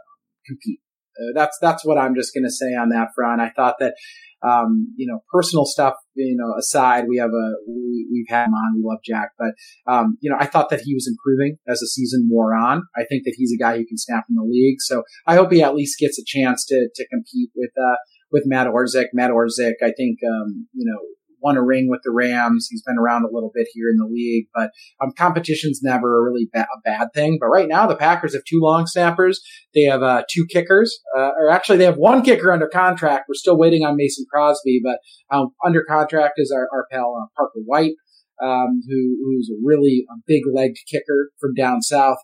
compete. 0.47 0.81
Uh, 1.19 1.33
that's, 1.35 1.57
that's 1.63 1.83
what 1.83 1.97
I'm 1.97 2.15
just 2.15 2.35
going 2.35 2.45
to 2.45 2.51
say 2.51 2.75
on 2.75 2.91
that 2.91 3.09
front. 3.15 3.41
I 3.41 3.49
thought 3.57 3.77
that 3.81 3.95
um, 4.43 4.93
you 4.97 5.07
know, 5.07 5.21
personal 5.33 5.65
stuff, 5.65 5.95
you 6.15 6.37
know, 6.37 6.55
aside, 6.59 7.05
we 7.09 7.19
have 7.19 7.31
a, 7.31 7.53
we, 7.69 8.25
have 8.29 8.39
had 8.39 8.47
him 8.47 8.55
on. 8.55 8.77
We 8.77 8.83
love 8.85 8.99
Jack, 9.05 9.31
but, 9.39 9.55
um, 9.93 10.19
you 10.21 10.31
know, 10.31 10.37
I 10.39 10.47
thought 10.47 10.71
that 10.71 10.81
he 10.81 10.95
was 10.95 11.09
improving 11.09 11.59
as 11.69 11.81
the 11.81 11.87
season 11.87 12.29
wore 12.31 12.55
on. 12.55 12.83
I 12.97 13.05
think 13.05 13.25
that 13.25 13.35
he's 13.37 13.53
a 13.53 13.63
guy 13.63 13.77
who 13.77 13.87
can 13.87 13.99
snap 13.99 14.25
in 14.29 14.37
the 14.37 14.43
league. 14.43 14.77
So 14.81 15.03
I 15.27 15.37
hope 15.37 15.53
he 15.53 15.63
at 15.63 15.75
least 15.75 15.99
gets 15.99 16.19
a 16.19 16.25
chance 16.27 16.65
to, 16.67 16.89
to 16.95 17.09
compete 17.09 17.51
with, 17.57 17.71
uh, 17.77 17.97
with 18.31 18.45
Matt 18.47 18.67
Orzech. 18.67 19.07
Matt 19.13 19.31
Orzech, 19.31 19.75
I 19.83 19.93
think, 19.97 20.19
um, 20.27 20.69
you 20.73 20.91
know, 20.91 20.99
won 21.47 21.57
a 21.57 21.63
ring 21.63 21.89
with 21.89 22.01
the 22.03 22.11
Rams. 22.11 22.67
He's 22.69 22.83
been 22.83 22.99
around 22.99 23.23
a 23.23 23.33
little 23.33 23.53
bit 23.55 23.69
here 23.73 23.89
in 23.89 23.99
the 23.99 24.13
league, 24.13 24.47
but 24.53 24.71
um, 25.01 25.13
competition's 25.17 25.81
never 25.83 26.19
a 26.19 26.23
really 26.23 26.49
ba- 26.53 26.67
a 26.77 26.81
bad 26.85 27.09
thing. 27.15 27.39
But 27.41 27.47
right 27.47 27.69
now, 27.69 27.87
the 27.87 27.97
Packers 27.97 28.35
have 28.35 28.43
two 28.45 28.59
long 28.61 28.87
snappers. 28.87 29.41
They 29.75 29.83
have 29.83 30.03
uh, 30.03 30.25
two 30.29 30.47
kickers, 30.51 30.99
uh, 31.17 31.31
or 31.39 31.51
actually, 31.51 31.79
they 31.79 31.85
have 31.85 31.99
one 31.99 32.23
kicker 32.23 32.53
under 32.53 32.67
contract. 32.67 33.27
We're 33.29 33.35
still 33.35 33.57
waiting 33.57 33.85
on 33.85 33.97
Mason 33.97 34.27
Crosby, 34.29 34.81
but 34.83 34.99
um, 35.35 35.51
under 35.65 35.85
contract 35.85 36.35
is 36.39 36.51
our, 36.51 36.69
our 36.73 36.87
pal 36.91 37.17
uh, 37.23 37.27
Parker 37.37 37.61
White, 37.65 37.95
um, 38.43 38.83
who, 38.89 39.17
who's 39.25 39.51
a 39.51 39.59
really 39.65 40.05
a 40.11 40.17
big 40.27 40.43
legged 40.53 40.79
kicker 40.91 41.31
from 41.41 41.55
down 41.55 41.81
south. 41.83 42.19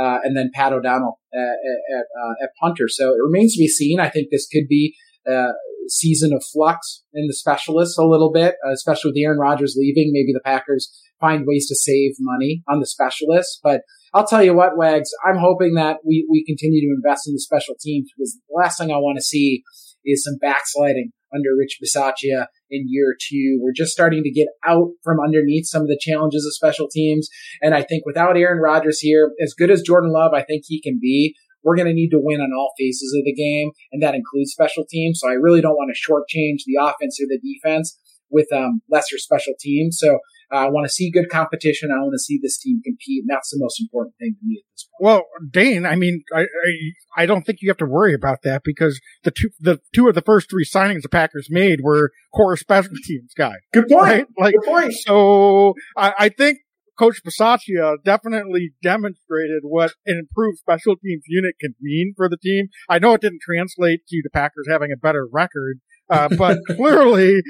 Uh, 0.00 0.18
and 0.22 0.36
then 0.36 0.48
Pat 0.54 0.72
O'Donnell 0.72 1.18
at, 1.34 1.40
at, 1.40 2.04
uh, 2.22 2.44
at 2.44 2.50
punter. 2.62 2.86
So 2.88 3.08
it 3.08 3.18
remains 3.20 3.54
to 3.54 3.58
be 3.58 3.66
seen. 3.66 3.98
I 3.98 4.08
think 4.08 4.28
this 4.30 4.46
could 4.46 4.68
be 4.68 4.94
uh, 5.30 5.52
season 5.88 6.32
of 6.32 6.44
flux 6.52 7.02
in 7.14 7.26
the 7.26 7.34
specialists 7.34 7.98
a 7.98 8.04
little 8.04 8.30
bit, 8.30 8.56
uh, 8.66 8.72
especially 8.72 9.10
with 9.10 9.22
Aaron 9.24 9.38
Rodgers 9.38 9.76
leaving. 9.78 10.10
Maybe 10.12 10.32
the 10.32 10.42
Packers 10.44 10.90
find 11.20 11.44
ways 11.46 11.66
to 11.68 11.74
save 11.74 12.12
money 12.20 12.62
on 12.68 12.80
the 12.80 12.86
specialists. 12.86 13.58
But 13.62 13.82
I'll 14.14 14.26
tell 14.26 14.42
you 14.42 14.54
what, 14.54 14.76
Wags, 14.76 15.10
I'm 15.26 15.38
hoping 15.38 15.74
that 15.74 15.98
we, 16.06 16.26
we 16.30 16.44
continue 16.44 16.80
to 16.80 16.94
invest 16.94 17.26
in 17.26 17.34
the 17.34 17.40
special 17.40 17.74
teams 17.80 18.10
because 18.16 18.38
the 18.48 18.54
last 18.56 18.78
thing 18.78 18.90
I 18.90 18.96
want 18.96 19.16
to 19.16 19.24
see 19.24 19.62
is 20.04 20.24
some 20.24 20.36
backsliding 20.40 21.12
under 21.34 21.50
Rich 21.58 21.78
Bisaccia 21.82 22.46
in 22.70 22.86
year 22.88 23.14
two. 23.28 23.58
We're 23.60 23.72
just 23.76 23.92
starting 23.92 24.22
to 24.22 24.30
get 24.30 24.48
out 24.66 24.88
from 25.04 25.18
underneath 25.20 25.66
some 25.66 25.82
of 25.82 25.88
the 25.88 26.00
challenges 26.00 26.46
of 26.46 26.54
special 26.54 26.88
teams. 26.88 27.28
And 27.60 27.74
I 27.74 27.82
think 27.82 28.04
without 28.06 28.36
Aaron 28.36 28.60
Rodgers 28.62 28.98
here, 29.00 29.30
as 29.42 29.54
good 29.54 29.70
as 29.70 29.82
Jordan 29.82 30.12
Love, 30.12 30.32
I 30.34 30.42
think 30.42 30.64
he 30.66 30.80
can 30.80 30.98
be, 31.00 31.34
we're 31.68 31.76
going 31.76 31.88
to 31.88 31.92
need 31.92 32.08
to 32.10 32.20
win 32.20 32.40
on 32.40 32.56
all 32.56 32.72
phases 32.78 33.14
of 33.18 33.24
the 33.24 33.34
game, 33.34 33.70
and 33.92 34.02
that 34.02 34.14
includes 34.14 34.52
special 34.52 34.84
teams. 34.88 35.20
So 35.20 35.28
I 35.28 35.34
really 35.34 35.60
don't 35.60 35.76
want 35.76 35.92
to 35.92 36.00
shortchange 36.00 36.64
the 36.64 36.80
offense 36.80 37.20
or 37.20 37.28
the 37.28 37.38
defense 37.44 37.98
with 38.30 38.50
um, 38.54 38.80
lesser 38.90 39.18
special 39.18 39.52
teams. 39.60 39.98
So 40.00 40.18
uh, 40.50 40.56
I 40.56 40.68
want 40.70 40.86
to 40.86 40.92
see 40.92 41.10
good 41.10 41.28
competition. 41.28 41.90
I 41.92 41.98
want 42.00 42.14
to 42.14 42.18
see 42.18 42.38
this 42.42 42.58
team 42.58 42.80
compete, 42.82 43.22
and 43.22 43.28
that's 43.28 43.50
the 43.50 43.58
most 43.60 43.80
important 43.82 44.14
thing 44.18 44.34
to 44.40 44.46
me 44.46 44.62
at 44.64 44.72
this 44.72 44.88
point. 44.88 45.06
Well, 45.06 45.22
Dane, 45.50 45.84
I 45.84 45.94
mean, 45.94 46.22
I, 46.34 46.42
I, 46.42 47.22
I 47.22 47.26
don't 47.26 47.44
think 47.44 47.58
you 47.60 47.68
have 47.68 47.76
to 47.78 47.86
worry 47.86 48.14
about 48.14 48.38
that 48.44 48.62
because 48.64 48.98
the 49.24 49.30
two 49.30 49.50
the 49.60 49.80
two 49.94 50.08
of 50.08 50.14
the 50.14 50.22
first 50.22 50.48
three 50.48 50.64
signings 50.64 51.02
the 51.02 51.10
Packers 51.10 51.48
made 51.50 51.80
were 51.82 52.12
core 52.34 52.56
special 52.56 52.94
teams 53.04 53.34
guys. 53.36 53.58
Good 53.74 53.88
point. 53.88 54.02
Right? 54.02 54.26
Like, 54.38 54.54
good 54.54 54.70
point. 54.70 54.94
So 54.94 55.74
I, 55.96 56.14
I 56.18 56.28
think 56.30 56.58
Coach 56.98 57.20
Bisaccia 57.24 57.96
definitely 58.04 58.72
demonstrated 58.82 59.62
what 59.62 59.92
an 60.06 60.18
improved 60.18 60.58
special 60.58 60.96
teams 60.96 61.22
unit 61.28 61.54
can 61.60 61.74
mean 61.80 62.12
for 62.16 62.28
the 62.28 62.36
team. 62.36 62.68
I 62.88 62.98
know 62.98 63.14
it 63.14 63.20
didn't 63.20 63.40
translate 63.42 64.06
to 64.08 64.20
the 64.22 64.30
Packers 64.30 64.66
having 64.68 64.90
a 64.92 64.96
better 64.96 65.26
record, 65.30 65.80
uh, 66.10 66.28
but 66.36 66.58
clearly, 66.66 67.40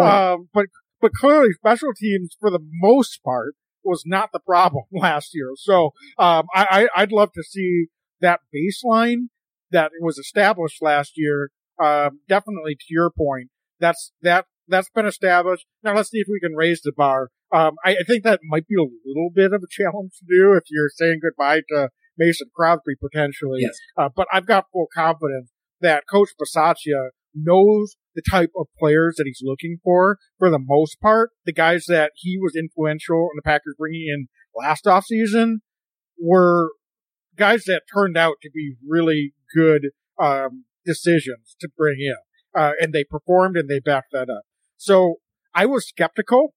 uh, 0.00 0.36
but 0.52 0.66
but 1.00 1.12
clearly, 1.12 1.52
special 1.52 1.90
teams 1.94 2.36
for 2.40 2.50
the 2.50 2.60
most 2.62 3.22
part 3.22 3.54
was 3.84 4.02
not 4.06 4.30
the 4.32 4.40
problem 4.40 4.84
last 4.92 5.30
year. 5.34 5.50
So 5.56 5.92
um, 6.18 6.46
I, 6.54 6.88
I 6.94 7.02
would 7.02 7.12
love 7.12 7.32
to 7.34 7.42
see 7.42 7.86
that 8.20 8.40
baseline 8.54 9.28
that 9.70 9.92
was 10.00 10.18
established 10.18 10.82
last 10.82 11.12
year. 11.16 11.50
Um, 11.82 12.20
definitely 12.28 12.74
to 12.74 12.86
your 12.88 13.10
point, 13.10 13.50
that's 13.78 14.12
that 14.22 14.46
that's 14.68 14.88
been 14.90 15.06
established. 15.06 15.66
Now 15.82 15.94
let's 15.94 16.10
see 16.10 16.18
if 16.18 16.26
we 16.30 16.40
can 16.40 16.56
raise 16.56 16.80
the 16.82 16.92
bar. 16.96 17.28
Um, 17.52 17.72
I, 17.84 17.92
I, 17.92 18.02
think 18.06 18.24
that 18.24 18.40
might 18.48 18.66
be 18.66 18.74
a 18.74 18.82
little 18.82 19.30
bit 19.32 19.52
of 19.52 19.62
a 19.62 19.70
challenge 19.70 20.12
to 20.18 20.24
do 20.28 20.54
if 20.54 20.64
you're 20.68 20.90
saying 20.92 21.20
goodbye 21.22 21.60
to 21.68 21.90
Mason 22.18 22.48
Crosby 22.54 22.94
potentially. 23.00 23.60
Yes. 23.60 23.76
Uh, 23.96 24.08
but 24.14 24.26
I've 24.32 24.46
got 24.46 24.66
full 24.72 24.88
confidence 24.92 25.50
that 25.80 26.04
Coach 26.10 26.30
Bisaccia 26.40 27.10
knows 27.34 27.96
the 28.14 28.22
type 28.28 28.50
of 28.56 28.66
players 28.78 29.16
that 29.16 29.24
he's 29.26 29.42
looking 29.42 29.78
for 29.84 30.18
for 30.38 30.50
the 30.50 30.58
most 30.60 31.00
part. 31.00 31.30
The 31.44 31.52
guys 31.52 31.84
that 31.86 32.12
he 32.16 32.38
was 32.40 32.56
influential 32.56 33.28
in 33.32 33.36
the 33.36 33.42
Packers 33.42 33.74
bringing 33.78 34.08
in 34.08 34.26
last 34.54 34.84
offseason 34.86 35.56
were 36.18 36.70
guys 37.36 37.64
that 37.64 37.82
turned 37.94 38.16
out 38.16 38.36
to 38.42 38.50
be 38.52 38.74
really 38.86 39.34
good 39.54 39.90
um, 40.18 40.64
decisions 40.84 41.54
to 41.60 41.68
bring 41.76 41.98
in. 42.00 42.16
Uh, 42.58 42.72
and 42.80 42.92
they 42.92 43.04
performed 43.04 43.56
and 43.56 43.68
they 43.68 43.80
backed 43.80 44.12
that 44.12 44.30
up. 44.30 44.42
So 44.78 45.16
I 45.54 45.66
was 45.66 45.86
skeptical 45.86 46.54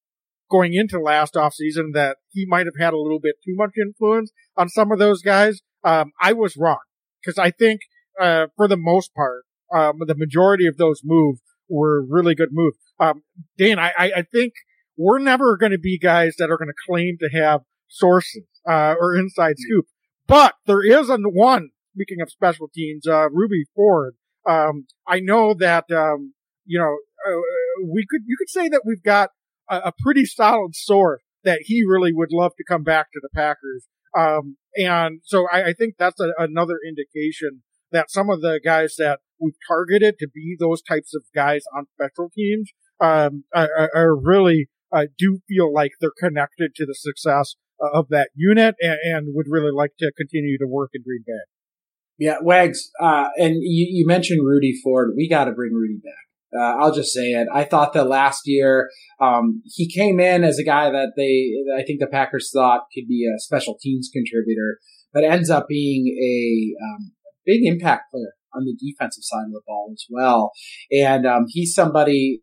going 0.50 0.74
into 0.74 1.00
last 1.00 1.36
offseason 1.36 1.93
that 1.93 2.18
he 2.30 2.45
might 2.45 2.66
have 2.66 2.80
had 2.80 2.93
a 2.93 2.97
little 2.97 3.20
bit 3.20 3.36
too 3.45 3.56
much 3.56 3.72
influence 3.80 4.32
on 4.58 4.70
some 4.70 4.91
of 4.91 5.00
those 5.00 5.22
guys. 5.22 5.62
Um, 5.84 6.12
I 6.22 6.34
was 6.34 6.58
wrong 6.58 6.80
because 7.22 7.38
I 7.38 7.52
think, 7.52 7.82
uh, 8.20 8.47
for 8.58 8.68
the 8.68 8.78
most 8.78 9.14
part, 9.14 9.43
um, 9.74 10.00
the 10.06 10.16
majority 10.16 10.68
of 10.68 10.78
those 10.78 11.02
moves 11.04 11.41
were 11.70 12.04
really 12.04 12.36
good 12.36 12.50
moves. 12.52 12.78
Um, 13.00 13.24
Dan, 13.58 13.80
I, 13.80 13.93
I, 13.97 14.22
think 14.24 14.54
we're 14.97 15.20
never 15.20 15.56
going 15.56 15.72
to 15.72 15.80
be 15.80 15.97
guys 15.97 16.36
that 16.38 16.50
are 16.50 16.58
going 16.58 16.70
to 16.70 16.74
claim 16.88 17.18
to 17.20 17.30
have 17.39 17.62
sources, 17.88 18.43
uh, 18.68 18.95
or 19.00 19.16
inside 19.16 19.56
scoop, 19.58 19.86
but 20.28 20.56
there 20.66 20.84
is 20.84 21.10
a 21.10 21.18
one, 21.18 21.70
speaking 21.95 22.22
of 22.22 22.30
special 22.30 22.68
teams, 22.74 23.08
uh, 23.08 23.30
Rudy 23.30 23.66
Ford. 23.76 24.16
Um, 24.45 24.88
I 25.08 25.20
know 25.20 25.54
that, 25.54 25.86
um, 25.91 26.34
you 26.66 26.80
know, 26.80 26.97
uh, 27.26 27.39
we 27.86 28.06
could, 28.10 28.22
you 28.26 28.36
could 28.38 28.50
say 28.50 28.68
that 28.70 28.82
we've 28.86 29.04
got 29.04 29.30
a, 29.70 29.78
a, 29.86 29.93
pretty 29.99 30.26
solid 30.26 30.76
source 30.76 31.22
that 31.43 31.59
he 31.63 31.84
really 31.88 32.11
would 32.13 32.32
love 32.32 32.51
to 32.57 32.63
come 32.67 32.84
back 32.84 33.11
to 33.13 33.20
the 33.22 33.30
Packers. 33.34 33.88
Um, 34.17 34.57
and 34.76 35.22
so 35.24 35.47
I, 35.51 35.67
I 35.67 35.74
think 35.74 35.95
that's 35.97 36.20
a, 36.20 36.30
another 36.38 36.78
indication 36.88 37.61
that 37.91 38.11
some 38.11 38.30
of 38.30 38.41
the 38.41 38.59
guys 38.63 38.95
that 38.97 39.20
we've 39.39 39.53
targeted 39.67 40.15
to 40.20 40.28
be 40.34 40.55
those 40.59 40.82
types 40.82 41.13
of 41.15 41.24
guys 41.34 41.63
on 41.76 41.86
special 41.93 42.30
teams, 42.36 42.72
um, 43.01 43.45
are, 43.55 43.89
are 43.95 44.15
really, 44.15 44.67
uh, 44.91 45.05
do 45.17 45.39
feel 45.47 45.74
like 45.74 45.91
they're 45.99 46.11
connected 46.20 46.76
to 46.76 46.86
the 46.86 46.95
success 46.95 47.55
of 47.82 48.09
that 48.09 48.30
unit 48.36 48.76
and, 48.82 48.97
and 49.03 49.28
would 49.34 49.47
really 49.49 49.72
like 49.72 49.91
to 49.99 50.11
continue 50.17 50.57
to 50.57 50.67
work 50.67 50.91
in 50.93 51.01
Green 51.03 51.24
Bay. 51.26 51.34
Yeah, 52.17 52.38
Wags, 52.41 52.91
uh, 53.01 53.30
and 53.38 53.55
you, 53.61 53.88
you 53.89 54.05
mentioned 54.05 54.45
Rudy 54.45 54.74
Ford. 54.84 55.13
We 55.15 55.30
got 55.30 55.45
to 55.45 55.51
bring 55.51 55.74
Rudy 55.74 55.99
back. 56.03 56.28
Uh, 56.58 56.78
I'll 56.80 56.93
just 56.93 57.14
say 57.14 57.32
it. 57.32 57.47
I 57.54 57.64
thought 57.64 57.93
that 57.93 58.08
last 58.08 58.41
year 58.45 58.89
um, 59.22 59.62
he 59.66 59.91
came 59.91 60.20
in 60.20 60.43
as 60.43 60.58
a 60.58 60.64
guy 60.64 60.89
that 60.89 61.14
they, 61.16 61.52
I 61.80 61.86
think 61.86 62.00
the 62.00 62.08
Packers 62.08 62.52
thought 62.54 62.82
could 62.93 63.08
be 63.08 63.28
a 63.28 63.39
special 63.39 63.78
teams 63.82 64.10
contributor, 64.12 64.80
but 65.14 65.24
ends 65.24 65.50
up 65.50 65.68
being 65.68 66.08
a 66.08 66.84
um, 66.84 67.12
big 67.45 67.62
impact 67.64 68.12
player 68.12 68.34
on 68.54 68.66
the 68.66 68.76
defensive 68.80 69.24
side 69.24 69.45
of 69.45 69.52
the 69.52 69.62
ball 69.68 69.91
as 69.93 70.06
well. 70.10 70.52
And 70.91 71.28
um, 71.28 71.45
he's 71.47 71.74
somebody, 71.74 72.41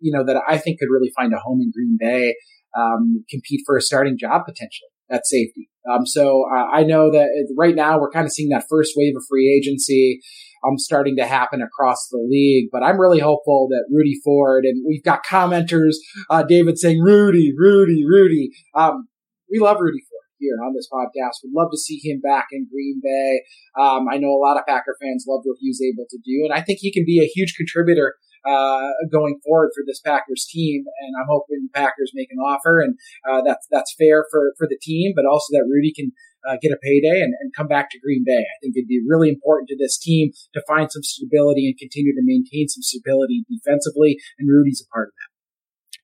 you 0.00 0.12
know, 0.12 0.24
that 0.24 0.40
I 0.48 0.58
think 0.58 0.78
could 0.78 0.90
really 0.90 1.12
find 1.16 1.32
a 1.32 1.38
home 1.38 1.60
in 1.60 1.72
Green 1.74 1.96
Bay, 1.98 2.36
um, 2.76 3.24
compete 3.28 3.62
for 3.66 3.76
a 3.76 3.82
starting 3.82 4.16
job 4.18 4.42
potentially 4.46 4.88
at 5.10 5.26
safety. 5.26 5.68
Um, 5.90 6.06
so 6.06 6.44
uh, 6.54 6.66
I 6.72 6.84
know 6.84 7.10
that 7.10 7.28
right 7.58 7.74
now 7.74 7.98
we're 7.98 8.10
kind 8.10 8.24
of 8.24 8.32
seeing 8.32 8.50
that 8.50 8.66
first 8.70 8.92
wave 8.96 9.14
of 9.16 9.24
free 9.28 9.52
agency 9.52 10.20
um, 10.64 10.78
starting 10.78 11.16
to 11.16 11.26
happen 11.26 11.62
across 11.62 12.08
the 12.10 12.18
league. 12.18 12.68
But 12.72 12.82
I'm 12.82 13.00
really 13.00 13.20
hopeful 13.20 13.68
that 13.70 13.84
Rudy 13.90 14.20
Ford 14.24 14.64
and 14.64 14.84
we've 14.86 15.04
got 15.04 15.24
commenters, 15.24 15.94
uh, 16.30 16.42
David 16.42 16.78
saying 16.78 17.00
Rudy, 17.00 17.52
Rudy, 17.56 18.04
Rudy. 18.06 18.50
Um, 18.74 19.08
we 19.50 19.58
love 19.58 19.78
Rudy 19.80 20.00
Ford 20.08 20.22
here 20.42 20.58
on 20.64 20.74
this 20.74 20.88
podcast. 20.92 21.44
We'd 21.44 21.54
love 21.54 21.70
to 21.70 21.78
see 21.78 22.00
him 22.02 22.20
back 22.20 22.46
in 22.52 22.66
Green 22.70 23.00
Bay. 23.02 23.42
Um, 23.78 24.06
I 24.10 24.18
know 24.18 24.30
a 24.30 24.42
lot 24.42 24.58
of 24.58 24.66
Packer 24.66 24.96
fans 25.00 25.24
loved 25.28 25.44
what 25.46 25.58
he 25.60 25.68
was 25.70 25.80
able 25.80 26.06
to 26.10 26.18
do, 26.18 26.44
and 26.44 26.52
I 26.52 26.60
think 26.60 26.80
he 26.80 26.92
can 26.92 27.04
be 27.06 27.20
a 27.20 27.30
huge 27.32 27.54
contributor 27.56 28.16
uh, 28.44 28.90
going 29.10 29.38
forward 29.44 29.70
for 29.74 29.84
this 29.86 30.00
Packers 30.00 30.46
team. 30.50 30.84
And 31.00 31.14
I'm 31.16 31.28
hoping 31.30 31.62
the 31.62 31.78
Packers 31.78 32.10
make 32.12 32.28
an 32.30 32.38
offer, 32.38 32.80
and 32.80 32.98
uh, 33.28 33.42
that's 33.46 33.66
that's 33.70 33.94
fair 33.98 34.26
for 34.30 34.52
for 34.58 34.66
the 34.68 34.78
team, 34.82 35.12
but 35.14 35.24
also 35.24 35.52
that 35.52 35.68
Rudy 35.70 35.92
can 35.94 36.12
uh, 36.48 36.56
get 36.60 36.72
a 36.72 36.78
payday 36.82 37.20
and, 37.20 37.34
and 37.40 37.52
come 37.56 37.68
back 37.68 37.90
to 37.90 38.00
Green 38.00 38.24
Bay. 38.26 38.40
I 38.40 38.56
think 38.60 38.74
it'd 38.76 38.88
be 38.88 39.02
really 39.06 39.28
important 39.28 39.68
to 39.68 39.76
this 39.78 39.98
team 39.98 40.30
to 40.54 40.62
find 40.66 40.90
some 40.90 41.02
stability 41.02 41.68
and 41.68 41.78
continue 41.78 42.12
to 42.12 42.22
maintain 42.22 42.68
some 42.68 42.82
stability 42.82 43.44
defensively, 43.48 44.18
and 44.38 44.48
Rudy's 44.48 44.84
a 44.86 44.88
part 44.92 45.08
of 45.08 45.14
that. 45.14 45.30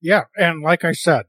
Yeah, 0.01 0.25
and 0.37 0.63
like 0.63 0.85
I 0.85 0.93
said, 0.93 1.25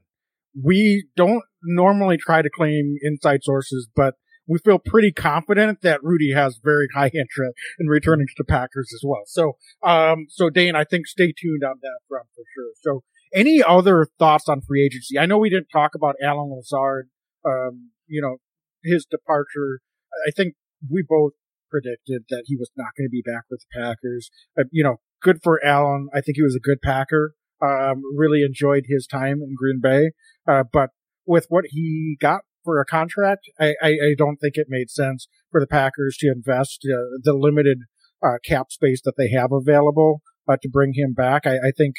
we 0.54 1.06
don't 1.16 1.42
normally 1.62 2.16
try 2.16 2.42
to 2.42 2.50
claim 2.50 2.96
inside 3.02 3.40
sources, 3.42 3.88
but 3.94 4.14
we 4.50 4.58
feel 4.58 4.78
pretty 4.78 5.12
confident 5.12 5.80
that 5.82 6.02
Rudy 6.02 6.32
has 6.32 6.58
very 6.62 6.88
high 6.94 7.06
interest 7.14 7.54
in 7.78 7.86
returning 7.86 8.26
to 8.26 8.34
the 8.36 8.44
Packers 8.44 8.90
as 8.94 9.02
well. 9.04 9.22
So, 9.26 9.56
um, 9.82 10.26
so 10.28 10.50
Dane, 10.50 10.74
I 10.74 10.84
think 10.84 11.06
stay 11.06 11.32
tuned 11.36 11.62
on 11.64 11.76
that 11.82 11.98
front 12.08 12.26
for 12.34 12.44
sure. 12.54 12.72
So, 12.82 13.02
any 13.32 13.62
other 13.62 14.08
thoughts 14.18 14.48
on 14.48 14.60
free 14.60 14.84
agency? 14.84 15.16
I 15.16 15.26
know 15.26 15.38
we 15.38 15.50
didn't 15.50 15.68
talk 15.72 15.92
about 15.94 16.16
Allen 16.20 16.50
Lazard, 16.52 17.08
um, 17.46 17.90
you 18.08 18.20
know, 18.20 18.38
his 18.82 19.06
departure. 19.10 19.80
I 20.26 20.30
think 20.30 20.54
we 20.88 21.04
both 21.06 21.32
predicted 21.70 22.24
that 22.28 22.44
he 22.46 22.56
was 22.56 22.70
not 22.76 22.90
going 22.98 23.06
to 23.06 23.10
be 23.10 23.22
back 23.24 23.44
with 23.50 23.60
the 23.60 23.80
Packers. 23.80 24.30
Uh, 24.58 24.64
you 24.70 24.82
know, 24.82 24.96
good 25.22 25.38
for 25.42 25.64
Allen. 25.64 26.08
I 26.12 26.20
think 26.20 26.36
he 26.36 26.42
was 26.42 26.56
a 26.56 26.60
good 26.60 26.82
Packer. 26.82 27.34
Um, 27.62 28.02
really 28.16 28.42
enjoyed 28.42 28.84
his 28.88 29.06
time 29.06 29.40
in 29.42 29.54
Green 29.56 29.80
Bay. 29.82 30.12
Uh, 30.48 30.64
but 30.70 30.90
with 31.26 31.46
what 31.48 31.66
he 31.68 32.16
got 32.20 32.40
for 32.64 32.80
a 32.80 32.86
contract, 32.86 33.50
I, 33.58 33.74
I, 33.82 33.88
I, 33.88 34.14
don't 34.16 34.36
think 34.36 34.54
it 34.56 34.66
made 34.68 34.90
sense 34.90 35.28
for 35.50 35.60
the 35.60 35.66
Packers 35.66 36.16
to 36.20 36.32
invest 36.34 36.86
uh, 36.86 37.20
the 37.22 37.34
limited 37.34 37.80
uh, 38.22 38.38
cap 38.44 38.70
space 38.70 39.02
that 39.04 39.14
they 39.18 39.30
have 39.30 39.52
available 39.52 40.22
uh, 40.48 40.56
to 40.62 40.68
bring 40.70 40.94
him 40.94 41.12
back. 41.12 41.46
I, 41.46 41.56
I 41.56 41.72
think 41.76 41.96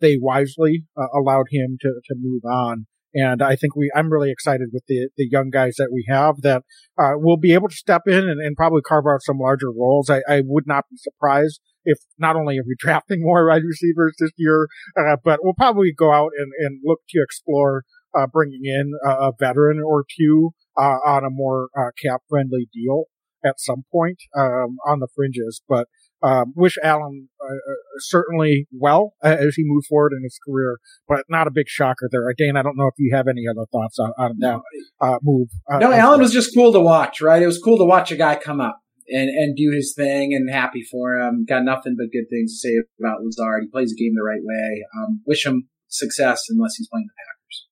they 0.00 0.18
wisely 0.20 0.84
allowed 0.96 1.46
him 1.52 1.78
to, 1.80 2.00
to 2.08 2.14
move 2.18 2.44
on. 2.44 2.86
And 3.14 3.42
I 3.42 3.56
think 3.56 3.76
we, 3.76 3.90
I'm 3.94 4.12
really 4.12 4.30
excited 4.30 4.68
with 4.72 4.84
the, 4.88 5.08
the 5.16 5.28
young 5.30 5.50
guys 5.50 5.76
that 5.78 5.90
we 5.92 6.04
have 6.08 6.42
that, 6.42 6.62
uh, 6.98 7.12
will 7.14 7.36
be 7.36 7.54
able 7.54 7.68
to 7.68 7.76
step 7.76 8.02
in 8.06 8.28
and, 8.28 8.40
and 8.40 8.56
probably 8.56 8.82
carve 8.82 9.04
out 9.06 9.22
some 9.22 9.38
larger 9.38 9.70
roles. 9.70 10.10
I, 10.10 10.22
I 10.28 10.42
would 10.44 10.66
not 10.66 10.84
be 10.90 10.96
surprised 10.96 11.60
if 11.84 11.98
not 12.18 12.36
only 12.36 12.58
are 12.58 12.64
we 12.66 12.74
drafting 12.78 13.22
more 13.22 13.46
wide 13.48 13.62
receivers 13.64 14.16
this 14.18 14.32
year, 14.36 14.66
uh, 14.98 15.16
but 15.24 15.40
we'll 15.42 15.54
probably 15.54 15.92
go 15.96 16.12
out 16.12 16.30
and, 16.36 16.50
and 16.58 16.80
look 16.84 17.00
to 17.10 17.22
explore, 17.22 17.84
uh, 18.18 18.26
bringing 18.26 18.62
in 18.64 18.92
a, 19.06 19.28
a 19.28 19.32
veteran 19.38 19.80
or 19.84 20.04
two, 20.18 20.50
uh, 20.76 20.98
on 21.06 21.24
a 21.24 21.30
more, 21.30 21.68
uh, 21.78 21.90
cap 22.02 22.22
friendly 22.28 22.68
deal 22.72 23.04
at 23.44 23.60
some 23.60 23.84
point, 23.92 24.18
um, 24.36 24.76
on 24.86 25.00
the 25.00 25.08
fringes. 25.14 25.62
But, 25.68 25.86
um, 26.24 26.52
wish 26.56 26.76
Allen 26.82 27.28
uh, 27.40 27.46
uh, 27.46 27.74
certainly 27.98 28.66
well 28.72 29.14
as 29.22 29.54
he 29.56 29.62
moves 29.64 29.86
forward 29.86 30.12
in 30.16 30.22
his 30.22 30.38
career, 30.46 30.78
but 31.06 31.24
not 31.28 31.46
a 31.46 31.50
big 31.50 31.68
shocker 31.68 32.08
there. 32.10 32.22
Dan, 32.38 32.56
I 32.56 32.62
don't 32.62 32.76
know 32.76 32.86
if 32.86 32.94
you 32.98 33.14
have 33.14 33.28
any 33.28 33.42
other 33.48 33.66
thoughts 33.70 33.98
on, 33.98 34.12
on 34.16 34.36
that 34.38 34.60
uh, 35.00 35.18
move. 35.22 35.48
Uh, 35.70 35.78
no, 35.78 35.92
Allen 35.92 36.20
was 36.20 36.32
just 36.32 36.54
cool 36.54 36.72
to 36.72 36.80
watch, 36.80 37.20
right? 37.20 37.42
It 37.42 37.46
was 37.46 37.60
cool 37.62 37.76
to 37.78 37.84
watch 37.84 38.10
a 38.10 38.16
guy 38.16 38.36
come 38.36 38.60
up 38.60 38.80
and, 39.08 39.28
and 39.28 39.54
do 39.54 39.70
his 39.70 39.94
thing 39.96 40.32
and 40.32 40.50
happy 40.50 40.82
for 40.82 41.14
him. 41.18 41.44
Got 41.46 41.64
nothing 41.64 41.94
but 41.98 42.12
good 42.12 42.30
things 42.30 42.52
to 42.52 42.68
say 42.68 42.74
about 42.98 43.22
Lazard. 43.22 43.64
He 43.64 43.70
plays 43.70 43.90
the 43.90 44.02
game 44.02 44.14
the 44.14 44.22
right 44.22 44.42
way. 44.42 44.84
Um, 44.96 45.20
wish 45.26 45.44
him 45.44 45.68
success 45.88 46.44
unless 46.48 46.76
he's 46.76 46.88
playing 46.88 47.06
the 47.06 47.14
Packers. 47.20 47.66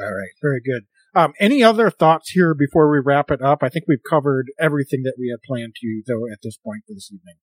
All 0.00 0.14
right. 0.16 0.32
Very 0.42 0.60
good. 0.60 0.82
Um, 1.14 1.32
any 1.38 1.62
other 1.62 1.90
thoughts 1.90 2.30
here 2.30 2.54
before 2.54 2.90
we 2.90 2.98
wrap 3.04 3.30
it 3.30 3.42
up? 3.42 3.62
I 3.62 3.68
think 3.68 3.84
we've 3.86 3.98
covered 4.08 4.46
everything 4.58 5.02
that 5.04 5.14
we 5.18 5.28
had 5.28 5.42
planned 5.46 5.74
to, 5.80 6.02
though, 6.06 6.32
at 6.32 6.38
this 6.42 6.56
point 6.56 6.84
for 6.86 6.94
this 6.94 7.10
evening. 7.12 7.36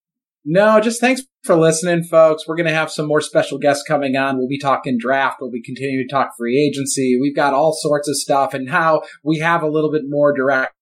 No, 0.45 0.79
just 0.79 1.01
thanks 1.01 1.21
for 1.43 1.55
listening, 1.55 2.03
folks. 2.03 2.47
We're 2.47 2.55
going 2.55 2.65
to 2.65 2.73
have 2.73 2.89
some 2.89 3.07
more 3.07 3.21
special 3.21 3.59
guests 3.59 3.83
coming 3.87 4.15
on. 4.15 4.37
We'll 4.37 4.47
be 4.47 4.57
talking 4.57 4.97
draft. 4.97 5.37
We'll 5.41 5.51
be 5.51 5.61
continuing 5.61 6.07
to 6.07 6.13
talk 6.13 6.31
free 6.37 6.59
agency. 6.59 7.19
We've 7.19 7.35
got 7.35 7.53
all 7.53 7.73
sorts 7.73 8.07
of 8.07 8.15
stuff 8.15 8.53
and 8.53 8.69
how 8.69 9.03
we 9.23 9.39
have 9.39 9.61
a 9.61 9.69
little 9.69 9.91
bit 9.91 10.03
more 10.07 10.33
direct 10.33 10.73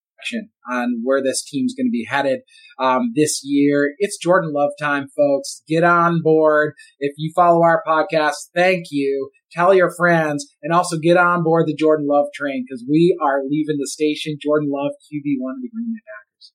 on 0.70 1.02
where 1.04 1.22
this 1.22 1.44
team's 1.44 1.74
going 1.74 1.88
to 1.88 1.92
be 1.92 2.06
headed 2.10 2.42
um, 2.80 3.12
this 3.16 3.42
year. 3.44 3.94
It's 4.00 4.18
Jordan 4.18 4.54
Love 4.54 4.72
time, 4.80 5.08
folks. 5.16 5.64
Get 5.68 5.84
on 5.84 6.22
board. 6.22 6.74
If 7.00 7.14
you 7.18 7.32
follow 7.36 7.62
our 7.64 7.84
podcast, 7.88 8.36
thank 8.56 8.86
you. 8.92 9.30
Tell 9.52 9.74
your 9.74 9.92
friends 9.96 10.46
and 10.62 10.74
also 10.74 10.98
get 10.98 11.18
on 11.18 11.44
board 11.44 11.68
the 11.68 11.76
Jordan 11.76 12.08
Love 12.10 12.28
train 12.34 12.66
because 12.68 12.86
we 12.90 13.18
are 13.22 13.42
leaving 13.48 13.78
the 13.80 13.88
station. 13.88 14.38
Jordan 14.42 14.70
Love, 14.72 14.92
QB1 15.12 15.52
of 15.56 15.62
the 15.62 15.70
Green 15.74 15.94
Bay 15.94 16.02
Packers. 16.06 16.54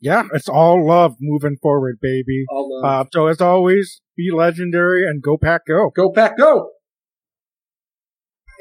Yeah, 0.00 0.24
it's 0.32 0.48
all 0.48 0.86
love 0.86 1.16
moving 1.20 1.56
forward, 1.60 1.98
baby. 2.00 2.44
All 2.50 2.82
love. 2.82 3.06
Uh, 3.06 3.08
so 3.12 3.26
as 3.26 3.40
always, 3.40 4.00
be 4.16 4.30
legendary 4.30 5.06
and 5.06 5.22
go 5.22 5.36
pack 5.36 5.62
go. 5.66 5.90
Go 5.90 6.12
pack 6.12 6.36
go. 6.36 6.70